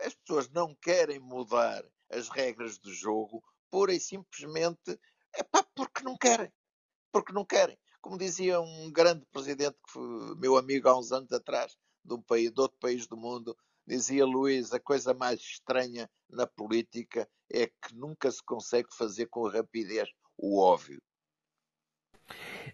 As 0.00 0.14
pessoas 0.14 0.48
não 0.50 0.74
querem 0.74 1.20
mudar 1.20 1.84
as 2.10 2.28
regras 2.28 2.76
do 2.78 2.92
jogo 2.92 3.40
pura 3.70 3.94
e 3.94 4.00
simplesmente 4.00 4.98
epá, 5.32 5.62
porque 5.76 6.02
não 6.02 6.16
querem. 6.16 6.52
Porque 7.12 7.32
não 7.32 7.44
querem 7.44 7.78
como 8.00 8.18
dizia 8.18 8.60
um 8.60 8.90
grande 8.90 9.24
presidente, 9.32 9.76
meu 10.38 10.56
amigo 10.56 10.88
há 10.88 10.98
uns 10.98 11.12
anos 11.12 11.32
atrás, 11.32 11.76
de, 12.04 12.14
um 12.14 12.22
país, 12.22 12.50
de 12.50 12.60
outro 12.60 12.78
país 12.80 13.06
do 13.06 13.16
mundo, 13.16 13.56
dizia 13.86 14.24
Luís, 14.24 14.72
a 14.72 14.80
coisa 14.80 15.12
mais 15.12 15.40
estranha 15.40 16.08
na 16.28 16.46
política 16.46 17.28
é 17.52 17.66
que 17.66 17.94
nunca 17.94 18.30
se 18.30 18.42
consegue 18.42 18.88
fazer 18.96 19.26
com 19.26 19.48
rapidez 19.48 20.08
o 20.36 20.60
óbvio. 20.60 21.00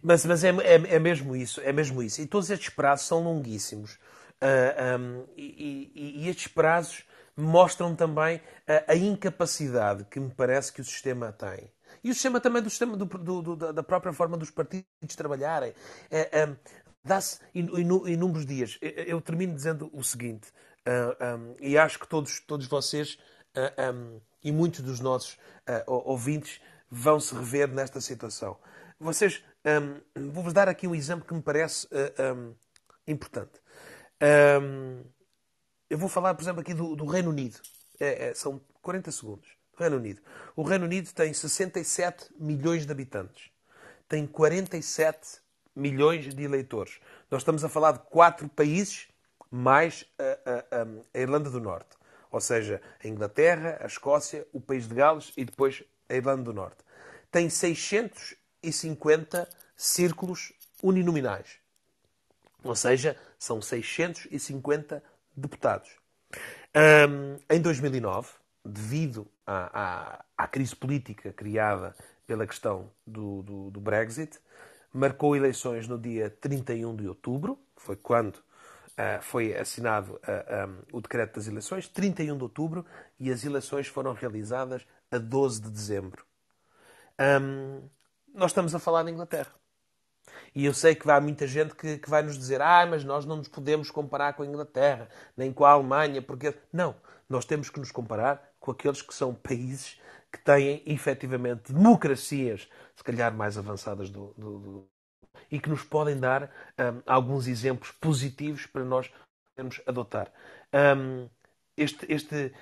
Mas, 0.02 0.24
mas 0.24 0.44
é, 0.44 0.50
é, 0.50 0.74
é, 0.74 0.98
mesmo 0.98 1.34
isso, 1.34 1.60
é 1.62 1.72
mesmo 1.72 2.02
isso. 2.02 2.20
E 2.20 2.26
todos 2.26 2.50
estes 2.50 2.68
prazos 2.68 3.06
são 3.06 3.22
longuíssimos. 3.22 3.94
Uh, 3.94 4.76
ah, 4.76 4.98
um, 4.98 5.26
e, 5.34 5.90
e, 5.94 6.24
e, 6.24 6.28
estes 6.28 6.48
prazos 6.48 7.04
mostram 7.34 7.96
também 7.96 8.40
a, 8.66 8.92
a, 8.92 8.96
incapacidade 8.96 10.04
que 10.04 10.20
me 10.20 10.30
parece 10.30 10.70
que 10.70 10.82
o 10.82 10.84
sistema 10.84 11.32
tem 11.32 11.70
e 12.06 12.10
o 12.10 12.14
sistema 12.14 12.40
também 12.40 12.62
do 12.62 12.70
sistema 12.70 12.96
do, 12.96 13.04
do, 13.04 13.42
do, 13.42 13.72
da 13.72 13.82
própria 13.82 14.12
forma 14.12 14.36
dos 14.36 14.48
partidos 14.48 15.16
trabalharem. 15.16 15.74
É, 16.08 16.40
é, 16.40 16.56
Dá-se 17.04 17.40
inúmeros 17.52 18.46
dias. 18.46 18.78
Eu 18.80 19.20
termino 19.20 19.54
dizendo 19.54 19.88
o 19.92 20.02
seguinte, 20.02 20.48
uh, 20.86 21.16
ah, 21.20 21.36
um, 21.36 21.54
e 21.60 21.78
acho 21.78 22.00
que 22.00 22.08
todos, 22.08 22.40
todos 22.40 22.66
vocês 22.66 23.16
uh, 23.56 23.92
um, 23.94 24.20
e 24.42 24.50
muitos 24.50 24.80
dos 24.80 24.98
nossos 24.98 25.34
uh, 25.68 25.84
ouvintes 25.86 26.60
vão 26.90 27.20
se 27.20 27.32
rever 27.32 27.68
nesta 27.68 28.00
situação. 28.00 28.56
Vocês, 28.98 29.44
um, 29.64 30.30
vou-vos 30.30 30.52
dar 30.52 30.68
aqui 30.68 30.88
um 30.88 30.94
exemplo 30.96 31.24
que 31.24 31.34
me 31.34 31.42
parece 31.42 31.88
importante. 33.06 33.60
eu 35.88 35.98
vou 35.98 36.08
falar, 36.08 36.34
por 36.34 36.42
exemplo, 36.42 36.60
aqui 36.60 36.74
do, 36.74 36.96
do 36.96 37.06
Reino 37.06 37.30
Unido. 37.30 37.60
É, 37.98 38.28
é, 38.28 38.34
são 38.34 38.60
40 38.82 39.12
segundos. 39.12 39.55
Reino 39.76 39.96
Unido. 39.96 40.20
O 40.54 40.62
Reino 40.62 40.84
Unido 40.84 41.12
tem 41.12 41.32
67 41.32 42.30
milhões 42.38 42.86
de 42.86 42.92
habitantes. 42.92 43.50
Tem 44.08 44.26
47 44.26 45.38
milhões 45.74 46.34
de 46.34 46.42
eleitores. 46.42 46.98
Nós 47.30 47.42
estamos 47.42 47.62
a 47.64 47.68
falar 47.68 47.92
de 47.92 47.98
quatro 48.10 48.48
países 48.48 49.08
mais 49.50 50.06
a, 50.18 50.22
a, 50.50 50.86
a 51.14 51.18
Irlanda 51.20 51.50
do 51.50 51.60
Norte. 51.60 51.90
Ou 52.30 52.40
seja, 52.40 52.80
a 53.02 53.08
Inglaterra, 53.08 53.78
a 53.80 53.86
Escócia, 53.86 54.46
o 54.52 54.60
País 54.60 54.88
de 54.88 54.94
Gales 54.94 55.32
e 55.36 55.44
depois 55.44 55.84
a 56.08 56.14
Irlanda 56.14 56.42
do 56.42 56.52
Norte. 56.52 56.78
Tem 57.30 57.50
650 57.50 59.48
círculos 59.76 60.52
uninominais. 60.82 61.58
Ou 62.64 62.74
seja, 62.74 63.16
são 63.38 63.60
650 63.60 65.02
deputados. 65.36 65.90
Um, 66.74 67.38
em 67.48 67.60
2009, 67.60 68.30
devido 68.64 69.26
à, 69.46 69.70
à, 69.72 70.24
à, 70.36 70.48
crise 70.48 70.74
política 70.74 71.32
criada 71.32 71.94
pela 72.26 72.46
questão 72.46 72.90
do, 73.06 73.42
do, 73.42 73.70
do, 73.70 73.80
Brexit, 73.80 74.38
marcou 74.92 75.36
eleições 75.36 75.86
no 75.86 75.98
dia 75.98 76.28
31 76.28 76.96
de 76.96 77.06
outubro, 77.06 77.58
foi 77.76 77.94
quando 77.94 78.36
uh, 78.36 79.22
foi 79.22 79.56
assinado 79.56 80.14
uh, 80.14 80.20
ah, 80.26 80.66
um, 80.66 80.96
o 80.98 81.00
decreto 81.00 81.36
das 81.36 81.46
eleições, 81.46 81.88
31 81.88 82.36
de 82.36 82.42
outubro, 82.42 82.84
e 83.20 83.30
as 83.30 83.44
eleições 83.44 83.86
foram 83.86 84.12
realizadas 84.12 84.84
a 85.10 85.18
12 85.18 85.62
de 85.62 85.70
dezembro. 85.70 86.24
Um, 87.20 87.88
nós 88.34 88.50
estamos 88.50 88.74
a 88.74 88.78
falar 88.78 89.04
da 89.04 89.10
Inglaterra. 89.10 89.52
E 90.54 90.64
eu 90.64 90.74
sei 90.74 90.94
que 90.94 91.08
há 91.10 91.20
muita 91.20 91.46
gente 91.46 91.74
que, 91.74 91.98
que, 91.98 92.10
vai 92.10 92.22
nos 92.22 92.36
dizer 92.36 92.60
ah, 92.60 92.84
mas 92.86 93.04
nós 93.04 93.24
não 93.24 93.36
nos 93.36 93.48
podemos 93.48 93.90
comparar 93.90 94.32
com 94.32 94.42
a 94.42 94.46
Inglaterra, 94.46 95.08
nem 95.36 95.52
com 95.52 95.64
a 95.64 95.70
Alemanha, 95.70 96.20
porque... 96.20 96.54
Não, 96.72 96.96
nós 97.28 97.44
temos 97.44 97.70
que 97.70 97.78
nos 97.78 97.90
comparar 97.90 98.52
com 98.66 98.72
aqueles 98.72 99.00
que 99.00 99.14
são 99.14 99.32
países 99.32 99.96
que 100.32 100.40
têm 100.40 100.82
efetivamente 100.84 101.72
democracias, 101.72 102.68
se 102.96 103.04
calhar 103.04 103.32
mais 103.32 103.56
avançadas 103.56 104.10
do, 104.10 104.34
do, 104.36 104.58
do 104.58 104.88
e 105.48 105.60
que 105.60 105.68
nos 105.68 105.84
podem 105.84 106.18
dar 106.18 106.50
um, 106.76 107.00
alguns 107.06 107.46
exemplos 107.46 107.92
positivos 107.92 108.66
para 108.66 108.84
nós 108.84 109.08
podermos 109.54 109.80
adotar. 109.86 110.32
Um, 110.74 111.28
este, 111.76 112.12
este, 112.12 112.52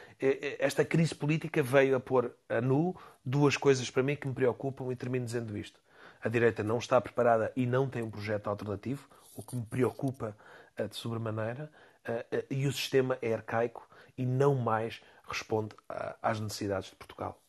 esta 0.59 0.84
crise 0.84 1.14
política 1.14 1.62
veio 1.62 1.96
a 1.96 2.00
pôr 2.00 2.36
a 2.50 2.61
nu 2.61 2.94
duas 3.24 3.57
coisas 3.57 3.88
para 3.88 4.02
mim 4.02 4.16
que 4.16 4.28
me 4.28 4.34
preocupam 4.34 4.92
e 4.92 4.96
termino 4.96 5.24
dizendo 5.24 5.57
isto. 5.57 5.80
A 6.20 6.28
direita 6.28 6.62
não 6.62 6.76
está 6.76 7.00
preparada 7.00 7.50
e 7.57 7.64
não 7.64 7.88
tem 7.88 8.02
um 8.02 8.11
projeto 8.11 8.48
alternativo, 8.48 9.09
o 9.34 9.42
que 9.42 9.57
me 9.57 9.64
preocupa 9.64 10.36
uh, 10.78 10.86
de 10.86 10.96
sobremaneira, 10.96 11.72
uh, 12.07 12.36
uh, 12.36 12.44
e 12.50 12.66
o 12.66 12.72
sistema 12.72 13.16
é 13.22 13.32
arcaico 13.32 13.88
e 14.18 14.26
não 14.26 14.55
mais 14.55 15.00
responde 15.27 15.75
às 16.22 16.41
necessidades 16.41 16.91
de 16.91 16.97
Portugal. 16.97 17.41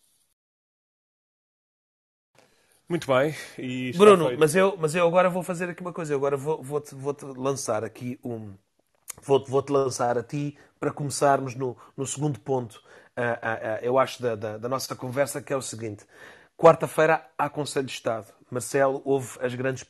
Muito 2.88 3.08
bem. 3.08 3.36
Bruno, 3.98 4.38
mas 4.38 4.56
eu, 4.56 4.78
mas 4.78 4.94
eu 4.94 5.08
agora 5.08 5.30
vou 5.30 5.42
fazer 5.42 5.70
aqui 5.70 5.82
uma 5.82 5.94
coisa. 5.94 6.14
Eu 6.14 6.18
agora 6.18 6.38
vou-te 6.38 6.64
vou 6.64 6.80
-te, 6.80 6.96
vou 6.96 7.14
-te 7.14 7.26
lançar 7.26 7.84
aqui 7.84 8.20
um. 8.24 8.54
Vou-te 9.24 9.50
vou 9.50 9.64
-te 9.64 9.72
lançar 9.72 10.18
a 10.18 10.24
ti 10.24 10.56
para 10.80 10.92
começarmos 10.92 11.56
no, 11.56 11.76
no 11.98 12.06
segundo 12.06 12.40
ponto, 12.40 12.76
uh, 13.18 13.22
uh, 13.22 13.24
uh, 13.24 13.80
eu 13.82 13.98
acho, 13.98 14.22
da, 14.22 14.36
da, 14.36 14.58
da, 14.58 14.70
nossa 14.70 14.96
conversa, 14.96 15.42
que 15.42 15.52
é 15.52 15.58
o 15.58 15.62
seguinte. 15.62 16.06
Quarta-feira 16.56 17.28
há 17.38 17.50
Conselho 17.50 17.88
de 17.88 17.92
Estado. 17.92 18.28
Marcelo, 18.52 19.02
houve 19.04 19.38
as 19.42 19.56
grandes, 19.56 19.84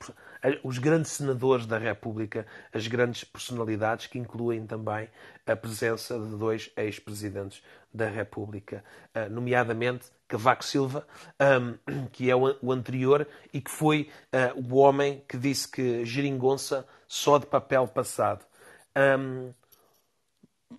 os 0.63 0.77
grandes 0.77 1.11
senadores 1.11 1.65
da 1.65 1.77
República, 1.77 2.45
as 2.73 2.87
grandes 2.87 3.23
personalidades 3.23 4.07
que 4.07 4.19
incluem 4.19 4.65
também 4.65 5.09
a 5.45 5.55
presença 5.55 6.19
de 6.19 6.37
dois 6.37 6.71
ex-presidentes 6.75 7.63
da 7.93 8.07
República, 8.07 8.83
uh, 9.15 9.29
nomeadamente 9.29 10.07
Cavaco 10.27 10.65
Silva, 10.65 11.07
que 12.11 12.29
é 12.29 12.35
o, 12.35 12.71
anterior 12.71 13.27
e 13.53 13.61
que 13.61 13.71
foi 13.71 14.09
uh, 14.33 14.73
o 14.73 14.77
homem 14.77 15.23
que 15.27 15.37
disse 15.37 15.69
que 15.69 16.03
geringonça 16.05 16.85
só 17.07 17.37
de 17.37 17.45
papel 17.45 17.87
passado. 17.87 18.45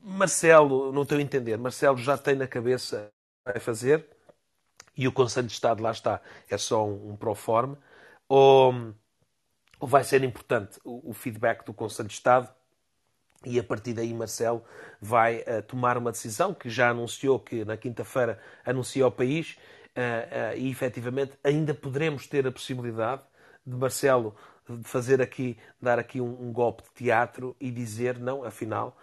Marcelo, 0.02 0.92
não 0.92 1.02
a 1.02 1.20
entender, 1.20 1.56
Marcelo 1.58 1.96
já 1.98 2.16
tem 2.16 2.34
na 2.34 2.46
cabeça 2.46 3.10
vai 3.44 3.60
fazer 3.60 4.06
e 4.96 5.06
o 5.06 5.12
Conselho 5.12 5.46
de 5.46 5.52
Estado 5.52 5.82
lá 5.82 5.90
está, 5.90 6.20
é 6.48 6.56
só 6.56 6.86
um, 6.86 7.10
um 7.10 7.16
proforme, 7.16 7.76
ou 8.28 8.94
vai 9.80 10.04
ser 10.04 10.22
importante 10.24 10.78
o, 10.84 11.10
o, 11.10 11.12
feedback 11.12 11.64
do 11.64 11.74
Conselho 11.74 12.08
de 12.08 12.14
Estado 12.14 12.48
e 13.44 13.58
a 13.58 13.64
partir 13.64 13.92
daí 13.92 14.12
Marcelo 14.14 14.64
vai 15.00 15.38
uh, 15.40 15.62
tomar 15.66 15.98
uma 15.98 16.10
decisão 16.10 16.54
que 16.54 16.70
já 16.70 16.90
anunciou 16.90 17.38
que 17.38 17.64
na 17.64 17.76
quinta-feira 17.76 18.40
anuncia 18.64 19.04
ao 19.04 19.12
país. 19.12 19.56
Uh, 19.96 20.54
uh, 20.54 20.58
e 20.58 20.70
efetivamente 20.70 21.32
ainda 21.42 21.72
poderemos 21.72 22.26
ter 22.26 22.46
a 22.46 22.52
possibilidade 22.52 23.22
de 23.66 23.74
Marcelo 23.74 24.36
fazer 24.82 25.22
aqui, 25.22 25.56
dar 25.80 25.98
aqui 25.98 26.20
um, 26.20 26.48
um 26.48 26.52
golpe 26.52 26.82
de 26.82 26.90
teatro 26.90 27.56
e 27.60 27.70
dizer 27.70 28.18
não, 28.18 28.44
afinal 28.44 28.96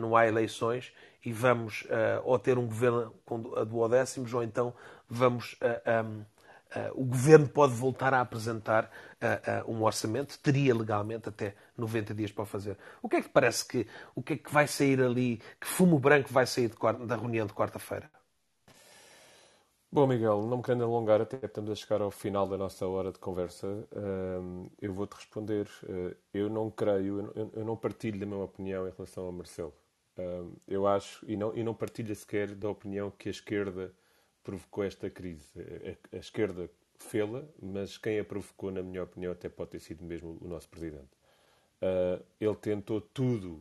não 0.00 0.16
há 0.16 0.26
eleições 0.26 0.92
e 1.24 1.32
vamos 1.32 1.84
ou 2.24 2.38
ter 2.38 2.56
um 2.56 2.66
governo 2.66 3.12
com 3.24 3.40
duodécimos 3.40 4.32
ou 4.32 4.42
então 4.42 4.72
vamos 5.08 5.56
um, 5.62 6.24
o 6.94 7.04
governo 7.04 7.48
pode 7.48 7.74
voltar 7.74 8.12
a 8.12 8.20
apresentar 8.20 8.90
um 9.66 9.82
orçamento, 9.82 10.38
teria 10.38 10.74
legalmente 10.74 11.28
até 11.28 11.54
90 11.76 12.14
dias 12.14 12.32
para 12.32 12.42
o 12.42 12.46
fazer. 12.46 12.76
O 13.02 13.08
que 13.08 13.16
é 13.16 13.22
que 13.22 13.28
parece 13.28 13.66
que 13.66 13.86
o 14.14 14.22
que 14.22 14.34
é 14.34 14.36
que 14.36 14.52
vai 14.52 14.66
sair 14.66 15.00
ali, 15.00 15.40
que 15.60 15.66
fumo 15.66 15.98
branco 15.98 16.32
vai 16.32 16.46
sair 16.46 16.68
de, 16.68 17.06
da 17.06 17.16
reunião 17.16 17.46
de 17.46 17.52
quarta-feira? 17.52 18.10
Bom, 19.90 20.06
Miguel, 20.06 20.42
não 20.42 20.58
me 20.58 20.62
querendo 20.62 20.84
alongar, 20.84 21.22
até 21.22 21.46
estamos 21.46 21.70
a 21.70 21.74
chegar 21.74 22.02
ao 22.02 22.10
final 22.10 22.46
da 22.46 22.58
nossa 22.58 22.86
hora 22.86 23.10
de 23.10 23.18
conversa, 23.18 23.66
eu 24.82 24.92
vou-te 24.92 25.14
responder. 25.14 25.66
Eu 26.34 26.50
não 26.50 26.70
creio, 26.70 27.32
eu 27.54 27.64
não 27.64 27.76
partilho 27.76 28.18
da 28.18 28.26
minha 28.26 28.40
opinião 28.40 28.86
em 28.86 28.90
relação 28.90 29.24
ao 29.24 29.32
Marcelo. 29.32 29.72
Eu 30.66 30.86
acho, 30.86 31.24
e 31.26 31.36
não, 31.36 31.56
e 31.56 31.62
não 31.62 31.72
partilho 31.72 32.14
sequer 32.14 32.54
da 32.54 32.68
opinião 32.68 33.10
que 33.10 33.28
a 33.28 33.30
esquerda 33.30 33.94
provocou 34.46 34.84
esta 34.84 35.10
crise. 35.10 35.44
A, 36.12 36.16
a 36.16 36.18
esquerda 36.20 36.70
fê-la, 36.98 37.44
mas 37.60 37.98
quem 37.98 38.20
a 38.20 38.24
provocou, 38.24 38.70
na 38.70 38.80
minha 38.80 39.02
opinião, 39.02 39.32
até 39.32 39.48
pode 39.48 39.72
ter 39.72 39.80
sido 39.80 40.04
mesmo 40.04 40.38
o 40.40 40.46
nosso 40.46 40.68
Presidente. 40.68 41.10
Ele 42.40 42.54
tentou 42.54 43.00
tudo 43.00 43.60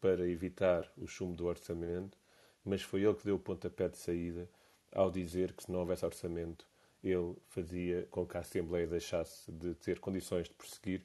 para 0.00 0.28
evitar 0.28 0.90
o 0.98 1.06
chumbo 1.06 1.34
do 1.34 1.46
orçamento, 1.46 2.18
mas 2.62 2.82
foi 2.82 3.04
ele 3.04 3.14
que 3.14 3.24
deu 3.24 3.36
o 3.36 3.38
pontapé 3.38 3.88
de 3.88 3.96
saída 3.96 4.48
ao 4.92 5.10
dizer 5.10 5.54
que 5.54 5.64
se 5.64 5.72
não 5.72 5.80
houvesse 5.80 6.04
orçamento, 6.04 6.66
ele 7.02 7.34
fazia 7.48 8.06
com 8.10 8.26
que 8.26 8.36
a 8.36 8.40
Assembleia 8.40 8.86
deixasse 8.86 9.50
de 9.50 9.74
ter 9.76 9.98
condições 9.98 10.46
de 10.46 10.54
prosseguir 10.54 11.02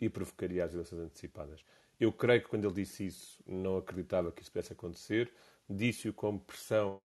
e 0.00 0.08
provocaria 0.08 0.64
as 0.64 0.74
eleições 0.74 1.00
antecipadas. 1.00 1.64
Eu 1.98 2.12
creio 2.12 2.42
que 2.42 2.48
quando 2.48 2.64
ele 2.66 2.74
disse 2.74 3.06
isso, 3.06 3.42
não 3.46 3.78
acreditava 3.78 4.30
que 4.30 4.42
isso 4.42 4.52
pudesse 4.52 4.72
acontecer. 4.72 5.32
Disse-o 5.68 6.12
como 6.12 6.38
pressão 6.38 7.00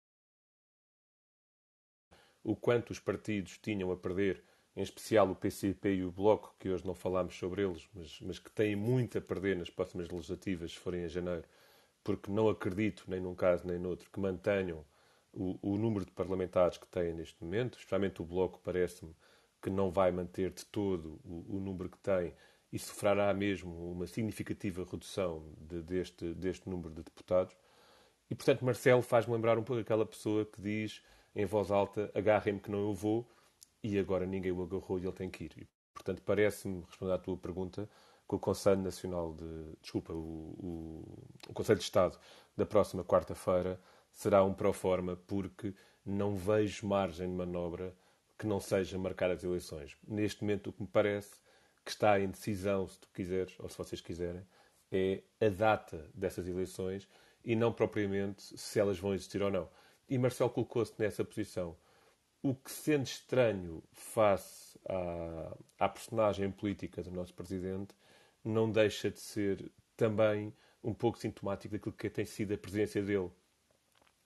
o 2.46 2.54
quanto 2.54 2.90
os 2.90 3.00
partidos 3.00 3.58
tinham 3.58 3.90
a 3.90 3.96
perder, 3.96 4.40
em 4.76 4.82
especial 4.82 5.28
o 5.28 5.34
PCP 5.34 5.96
e 5.96 6.04
o 6.04 6.12
Bloco, 6.12 6.54
que 6.60 6.68
hoje 6.68 6.86
não 6.86 6.94
falámos 6.94 7.36
sobre 7.36 7.62
eles, 7.62 7.88
mas, 7.92 8.20
mas 8.20 8.38
que 8.38 8.48
têm 8.52 8.76
muito 8.76 9.18
a 9.18 9.20
perder 9.20 9.56
nas 9.56 9.68
próximas 9.68 10.08
legislativas, 10.08 10.70
se 10.70 10.78
forem 10.78 11.04
em 11.04 11.08
janeiro, 11.08 11.42
porque 12.04 12.30
não 12.30 12.48
acredito, 12.48 13.04
nem 13.08 13.18
num 13.18 13.34
caso 13.34 13.66
nem 13.66 13.80
noutro, 13.80 14.08
que 14.08 14.20
mantenham 14.20 14.84
o, 15.32 15.58
o 15.60 15.76
número 15.76 16.04
de 16.04 16.12
parlamentares 16.12 16.78
que 16.78 16.86
têm 16.86 17.12
neste 17.12 17.42
momento, 17.42 17.78
especialmente 17.78 18.22
o 18.22 18.24
Bloco, 18.24 18.60
parece-me 18.62 19.12
que 19.60 19.68
não 19.68 19.90
vai 19.90 20.12
manter 20.12 20.52
de 20.52 20.64
todo 20.66 21.18
o, 21.24 21.56
o, 21.56 21.58
número 21.58 21.90
que 21.90 21.98
tem 21.98 22.32
e 22.72 22.78
sofrerá 22.78 23.34
mesmo 23.34 23.90
uma 23.90 24.06
significativa 24.06 24.86
redução 24.88 25.52
de, 25.58 25.82
deste, 25.82 26.32
deste 26.34 26.70
número 26.70 26.90
de 26.90 27.02
deputados. 27.02 27.56
E, 28.30 28.36
portanto, 28.36 28.64
Marcelo 28.64 29.02
faz-me 29.02 29.34
lembrar 29.34 29.58
um 29.58 29.64
pouco 29.64 29.82
aquela 29.82 30.06
pessoa 30.06 30.46
que 30.46 30.62
diz 30.62 31.02
em 31.36 31.44
voz 31.44 31.70
alta: 31.70 32.10
agarrem-me 32.14 32.58
que 32.58 32.70
não 32.70 32.80
eu 32.80 32.94
vou, 32.94 33.30
e 33.82 33.98
agora 33.98 34.26
ninguém 34.26 34.50
o 34.50 34.62
agarrou 34.62 34.98
e 34.98 35.02
ele 35.02 35.12
tem 35.12 35.30
que 35.30 35.44
ir. 35.44 35.52
E, 35.58 35.68
portanto, 35.94 36.22
parece-me, 36.24 36.82
responder 36.88 37.12
à 37.12 37.18
tua 37.18 37.36
pergunta, 37.36 37.88
que 38.28 38.34
o 38.34 38.38
Conselho 38.38 38.82
Nacional 38.82 39.34
de. 39.34 39.76
Desculpa, 39.80 40.12
o, 40.12 40.16
o, 40.16 41.28
o 41.48 41.52
Conselho 41.52 41.78
de 41.78 41.84
Estado 41.84 42.18
da 42.56 42.66
próxima 42.66 43.04
quarta-feira 43.04 43.80
será 44.10 44.42
um 44.42 44.54
pró-forma 44.54 45.16
porque 45.26 45.74
não 46.04 46.34
vejo 46.34 46.86
margem 46.86 47.28
de 47.28 47.34
manobra 47.34 47.94
que 48.38 48.46
não 48.46 48.60
seja 48.60 48.98
marcar 48.98 49.30
as 49.30 49.44
eleições. 49.44 49.96
Neste 50.06 50.42
momento, 50.42 50.70
o 50.70 50.72
que 50.72 50.82
me 50.82 50.88
parece 50.88 51.38
que 51.84 51.90
está 51.90 52.18
em 52.18 52.28
decisão, 52.28 52.86
se 52.88 52.98
tu 52.98 53.08
quiseres, 53.14 53.54
ou 53.60 53.68
se 53.68 53.78
vocês 53.78 54.00
quiserem, 54.00 54.42
é 54.90 55.22
a 55.40 55.48
data 55.48 56.10
dessas 56.14 56.48
eleições 56.48 57.08
e 57.44 57.54
não 57.54 57.72
propriamente 57.72 58.58
se 58.58 58.80
elas 58.80 58.98
vão 58.98 59.14
existir 59.14 59.42
ou 59.42 59.50
não. 59.50 59.68
E 60.08 60.18
Marcelo 60.18 60.50
colocou-se 60.50 60.94
nessa 60.98 61.24
posição. 61.24 61.76
O 62.42 62.54
que 62.54 62.70
sendo 62.70 63.04
estranho 63.04 63.82
face 63.92 64.78
à, 64.88 65.56
à 65.78 65.88
personagem 65.88 66.50
política 66.50 67.02
do 67.02 67.10
nosso 67.10 67.34
Presidente, 67.34 67.94
não 68.44 68.70
deixa 68.70 69.10
de 69.10 69.18
ser 69.18 69.70
também 69.96 70.54
um 70.82 70.94
pouco 70.94 71.18
sintomático 71.18 71.72
daquilo 71.72 71.94
que 71.94 72.08
tem 72.08 72.24
sido 72.24 72.54
a 72.54 72.58
presidência 72.58 73.02
dele 73.02 73.30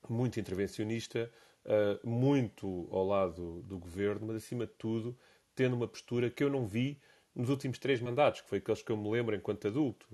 muito 0.09 0.39
intervencionista, 0.39 1.31
uh, 1.65 2.07
muito 2.07 2.89
ao 2.91 3.07
lado 3.07 3.63
do 3.63 3.79
governo, 3.79 4.27
mas 4.27 4.37
acima 4.37 4.67
de 4.67 4.73
tudo 4.75 5.17
tendo 5.55 5.77
uma 5.77 5.87
postura 5.89 6.31
que 6.31 6.43
eu 6.43 6.49
não 6.49 6.67
vi 6.67 6.99
nos 7.35 7.51
últimos 7.51 7.79
três 7.79 8.01
mandatos, 8.01 8.41
que 8.41 8.49
foi 8.49 8.59
aqueles 8.59 8.83
que 8.83 8.91
eu 8.91 8.97
me 8.97 9.11
lembro 9.11 9.37
enquanto 9.37 9.69
adulto, 9.69 10.07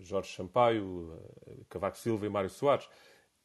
Jorge 0.00 0.34
Sampaio, 0.34 1.18
Cavaco 1.68 1.96
Silva 1.96 2.26
e 2.26 2.28
Mário 2.28 2.50
Soares. 2.50 2.88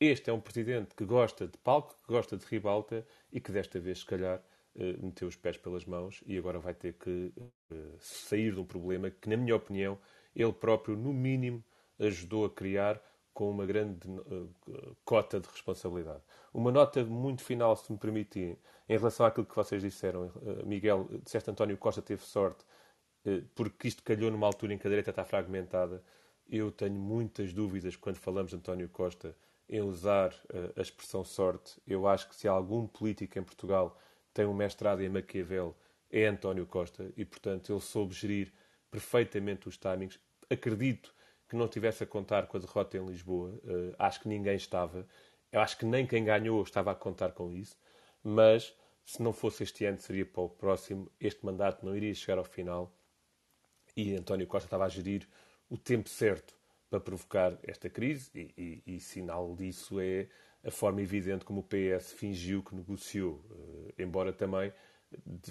Este 0.05 0.29
é 0.29 0.33
um 0.33 0.41
presidente 0.41 0.93
que 0.95 1.05
gosta 1.05 1.47
de 1.47 1.57
palco, 1.59 1.95
que 2.05 2.11
gosta 2.11 2.35
de 2.35 2.45
ribalta 2.45 3.07
e 3.31 3.39
que 3.39 3.53
desta 3.53 3.79
vez, 3.79 3.99
se 3.99 4.05
calhar, 4.05 4.43
meteu 5.01 5.29
os 5.29 5.37
pés 5.37 5.55
pelas 5.55 5.85
mãos 5.85 6.21
e 6.25 6.37
agora 6.37 6.59
vai 6.59 6.73
ter 6.73 6.91
que 6.95 7.31
sair 7.99 8.53
de 8.53 8.59
um 8.59 8.65
problema 8.65 9.09
que, 9.09 9.29
na 9.29 9.37
minha 9.37 9.55
opinião, 9.55 9.97
ele 10.35 10.51
próprio, 10.51 10.97
no 10.97 11.13
mínimo, 11.13 11.63
ajudou 11.97 12.43
a 12.43 12.49
criar 12.49 13.01
com 13.33 13.49
uma 13.49 13.65
grande 13.65 14.05
uh, 14.09 14.97
cota 15.05 15.39
de 15.39 15.47
responsabilidade. 15.47 16.21
Uma 16.53 16.69
nota 16.69 17.01
muito 17.05 17.41
final, 17.41 17.73
se 17.77 17.89
me 17.89 17.97
permitirem, 17.97 18.57
em 18.89 18.97
relação 18.97 19.25
àquilo 19.25 19.45
que 19.45 19.55
vocês 19.55 19.81
disseram. 19.81 20.29
Miguel, 20.65 21.07
disseste 21.23 21.49
António 21.49 21.77
Costa 21.77 22.01
teve 22.01 22.23
sorte 22.23 22.65
porque 23.55 23.87
isto 23.87 24.03
calhou 24.03 24.29
numa 24.29 24.47
altura 24.47 24.73
em 24.73 24.77
que 24.77 24.85
a 24.85 24.89
direita 24.89 25.11
está 25.11 25.23
fragmentada. 25.23 26.03
Eu 26.45 26.73
tenho 26.73 26.99
muitas 26.99 27.53
dúvidas 27.53 27.95
quando 27.95 28.17
falamos 28.17 28.51
de 28.51 28.57
António 28.57 28.89
Costa 28.89 29.33
em 29.67 29.81
usar 29.81 30.33
a 30.75 30.81
expressão 30.81 31.23
sorte. 31.23 31.81
Eu 31.87 32.07
acho 32.07 32.29
que 32.29 32.35
se 32.35 32.47
algum 32.47 32.87
político 32.87 33.39
em 33.39 33.43
Portugal 33.43 33.97
tem 34.33 34.45
um 34.45 34.53
mestrado 34.53 35.01
em 35.01 35.09
Maquiavel 35.09 35.75
é 36.13 36.27
António 36.27 36.67
Costa 36.67 37.11
e, 37.17 37.25
portanto, 37.25 37.73
ele 37.73 37.81
soube 37.81 38.13
gerir 38.13 38.53
perfeitamente 38.91 39.67
os 39.67 39.77
timings. 39.77 40.19
Acredito 40.47 41.13
que 41.49 41.55
não 41.55 41.67
tivesse 41.67 42.03
a 42.03 42.07
contar 42.07 42.45
com 42.45 42.57
a 42.57 42.59
derrota 42.59 42.97
em 42.97 43.05
Lisboa. 43.05 43.49
Uh, 43.63 43.95
acho 43.97 44.21
que 44.21 44.27
ninguém 44.27 44.55
estava. 44.55 45.07
Eu 45.51 45.59
acho 45.59 45.75
que 45.75 45.85
nem 45.85 46.05
quem 46.05 46.23
ganhou 46.23 46.61
estava 46.61 46.91
a 46.91 46.95
contar 46.95 47.31
com 47.31 47.51
isso. 47.51 47.75
Mas 48.23 48.75
se 49.03 49.23
não 49.23 49.33
fosse 49.33 49.63
este 49.63 49.85
ano, 49.85 49.97
seria 49.97 50.25
para 50.25 50.43
o 50.43 50.49
próximo. 50.49 51.11
Este 51.19 51.43
mandato 51.43 51.83
não 51.83 51.95
iria 51.95 52.13
chegar 52.13 52.37
ao 52.37 52.43
final. 52.43 52.95
E 53.97 54.15
António 54.15 54.45
Costa 54.45 54.67
estava 54.67 54.85
a 54.85 54.89
gerir 54.89 55.27
o 55.67 55.77
tempo 55.77 56.09
certo 56.09 56.55
para 56.93 56.99
provocar 56.99 57.57
esta 57.63 57.89
crise. 57.89 58.29
E, 58.35 58.83
e, 58.85 58.95
e 58.95 58.99
sinal 58.99 59.55
disso 59.55 59.99
é 59.99 60.27
a 60.63 60.69
forma 60.69 61.01
evidente 61.01 61.43
como 61.43 61.61
o 61.61 61.63
PS 61.63 62.13
fingiu 62.13 62.61
que 62.61 62.75
negociou. 62.75 63.43
Uh, 63.49 63.93
embora 63.97 64.31
também, 64.31 64.71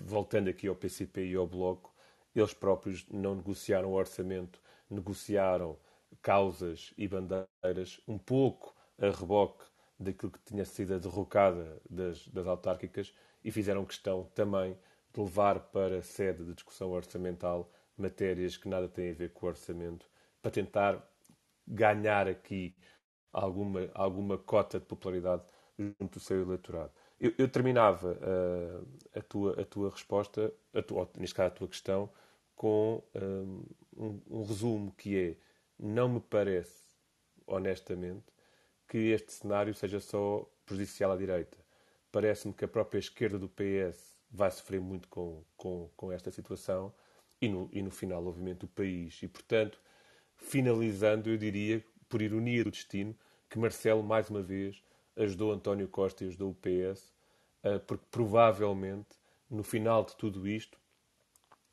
voltando 0.04 0.48
aqui 0.48 0.68
ao 0.68 0.76
PCP 0.76 1.26
e 1.26 1.34
ao 1.34 1.44
Bloco, 1.44 1.92
eles 2.32 2.54
próprios 2.54 3.04
não 3.10 3.34
negociaram 3.34 3.90
o 3.90 3.94
orçamento, 3.94 4.62
negociaram 4.88 5.76
causas 6.22 6.94
e 6.96 7.08
bandeiras 7.08 8.00
um 8.06 8.18
pouco 8.18 8.72
a 8.96 9.10
reboque 9.10 9.64
daquilo 9.98 10.30
que 10.30 10.38
tinha 10.44 10.64
sido 10.64 10.94
a 10.94 10.98
derrocada 10.98 11.82
das, 11.90 12.28
das 12.28 12.46
autárquicas 12.46 13.12
e 13.42 13.50
fizeram 13.50 13.84
questão 13.84 14.30
também 14.32 14.78
de 15.12 15.20
levar 15.20 15.58
para 15.58 15.98
a 15.98 16.02
sede 16.02 16.44
de 16.44 16.54
discussão 16.54 16.92
orçamental 16.92 17.68
matérias 17.98 18.56
que 18.56 18.68
nada 18.68 18.88
têm 18.88 19.10
a 19.10 19.14
ver 19.14 19.32
com 19.32 19.46
o 19.46 19.48
orçamento, 19.48 20.06
para 20.40 20.50
tentar 20.52 21.11
ganhar 21.66 22.28
aqui 22.28 22.74
alguma, 23.32 23.90
alguma 23.94 24.38
cota 24.38 24.78
de 24.78 24.86
popularidade 24.86 25.44
junto 25.78 26.18
do 26.18 26.20
seu 26.20 26.42
eleitorado. 26.42 26.92
Eu, 27.18 27.32
eu 27.38 27.48
terminava 27.48 28.12
uh, 28.12 29.18
a, 29.18 29.22
tua, 29.22 29.60
a 29.60 29.64
tua 29.64 29.90
resposta, 29.90 30.52
a 30.74 30.82
tua, 30.82 31.08
neste 31.16 31.34
caso 31.34 31.48
a 31.48 31.56
tua 31.56 31.68
questão, 31.68 32.10
com 32.54 33.02
um, 33.14 33.64
um, 33.96 34.22
um 34.30 34.42
resumo 34.44 34.92
que 34.92 35.18
é: 35.18 35.36
não 35.78 36.08
me 36.08 36.20
parece, 36.20 36.82
honestamente, 37.46 38.24
que 38.88 38.98
este 38.98 39.32
cenário 39.32 39.74
seja 39.74 40.00
só 40.00 40.48
prejudicial 40.66 41.12
à 41.12 41.16
direita. 41.16 41.56
Parece-me 42.10 42.52
que 42.52 42.64
a 42.64 42.68
própria 42.68 42.98
esquerda 42.98 43.38
do 43.38 43.48
PS 43.48 44.18
vai 44.30 44.50
sofrer 44.50 44.80
muito 44.80 45.08
com, 45.08 45.44
com, 45.56 45.90
com 45.96 46.12
esta 46.12 46.30
situação 46.30 46.92
e 47.40 47.48
no, 47.48 47.68
e 47.72 47.82
no 47.82 47.90
final, 47.90 48.26
obviamente, 48.26 48.64
o 48.64 48.68
país. 48.68 49.22
E, 49.22 49.28
portanto, 49.28 49.80
finalizando, 50.42 51.30
eu 51.30 51.36
diria, 51.36 51.84
por 52.08 52.20
ironia 52.20 52.64
do 52.64 52.70
destino, 52.70 53.16
que 53.48 53.58
Marcelo, 53.58 54.02
mais 54.02 54.28
uma 54.28 54.42
vez, 54.42 54.82
ajudou 55.16 55.52
António 55.52 55.88
Costa 55.88 56.24
e 56.24 56.28
ajudou 56.28 56.50
o 56.50 56.54
PS, 56.54 57.12
eh, 57.62 57.78
porque 57.78 58.04
provavelmente, 58.10 59.16
no 59.48 59.62
final 59.62 60.04
de 60.04 60.16
tudo 60.16 60.46
isto, 60.46 60.78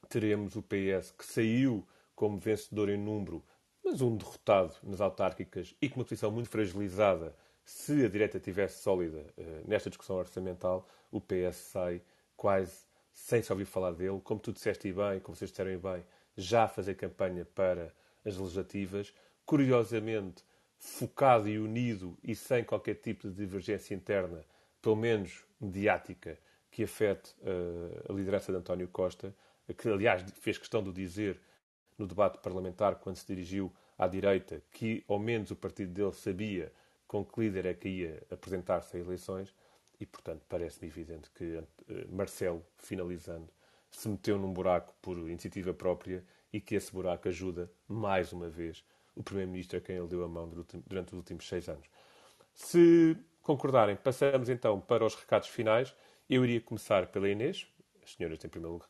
teremos 0.08 0.56
o 0.56 0.62
PS 0.62 1.12
que 1.12 1.26
saiu 1.26 1.88
como 2.16 2.38
vencedor 2.38 2.90
em 2.90 2.98
número, 2.98 3.44
mas 3.84 4.02
um 4.02 4.16
derrotado 4.16 4.74
nas 4.84 5.02
autárquicas 5.02 5.76
e 5.82 5.90
com 5.90 6.00
uma 6.00 6.06
posição 6.06 6.32
muito 6.32 6.50
fragilizada. 6.50 7.36
Se 7.64 8.04
a 8.04 8.10
direita 8.10 8.38
estivesse 8.38 8.82
sólida 8.82 9.26
uh, 9.38 9.68
nesta 9.68 9.90
discussão 9.90 10.18
orçamental, 10.18 10.88
o 11.12 11.22
PS 11.22 11.56
sai 11.56 12.02
quase 12.36 12.86
sem 13.12 13.42
se 13.42 13.52
ouvir 13.52 13.66
falar 13.66 13.92
dele. 13.92 14.20
Como 14.24 14.40
tu 14.40 14.52
disseste 14.52 14.92
bem, 14.92 15.20
como 15.20 15.36
vocês 15.36 15.52
disseram 15.52 15.80
bem, 15.80 16.04
já 16.36 16.68
fazer 16.68 16.96
campanha 16.96 17.46
para 17.46 17.94
as 18.26 18.38
legislativas. 18.38 19.14
Curiosamente, 19.46 20.44
focado 20.78 21.48
e 21.48 21.60
unido 21.60 22.18
e 22.24 22.36
sem 22.36 22.64
qualquer 22.64 22.96
tipo 22.96 23.28
de 23.28 23.36
divergência 23.36 23.94
interna, 23.94 24.44
pelo 24.82 24.96
menos 24.96 25.44
mediática, 25.60 26.40
que 26.72 26.84
afete 26.84 27.34
uh, 27.42 28.12
a 28.12 28.14
liderança 28.14 28.52
de 28.52 28.58
António 28.58 28.88
Costa, 28.88 29.36
que 29.78 29.90
aliás 29.90 30.24
fez 30.34 30.58
questão 30.58 30.82
de 30.82 30.92
dizer 30.92 31.40
no 31.98 32.08
debate 32.08 32.40
parlamentar, 32.40 32.96
quando 32.96 33.18
se 33.18 33.28
dirigiu 33.28 33.74
à 33.98 34.08
direita, 34.08 34.62
que 34.72 35.04
ao 35.08 35.20
menos 35.20 35.52
o 35.52 35.56
partido 35.56 35.92
dele 35.92 36.14
sabia 36.14 36.72
com 37.06 37.26
que 37.26 37.42
líder 37.42 37.66
é 37.66 37.74
que 37.74 37.90
ia 37.90 38.24
apresentar-se 38.32 38.96
a 38.96 39.00
eleições, 39.00 39.54
e 40.00 40.06
portanto 40.06 40.46
parece-me 40.48 40.88
evidente 40.88 41.30
que 41.32 41.58
uh, 41.58 41.68
Marcelo, 42.10 42.66
finalizando, 42.78 43.50
se 43.92 44.08
meteu 44.08 44.38
num 44.38 44.54
buraco 44.54 44.94
por 45.02 45.18
iniciativa 45.18 45.74
própria 45.74 46.24
e 46.52 46.60
que 46.60 46.76
esse 46.76 46.91
buraco 46.91 47.28
ajuda, 47.28 47.72
mais 47.88 48.34
uma 48.34 48.50
vez, 48.50 48.84
o 49.16 49.24
Primeiro-Ministro 49.24 49.78
a 49.78 49.82
quem 49.82 49.97
ele 49.97 50.08
deu 50.08 50.24
a 50.24 50.28
mão 50.28 50.50
durante 50.88 51.14
os 51.14 51.18
últimos 51.18 51.47
seis 51.47 51.68
anos. 51.68 51.88
Se 52.54 53.18
concordarem, 53.41 53.95
passamos 53.95 54.50
então 54.50 54.80
para 54.80 55.06
os 55.06 55.16
recados 55.16 55.50
finais. 55.50 55.95
Eu 56.30 56.43
iria 56.43 56.62
começar 56.62 57.08
pela 57.08 57.30
Inês, 57.30 57.68
as 58.04 58.14
senhoras 58.14 58.43
em 58.43 58.50
primeiro 58.50 58.74
lugar. 58.74 58.89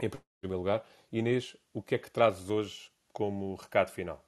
Em 0.00 0.10
primeiro 0.40 0.58
lugar. 0.58 0.86
Inês, 1.12 1.56
o 1.72 1.82
que 1.82 1.94
é 1.94 1.98
que 1.98 2.10
trazes 2.10 2.48
hoje 2.50 2.90
como 3.12 3.54
recado 3.54 3.90
final? 3.90 4.24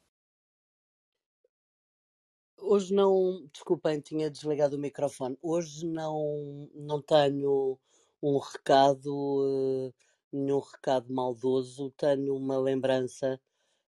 Hoje 2.58 2.94
não, 2.94 3.44
desculpem, 3.52 4.00
tinha 4.00 4.30
desligado 4.30 4.76
o 4.76 4.78
microfone. 4.78 5.36
Hoje 5.42 5.86
não, 5.86 6.70
não 6.74 7.02
tenho 7.02 7.78
um 8.22 8.38
recado, 8.38 9.12
uh, 9.12 9.94
nenhum 10.32 10.58
recado 10.58 11.12
maldoso. 11.12 11.92
Tenho 11.96 12.36
uma 12.36 12.58
lembrança 12.58 13.40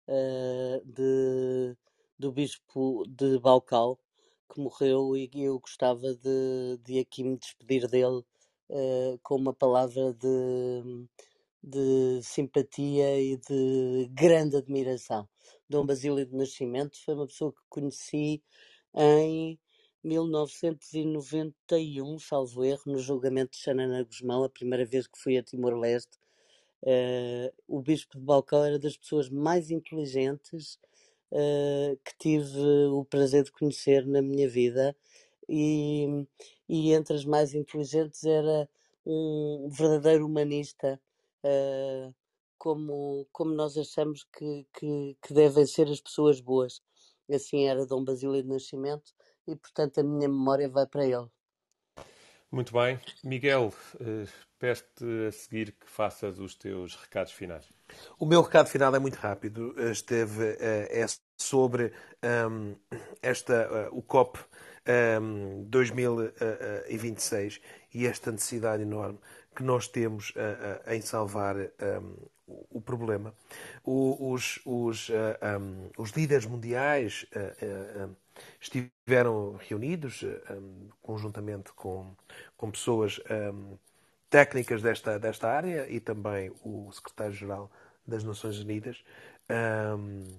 uh, 0.08 0.84
de, 0.84 1.76
do 2.18 2.32
bispo 2.32 3.04
de 3.08 3.38
Balcal, 3.38 3.98
que 4.52 4.60
morreu 4.60 5.16
e 5.16 5.30
eu 5.34 5.58
gostava 5.58 6.14
de, 6.14 6.78
de 6.84 6.98
aqui 6.98 7.24
me 7.24 7.38
despedir 7.38 7.88
dele 7.88 8.22
uh, 8.70 9.18
com 9.22 9.36
uma 9.36 9.54
palavra 9.54 10.12
de, 10.14 11.06
de 11.62 12.20
simpatia 12.22 13.20
e 13.20 13.36
de 13.36 14.08
grande 14.12 14.56
admiração. 14.56 15.28
Dom 15.68 15.86
Basílio 15.86 16.26
de 16.26 16.34
Nascimento 16.36 16.96
foi 17.04 17.14
uma 17.14 17.26
pessoa 17.26 17.52
que 17.52 17.60
conheci 17.68 18.42
em 18.94 19.58
1991, 20.04 22.18
salvo 22.18 22.62
erro, 22.62 22.82
no 22.86 22.98
julgamento 22.98 23.52
de 23.52 23.58
Xanana 23.58 24.04
Guzmão, 24.04 24.44
a 24.44 24.50
primeira 24.50 24.84
vez 24.84 25.06
que 25.06 25.18
fui 25.18 25.38
a 25.38 25.42
Timor-Leste, 25.42 26.18
Uh, 26.84 27.50
o 27.66 27.80
Bispo 27.80 28.18
de 28.18 28.24
Balcão 28.24 28.62
era 28.62 28.78
das 28.78 28.94
pessoas 28.94 29.30
mais 29.30 29.70
inteligentes 29.70 30.78
uh, 31.32 31.98
que 32.04 32.14
tive 32.18 32.60
o 32.92 33.06
prazer 33.06 33.42
de 33.42 33.50
conhecer 33.50 34.06
na 34.06 34.20
minha 34.20 34.46
vida 34.46 34.94
e, 35.48 36.26
e 36.68 36.92
entre 36.92 37.16
as 37.16 37.24
mais 37.24 37.54
inteligentes 37.54 38.22
era 38.24 38.68
um 39.06 39.68
verdadeiro 39.70 40.26
humanista, 40.26 41.00
uh, 41.42 42.14
como, 42.58 43.26
como 43.32 43.54
nós 43.54 43.78
achamos 43.78 44.24
que, 44.24 44.66
que, 44.72 45.16
que, 45.22 45.34
devem 45.34 45.66
ser 45.66 45.88
as 45.88 46.00
pessoas 46.00 46.40
boas. 46.40 46.82
Assim 47.30 47.66
era 47.66 47.86
Dom 47.86 48.04
Basílio 48.04 48.42
de 48.42 48.48
Nascimento 48.48 49.14
e, 49.46 49.56
portanto, 49.56 49.98
a 49.98 50.02
minha 50.02 50.28
memória 50.28 50.68
vai 50.68 50.86
para 50.86 51.06
ele. 51.06 51.28
Muito 52.54 52.72
bem. 52.72 53.00
Miguel, 53.24 53.74
uh, 53.96 54.28
peço-te 54.60 55.04
a 55.26 55.32
seguir 55.32 55.72
que 55.72 55.90
faças 55.90 56.38
os 56.38 56.54
teus 56.54 56.94
recados 56.94 57.32
finais. 57.32 57.68
O 58.16 58.24
meu 58.24 58.40
recado 58.42 58.68
final 58.68 58.94
é 58.94 58.98
muito 59.00 59.16
rápido. 59.16 59.74
Esteve, 59.90 60.52
uh, 60.52 60.56
é 60.60 61.04
sobre 61.36 61.92
um, 62.48 62.76
esta, 63.20 63.88
uh, 63.90 63.98
o 63.98 64.00
COP 64.00 64.38
um, 65.20 65.64
2026 65.64 67.60
e 67.92 68.06
esta 68.06 68.30
necessidade 68.30 68.84
enorme 68.84 69.18
que 69.56 69.64
nós 69.64 69.88
temos 69.88 70.32
em 70.86 71.00
salvar 71.00 71.56
um, 71.56 72.14
o 72.46 72.80
problema. 72.80 73.34
O, 73.84 74.32
os, 74.32 74.60
os, 74.64 75.10
os 75.96 76.10
líderes 76.10 76.44
mundiais 76.44 77.24
estiveram 78.60 79.56
reunidos 79.56 80.22
um, 80.50 80.88
conjuntamente 81.02 81.72
com, 81.72 82.14
com 82.56 82.70
pessoas 82.70 83.20
um, 83.52 83.76
técnicas 84.28 84.82
desta, 84.82 85.18
desta 85.18 85.48
área 85.48 85.88
e 85.88 86.00
também 86.00 86.50
o 86.64 86.90
secretário-geral 86.92 87.70
das 88.06 88.24
Nações 88.24 88.58
Unidas, 88.58 89.04
um, 89.96 90.38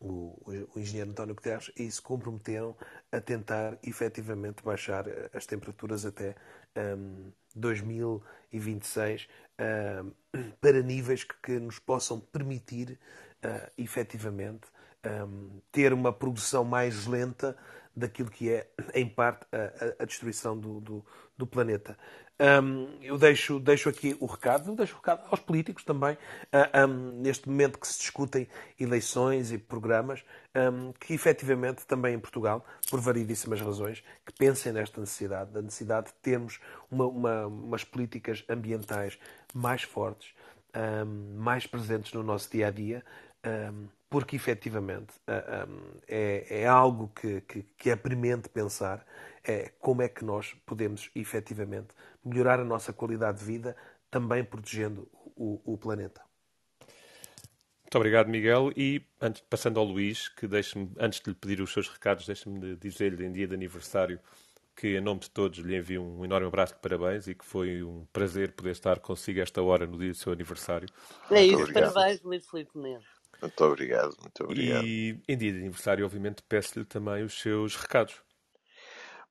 o, 0.00 0.68
o, 0.74 0.78
engenheiro 0.80 1.10
António 1.10 1.34
Guterres, 1.34 1.70
e 1.76 1.90
se 1.90 2.00
comprometeram 2.00 2.76
a 3.12 3.20
tentar 3.20 3.78
efetivamente 3.82 4.62
baixar 4.62 5.04
as 5.32 5.46
temperaturas 5.46 6.04
até 6.04 6.34
2026 7.54 9.28
para 10.60 10.82
níveis 10.82 11.24
que, 11.24 11.34
que, 11.42 11.52
nos 11.52 11.78
possam 11.78 12.18
permitir 12.20 12.98
uh, 13.44 13.70
efetivamente 13.78 14.66
um, 15.06 15.60
ter 15.70 15.92
uma 15.92 16.12
produção 16.12 16.64
mais 16.64 17.06
lenta 17.06 17.56
daquilo 17.96 18.30
que 18.30 18.50
é, 18.50 18.68
em 18.94 19.08
parte, 19.08 19.46
a, 19.52 20.02
a 20.02 20.04
destruição 20.04 20.58
do, 20.58 20.80
do, 20.80 21.04
do 21.36 21.46
planeta. 21.46 21.96
Um, 22.40 22.98
eu 23.00 23.16
deixo, 23.16 23.60
deixo 23.60 23.88
aqui 23.88 24.16
o 24.18 24.26
recado, 24.26 24.74
deixo 24.74 24.94
o 24.94 24.96
recado 24.96 25.24
aos 25.30 25.38
políticos 25.38 25.84
também, 25.84 26.14
uh, 26.14 26.88
um, 26.88 27.22
neste 27.22 27.48
momento 27.48 27.78
que 27.78 27.86
se 27.86 27.98
discutem 27.98 28.48
eleições 28.78 29.52
e 29.52 29.58
programas, 29.58 30.24
que 31.00 31.14
efetivamente 31.14 31.84
também 31.84 32.14
em 32.14 32.18
Portugal, 32.18 32.64
por 32.88 33.00
variedíssimas 33.00 33.60
razões, 33.60 34.04
que 34.24 34.32
pensem 34.32 34.72
nesta 34.72 35.00
necessidade, 35.00 35.50
da 35.50 35.60
necessidade 35.60 36.08
de 36.08 36.12
termos 36.14 36.60
uma, 36.88 37.06
uma, 37.06 37.46
umas 37.46 37.82
políticas 37.82 38.44
ambientais 38.48 39.18
mais 39.52 39.82
fortes, 39.82 40.32
mais 41.34 41.66
presentes 41.66 42.12
no 42.12 42.22
nosso 42.22 42.48
dia 42.52 42.68
a 42.68 42.70
dia, 42.70 43.04
porque 44.14 44.36
efetivamente 44.36 45.12
é, 46.06 46.46
é 46.48 46.66
algo 46.68 47.08
que, 47.08 47.40
que, 47.40 47.64
que 47.76 47.90
é 47.90 47.96
premente 47.96 48.48
pensar 48.48 49.04
é 49.42 49.72
como 49.80 50.02
é 50.02 50.08
que 50.08 50.24
nós 50.24 50.54
podemos 50.64 51.10
efetivamente 51.16 51.88
melhorar 52.24 52.60
a 52.60 52.64
nossa 52.64 52.92
qualidade 52.92 53.40
de 53.40 53.44
vida, 53.44 53.76
também 54.12 54.44
protegendo 54.44 55.10
o, 55.34 55.60
o 55.64 55.76
planeta. 55.76 56.20
Muito 57.82 57.96
obrigado, 57.96 58.28
Miguel. 58.28 58.70
E 58.76 59.04
antes, 59.20 59.42
passando 59.50 59.80
ao 59.80 59.84
Luís, 59.84 60.28
que 60.28 60.46
deixe-me, 60.46 60.92
antes 60.96 61.20
de 61.20 61.30
lhe 61.30 61.34
pedir 61.34 61.60
os 61.60 61.72
seus 61.72 61.88
recados, 61.88 62.24
deixe-me 62.24 62.76
dizer-lhe 62.76 63.26
em 63.26 63.32
dia 63.32 63.48
de 63.48 63.54
aniversário 63.54 64.20
que, 64.76 64.96
em 64.96 65.00
nome 65.00 65.22
de 65.22 65.30
todos, 65.30 65.58
lhe 65.58 65.76
envio 65.76 66.04
um 66.04 66.24
enorme 66.24 66.46
abraço 66.46 66.74
de 66.74 66.78
parabéns 66.78 67.26
e 67.26 67.34
que 67.34 67.44
foi 67.44 67.82
um 67.82 68.06
prazer 68.12 68.52
poder 68.52 68.70
estar 68.70 69.00
consigo 69.00 69.40
esta 69.40 69.60
hora 69.60 69.88
no 69.88 69.98
dia 69.98 70.10
do 70.10 70.16
seu 70.16 70.32
aniversário. 70.32 70.88
É 71.32 71.44
isso, 71.44 71.72
parabéns, 71.72 72.22
Luís 72.22 72.48
Filipe 72.48 72.78
Mendes. 72.78 73.13
Muito 73.40 73.64
obrigado, 73.64 74.16
muito 74.20 74.44
obrigado. 74.44 74.84
E 74.84 75.22
em 75.28 75.36
dia 75.36 75.52
de 75.52 75.58
aniversário, 75.58 76.04
obviamente, 76.04 76.42
peço-lhe 76.48 76.84
também 76.84 77.24
os 77.24 77.40
seus 77.40 77.76
recados. 77.76 78.22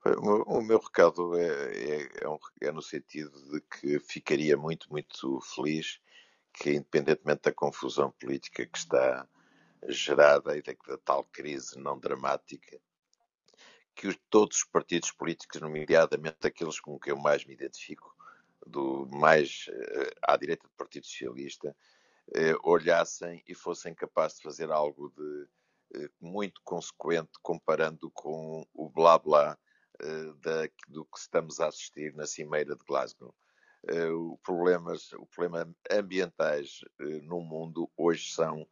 O 0.05 0.61
meu 0.61 0.79
recado 0.79 1.33
é, 1.37 1.47
é, 1.47 2.09
é, 2.23 2.29
um, 2.29 2.37
é, 2.61 2.71
no 2.71 2.81
sentido 2.81 3.31
de 3.51 3.61
que 3.61 3.99
ficaria 3.99 4.57
muito, 4.57 4.91
muito 4.91 5.39
feliz 5.41 6.01
que, 6.53 6.71
independentemente 6.71 7.43
da 7.43 7.53
confusão 7.53 8.11
política 8.11 8.65
que 8.65 8.77
está 8.77 9.25
gerada 9.87 10.57
e 10.57 10.61
da, 10.61 10.73
da 10.87 10.97
tal 10.97 11.23
crise 11.23 11.79
não 11.79 11.97
dramática, 11.97 12.77
que 13.95 14.07
os, 14.07 14.17
todos 14.29 14.57
os 14.57 14.63
partidos 14.65 15.11
políticos, 15.11 15.61
nomeadamente 15.61 16.47
aqueles 16.47 16.79
com 16.79 16.99
que 16.99 17.11
eu 17.11 17.17
mais 17.17 17.45
me 17.45 17.53
identifico, 17.53 18.13
do 18.65 19.07
mais 19.11 19.67
uh, 19.69 20.15
à 20.21 20.35
direita 20.35 20.67
do 20.67 20.73
Partido 20.75 21.05
Socialista, 21.05 21.75
olhassem 22.63 23.43
e 23.47 23.53
fossem 23.53 23.93
capazes 23.93 24.37
de 24.37 24.43
fazer 24.43 24.71
algo 24.71 25.11
de 25.15 25.47
eh, 25.95 26.09
muito 26.19 26.61
consequente 26.63 27.31
comparando 27.41 28.09
com 28.11 28.65
o 28.73 28.89
blá 28.89 29.17
blá 29.19 29.57
eh, 30.01 30.69
do 30.87 31.05
que 31.05 31.17
estamos 31.17 31.59
a 31.59 31.67
assistir 31.67 32.13
na 32.15 32.25
Cimeira 32.25 32.75
de 32.75 32.83
Glasgow. 32.85 33.33
Eh, 33.87 34.09
o 34.09 34.37
problemas, 34.43 35.11
o 35.13 35.25
problema 35.27 35.73
ambientais 35.91 36.79
eh, 36.99 37.21
no 37.21 37.41
mundo 37.41 37.89
hoje 37.95 38.33
são 38.33 38.67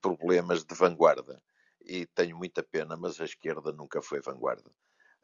problemas 0.00 0.64
de 0.64 0.74
vanguarda. 0.74 1.42
E 1.84 2.06
tenho 2.06 2.36
muita 2.36 2.62
pena, 2.62 2.96
mas 2.96 3.20
a 3.20 3.24
esquerda 3.24 3.72
nunca 3.72 4.02
foi 4.02 4.20
vanguarda. 4.20 4.70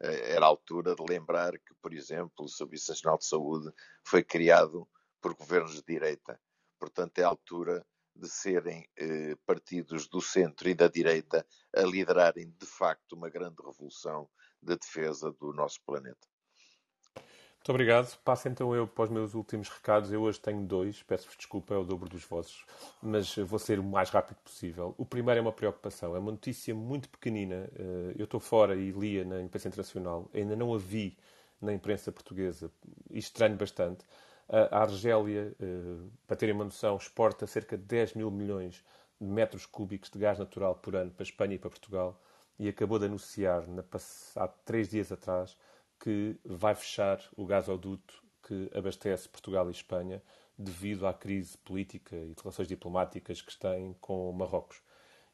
Era 0.01 0.45
a 0.45 0.47
altura 0.47 0.95
de 0.95 1.03
lembrar 1.07 1.57
que, 1.59 1.73
por 1.81 1.93
exemplo, 1.93 2.45
o 2.45 2.47
Serviço 2.47 2.91
Nacional 2.91 3.17
de 3.17 3.25
Saúde 3.25 3.71
foi 4.03 4.23
criado 4.23 4.87
por 5.21 5.35
governos 5.35 5.75
de 5.75 5.83
direita. 5.83 6.39
Portanto, 6.79 7.19
é 7.19 7.23
a 7.23 7.27
altura 7.27 7.85
de 8.15 8.29
serem 8.29 8.87
eh, 8.97 9.35
partidos 9.45 10.07
do 10.07 10.21
centro 10.21 10.69
e 10.69 10.73
da 10.73 10.87
direita 10.87 11.45
a 11.75 11.81
liderarem 11.81 12.53
de 12.57 12.65
facto 12.65 13.13
uma 13.13 13.29
grande 13.29 13.61
revolução 13.63 14.29
de 14.61 14.75
defesa 14.75 15.31
do 15.31 15.53
nosso 15.53 15.81
planeta. 15.85 16.27
Muito 17.59 17.69
obrigado. 17.71 18.17
Passo 18.23 18.47
então 18.47 18.73
eu 18.73 18.87
para 18.87 19.03
os 19.03 19.09
meus 19.09 19.33
últimos 19.33 19.67
recados. 19.69 20.11
Eu 20.11 20.21
hoje 20.21 20.39
tenho 20.39 20.65
dois, 20.65 21.03
peço-vos 21.03 21.35
desculpa, 21.35 21.73
é 21.73 21.77
o 21.77 21.83
dobro 21.83 22.09
dos 22.09 22.23
vossos, 22.23 22.65
mas 23.01 23.35
vou 23.35 23.59
ser 23.59 23.79
o 23.79 23.83
mais 23.83 24.09
rápido 24.09 24.37
possível. 24.37 24.95
O 24.97 25.05
primeiro 25.05 25.39
é 25.39 25.41
uma 25.41 25.51
preocupação, 25.51 26.15
é 26.15 26.19
uma 26.19 26.31
notícia 26.31 26.73
muito 26.73 27.09
pequenina. 27.09 27.69
Eh, 27.75 28.15
eu 28.17 28.23
estou 28.23 28.39
fora 28.39 28.75
e 28.75 28.91
lia 28.91 29.25
na 29.25 29.41
imprensa 29.41 29.67
internacional, 29.67 30.29
ainda 30.33 30.55
não 30.55 30.73
a 30.73 30.77
vi 30.77 31.17
na 31.61 31.73
imprensa 31.73 32.11
portuguesa 32.11 32.71
e 33.09 33.19
estranho 33.19 33.57
bastante. 33.57 34.05
A 34.51 34.81
Argélia, 34.81 35.55
eh, 35.59 36.09
para 36.25 36.35
terem 36.35 36.55
uma 36.55 36.63
noção, 36.63 36.97
exporta 36.97 37.45
cerca 37.45 37.77
de 37.77 37.83
10 37.83 38.15
mil 38.15 38.31
milhões 38.31 38.83
de 39.21 39.27
metros 39.27 39.65
cúbicos 39.67 40.09
de 40.09 40.17
gás 40.17 40.39
natural 40.39 40.75
por 40.75 40.95
ano 40.95 41.11
para 41.11 41.21
a 41.21 41.29
Espanha 41.29 41.53
e 41.53 41.59
para 41.59 41.69
Portugal 41.69 42.19
e 42.57 42.67
acabou 42.67 42.97
de 42.97 43.05
anunciar, 43.05 43.63
há 44.35 44.47
três 44.47 44.89
dias 44.89 45.11
atrás, 45.11 45.55
que 45.99 46.35
vai 46.43 46.73
fechar 46.73 47.21
o 47.37 47.45
gasoduto 47.45 48.23
que 48.41 48.71
abastece 48.73 49.29
Portugal 49.29 49.67
e 49.67 49.71
Espanha 49.71 50.21
devido 50.57 51.05
à 51.05 51.13
crise 51.13 51.55
política 51.59 52.15
e 52.15 52.33
de 52.33 52.41
relações 52.41 52.67
diplomáticas 52.67 53.41
que 53.41 53.55
têm 53.55 53.93
com 54.01 54.31
Marrocos. 54.33 54.81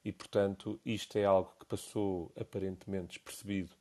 E, 0.04 0.12
portanto, 0.12 0.80
isto 0.86 1.18
é 1.18 1.24
algo 1.26 1.54
que 1.60 1.66
passou 1.66 2.32
aparentemente 2.40 3.18
despercebido 3.18 3.72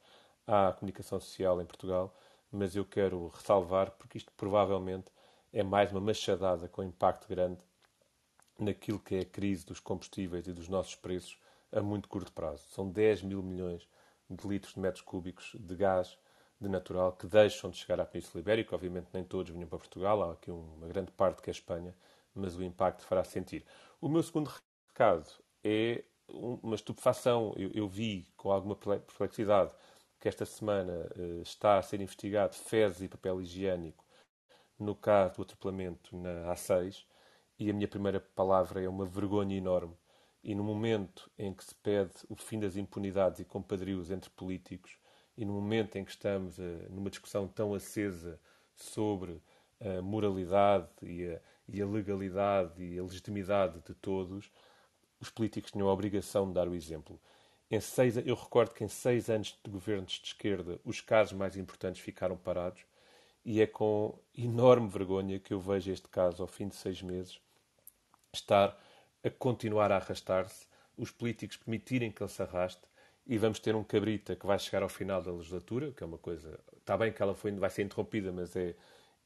à 0.47 0.73
comunicação 0.73 1.19
social 1.21 1.61
em 1.61 1.67
Portugal, 1.67 2.15
mas 2.53 2.77
eu 2.77 2.85
quero 2.85 3.29
ressalvar 3.29 3.91
porque 3.93 4.19
isto 4.19 4.33
provavelmente 4.37 5.11
é 5.55 5.63
mais 5.63 5.93
uma 5.93 6.01
machadada 6.01 6.69
com 6.69 6.83
impacto 6.83 7.29
grande 7.29 7.63
naquilo 8.59 8.99
que 8.99 9.15
é 9.15 9.21
a 9.21 9.25
crise 9.25 9.65
dos 9.65 9.79
combustíveis 9.79 10.49
e 10.49 10.53
dos 10.53 10.69
nossos 10.69 10.97
preços 10.97 11.39
a 11.71 11.81
muito 11.81 12.09
curto 12.09 12.33
prazo. 12.33 12.65
São 12.71 12.91
10 12.91 13.23
mil 13.23 13.41
milhões 13.41 13.89
de 14.29 14.49
litros 14.49 14.75
de 14.75 14.81
metros 14.81 15.03
cúbicos 15.03 15.55
de 15.55 15.77
gás 15.77 16.19
de 16.61 16.69
natural 16.69 17.13
que 17.13 17.29
deixam 17.29 17.71
de 17.71 17.77
chegar 17.77 18.01
à 18.01 18.05
Península 18.05 18.41
Ibérica. 18.41 18.75
Obviamente, 18.75 19.07
nem 19.15 19.23
todos 19.23 19.53
vinham 19.53 19.69
para 19.69 19.79
Portugal, 19.79 20.23
há 20.25 20.33
aqui 20.33 20.51
uma 20.51 20.89
grande 20.89 21.13
parte 21.13 21.41
que 21.41 21.49
é 21.51 21.53
a 21.53 21.55
Espanha, 21.57 21.95
mas 22.35 22.57
o 22.57 22.63
impacto 22.63 23.05
fará 23.05 23.23
sentir. 23.23 23.65
O 24.01 24.09
meu 24.09 24.25
segundo 24.25 24.51
recado 24.89 25.31
é 25.63 26.03
uma 26.29 26.75
estupefação. 26.75 27.55
Eu, 27.57 27.71
eu 27.73 27.87
vi 27.87 28.27
com 28.37 28.51
alguma 28.51 28.75
perplexidade 28.75 29.73
que 30.19 30.27
esta 30.27 30.45
semana 30.45 31.09
uh, 31.17 31.43
está 31.43 31.79
a 31.79 31.83
ser 31.83 32.01
investigado 32.01 32.57
fezes 32.57 33.03
e 33.03 33.09
papel 33.09 33.41
higiênico 33.41 34.04
no 34.79 34.95
caso 34.95 35.37
do 35.37 35.43
atropelamento 35.43 36.17
na 36.17 36.53
A6 36.53 37.05
e 37.59 37.71
a 37.71 37.73
minha 37.73 37.89
primeira 37.89 38.21
palavra 38.21 38.83
é 38.83 38.89
uma 38.89 39.07
vergonha 39.07 39.57
enorme. 39.57 39.97
E 40.43 40.55
no 40.55 40.63
momento 40.63 41.31
em 41.39 41.55
que 41.55 41.65
se 41.65 41.75
pede 41.75 42.13
o 42.29 42.37
fim 42.37 42.61
das 42.61 42.77
impunidades 42.77 43.41
e 43.41 43.45
compadrios 43.45 44.11
entre 44.11 44.29
políticos, 44.31 44.99
e 45.37 45.45
no 45.45 45.53
momento 45.53 45.97
em 45.97 46.05
que 46.05 46.11
estamos 46.11 46.59
uh, 46.59 46.63
numa 46.91 47.11
discussão 47.11 47.49
tão 47.49 47.75
acesa 47.75 48.39
sobre 48.77 49.41
a 49.81 50.03
moralidade 50.03 50.89
e 51.03 51.27
a, 51.29 51.41
e 51.69 51.83
a, 51.83 51.87
legalidade 51.87 52.83
e 52.83 52.99
a 52.99 53.03
legitimidade 53.03 53.81
de 53.81 53.95
todos, 53.95 54.51
os 55.21 55.31
políticos 55.31 55.73
tinham 55.73 55.89
a 55.89 55.93
obrigação 55.93 56.47
de 56.47 56.55
dar 56.55 56.69
o 56.69 56.75
exemplo. 56.75 57.21
Em 57.71 57.81
seis, 57.81 58.17
eu 58.17 58.35
recordo 58.35 58.75
que 58.75 58.85
em 58.85 58.89
seis 58.89 59.31
anos 59.31 59.59
de 59.65 59.71
governos 59.71 60.13
de 60.13 60.27
esquerda, 60.27 60.79
os 60.85 61.01
casos 61.01 61.33
mais 61.33 61.57
importantes 61.57 62.01
ficaram 62.01 62.37
parados 62.37 62.85
e 63.45 63.61
é 63.61 63.67
com 63.67 64.19
enorme 64.37 64.89
vergonha 64.89 65.39
que 65.39 65.53
eu 65.53 65.61
vejo 65.61 65.91
este 65.91 66.09
caso, 66.09 66.43
ao 66.43 66.49
fim 66.49 66.69
de 66.69 66.75
seis 66.75 67.03
meses, 67.03 67.41
estar 68.33 68.79
a 69.23 69.31
continuar 69.31 69.93
a 69.93 69.97
arrastar-se, 69.97 70.67
os 70.97 71.11
políticos 71.11 71.57
permitirem 71.57 72.11
que 72.11 72.23
ele 72.23 72.31
se 72.31 72.43
arraste 72.43 72.83
e 73.27 73.39
vamos 73.39 73.59
ter 73.59 73.75
um 73.75 73.83
cabrita 73.83 74.37
que 74.37 74.47
vai 74.47 74.59
chegar 74.59 74.83
ao 74.83 74.89
final 74.89 75.23
da 75.23 75.33
legislatura, 75.33 75.93
que 75.93 76.03
é 76.03 76.07
uma 76.07 76.19
coisa. 76.19 76.59
Está 76.77 76.97
bem 76.97 77.13
que 77.13 77.23
ela 77.23 77.35
foi, 77.35 77.53
vai 77.53 77.71
ser 77.71 77.83
interrompida, 77.83 78.31
mas 78.33 78.55
é, 78.55 78.75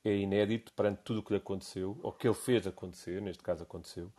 é 0.04 0.16
inédito 0.16 0.72
perante 0.72 1.02
tudo 1.02 1.20
o 1.20 1.22
que 1.22 1.32
lhe 1.32 1.38
aconteceu, 1.38 1.98
ou 2.02 2.12
que 2.12 2.26
ele 2.26 2.34
fez 2.34 2.66
acontecer, 2.66 3.20
neste 3.20 3.42
caso 3.42 3.64
aconteceu, 3.64 4.12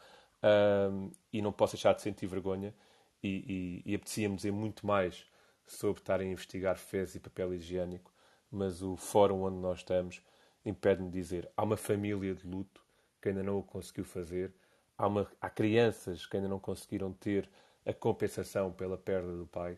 um, 0.92 1.12
e 1.32 1.42
não 1.42 1.52
posso 1.52 1.74
deixar 1.74 1.94
de 1.94 2.02
sentir 2.02 2.28
vergonha. 2.28 2.74
E, 3.22 3.84
e, 3.86 3.92
e 3.92 3.96
apetecia-me 3.96 4.36
dizer 4.36 4.52
muito 4.52 4.86
mais 4.86 5.26
sobre 5.66 6.02
estar 6.02 6.20
a 6.20 6.26
investigar 6.26 6.78
fezes 6.78 7.16
e 7.16 7.20
papel 7.20 7.54
higiênico, 7.54 8.12
mas 8.52 8.82
o 8.82 8.96
fórum 8.96 9.44
onde 9.44 9.58
nós 9.58 9.80
estamos 9.80 10.22
impede-me 10.66 11.10
de 11.10 11.20
dizer 11.20 11.50
há 11.56 11.64
uma 11.64 11.78
família 11.78 12.34
de 12.34 12.46
luto 12.48 12.84
que 13.22 13.30
ainda 13.30 13.44
não 13.44 13.60
o 13.60 13.64
conseguiu 13.64 14.06
fazer, 14.06 14.54
há, 14.98 15.08
uma, 15.08 15.30
há 15.42 15.50
crianças 15.50 16.26
que 16.26 16.38
ainda 16.38 16.48
não 16.48 16.60
conseguiram 16.60 17.12
ter 17.14 17.50
a 17.86 17.94
compensação 17.94 18.72
pela 18.72 18.98
perda 18.98 19.36
do 19.36 19.46
pai. 19.46 19.78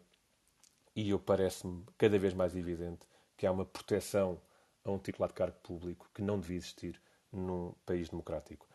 E 0.95 1.09
eu 1.09 1.19
parece-me 1.19 1.83
cada 1.97 2.19
vez 2.19 2.33
mais 2.33 2.55
evidente 2.55 3.05
que 3.37 3.45
há 3.45 3.51
uma 3.51 3.65
proteção 3.65 4.39
a 4.83 4.91
um 4.91 4.97
titular 4.97 5.29
de 5.29 5.35
cargo 5.35 5.57
público 5.63 6.09
que 6.13 6.21
não 6.21 6.39
devia 6.39 6.57
existir 6.57 7.01
num 7.31 7.73
país 7.85 8.09
democrático. 8.09 8.67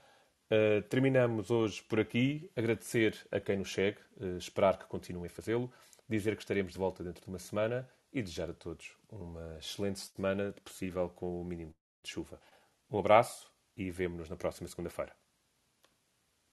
Uh, 0.47 0.81
terminamos 0.89 1.51
hoje 1.51 1.83
por 1.83 2.01
aqui. 2.01 2.51
Agradecer 2.57 3.17
a 3.31 3.41
quem 3.41 3.59
nos 3.59 3.73
segue, 3.73 3.99
uh, 4.21 4.39
esperar 4.39 4.79
que 4.79 4.87
continuem 4.87 5.27
a 5.27 5.31
fazê-lo, 5.31 5.71
dizer 6.09 6.37
que 6.37 6.43
estaremos 6.43 6.73
de 6.73 6.79
volta 6.79 7.03
dentro 7.03 7.23
de 7.23 7.29
uma 7.29 7.39
semana 7.39 7.89
e 8.17 8.23
desejar 8.23 8.49
a 8.49 8.55
todos 8.55 8.97
uma 9.11 9.59
excelente 9.59 10.01
semana, 10.01 10.51
de 10.51 10.61
possível 10.63 11.11
com 11.11 11.39
o 11.39 11.45
mínimo 11.45 11.75
de 12.03 12.11
chuva. 12.11 12.41
Um 12.91 12.99
abraço 12.99 13.53
e 13.77 13.91
vemo-nos 13.91 14.31
na 14.31 14.37
próxima 14.37 14.67
segunda-feira. 14.67 15.15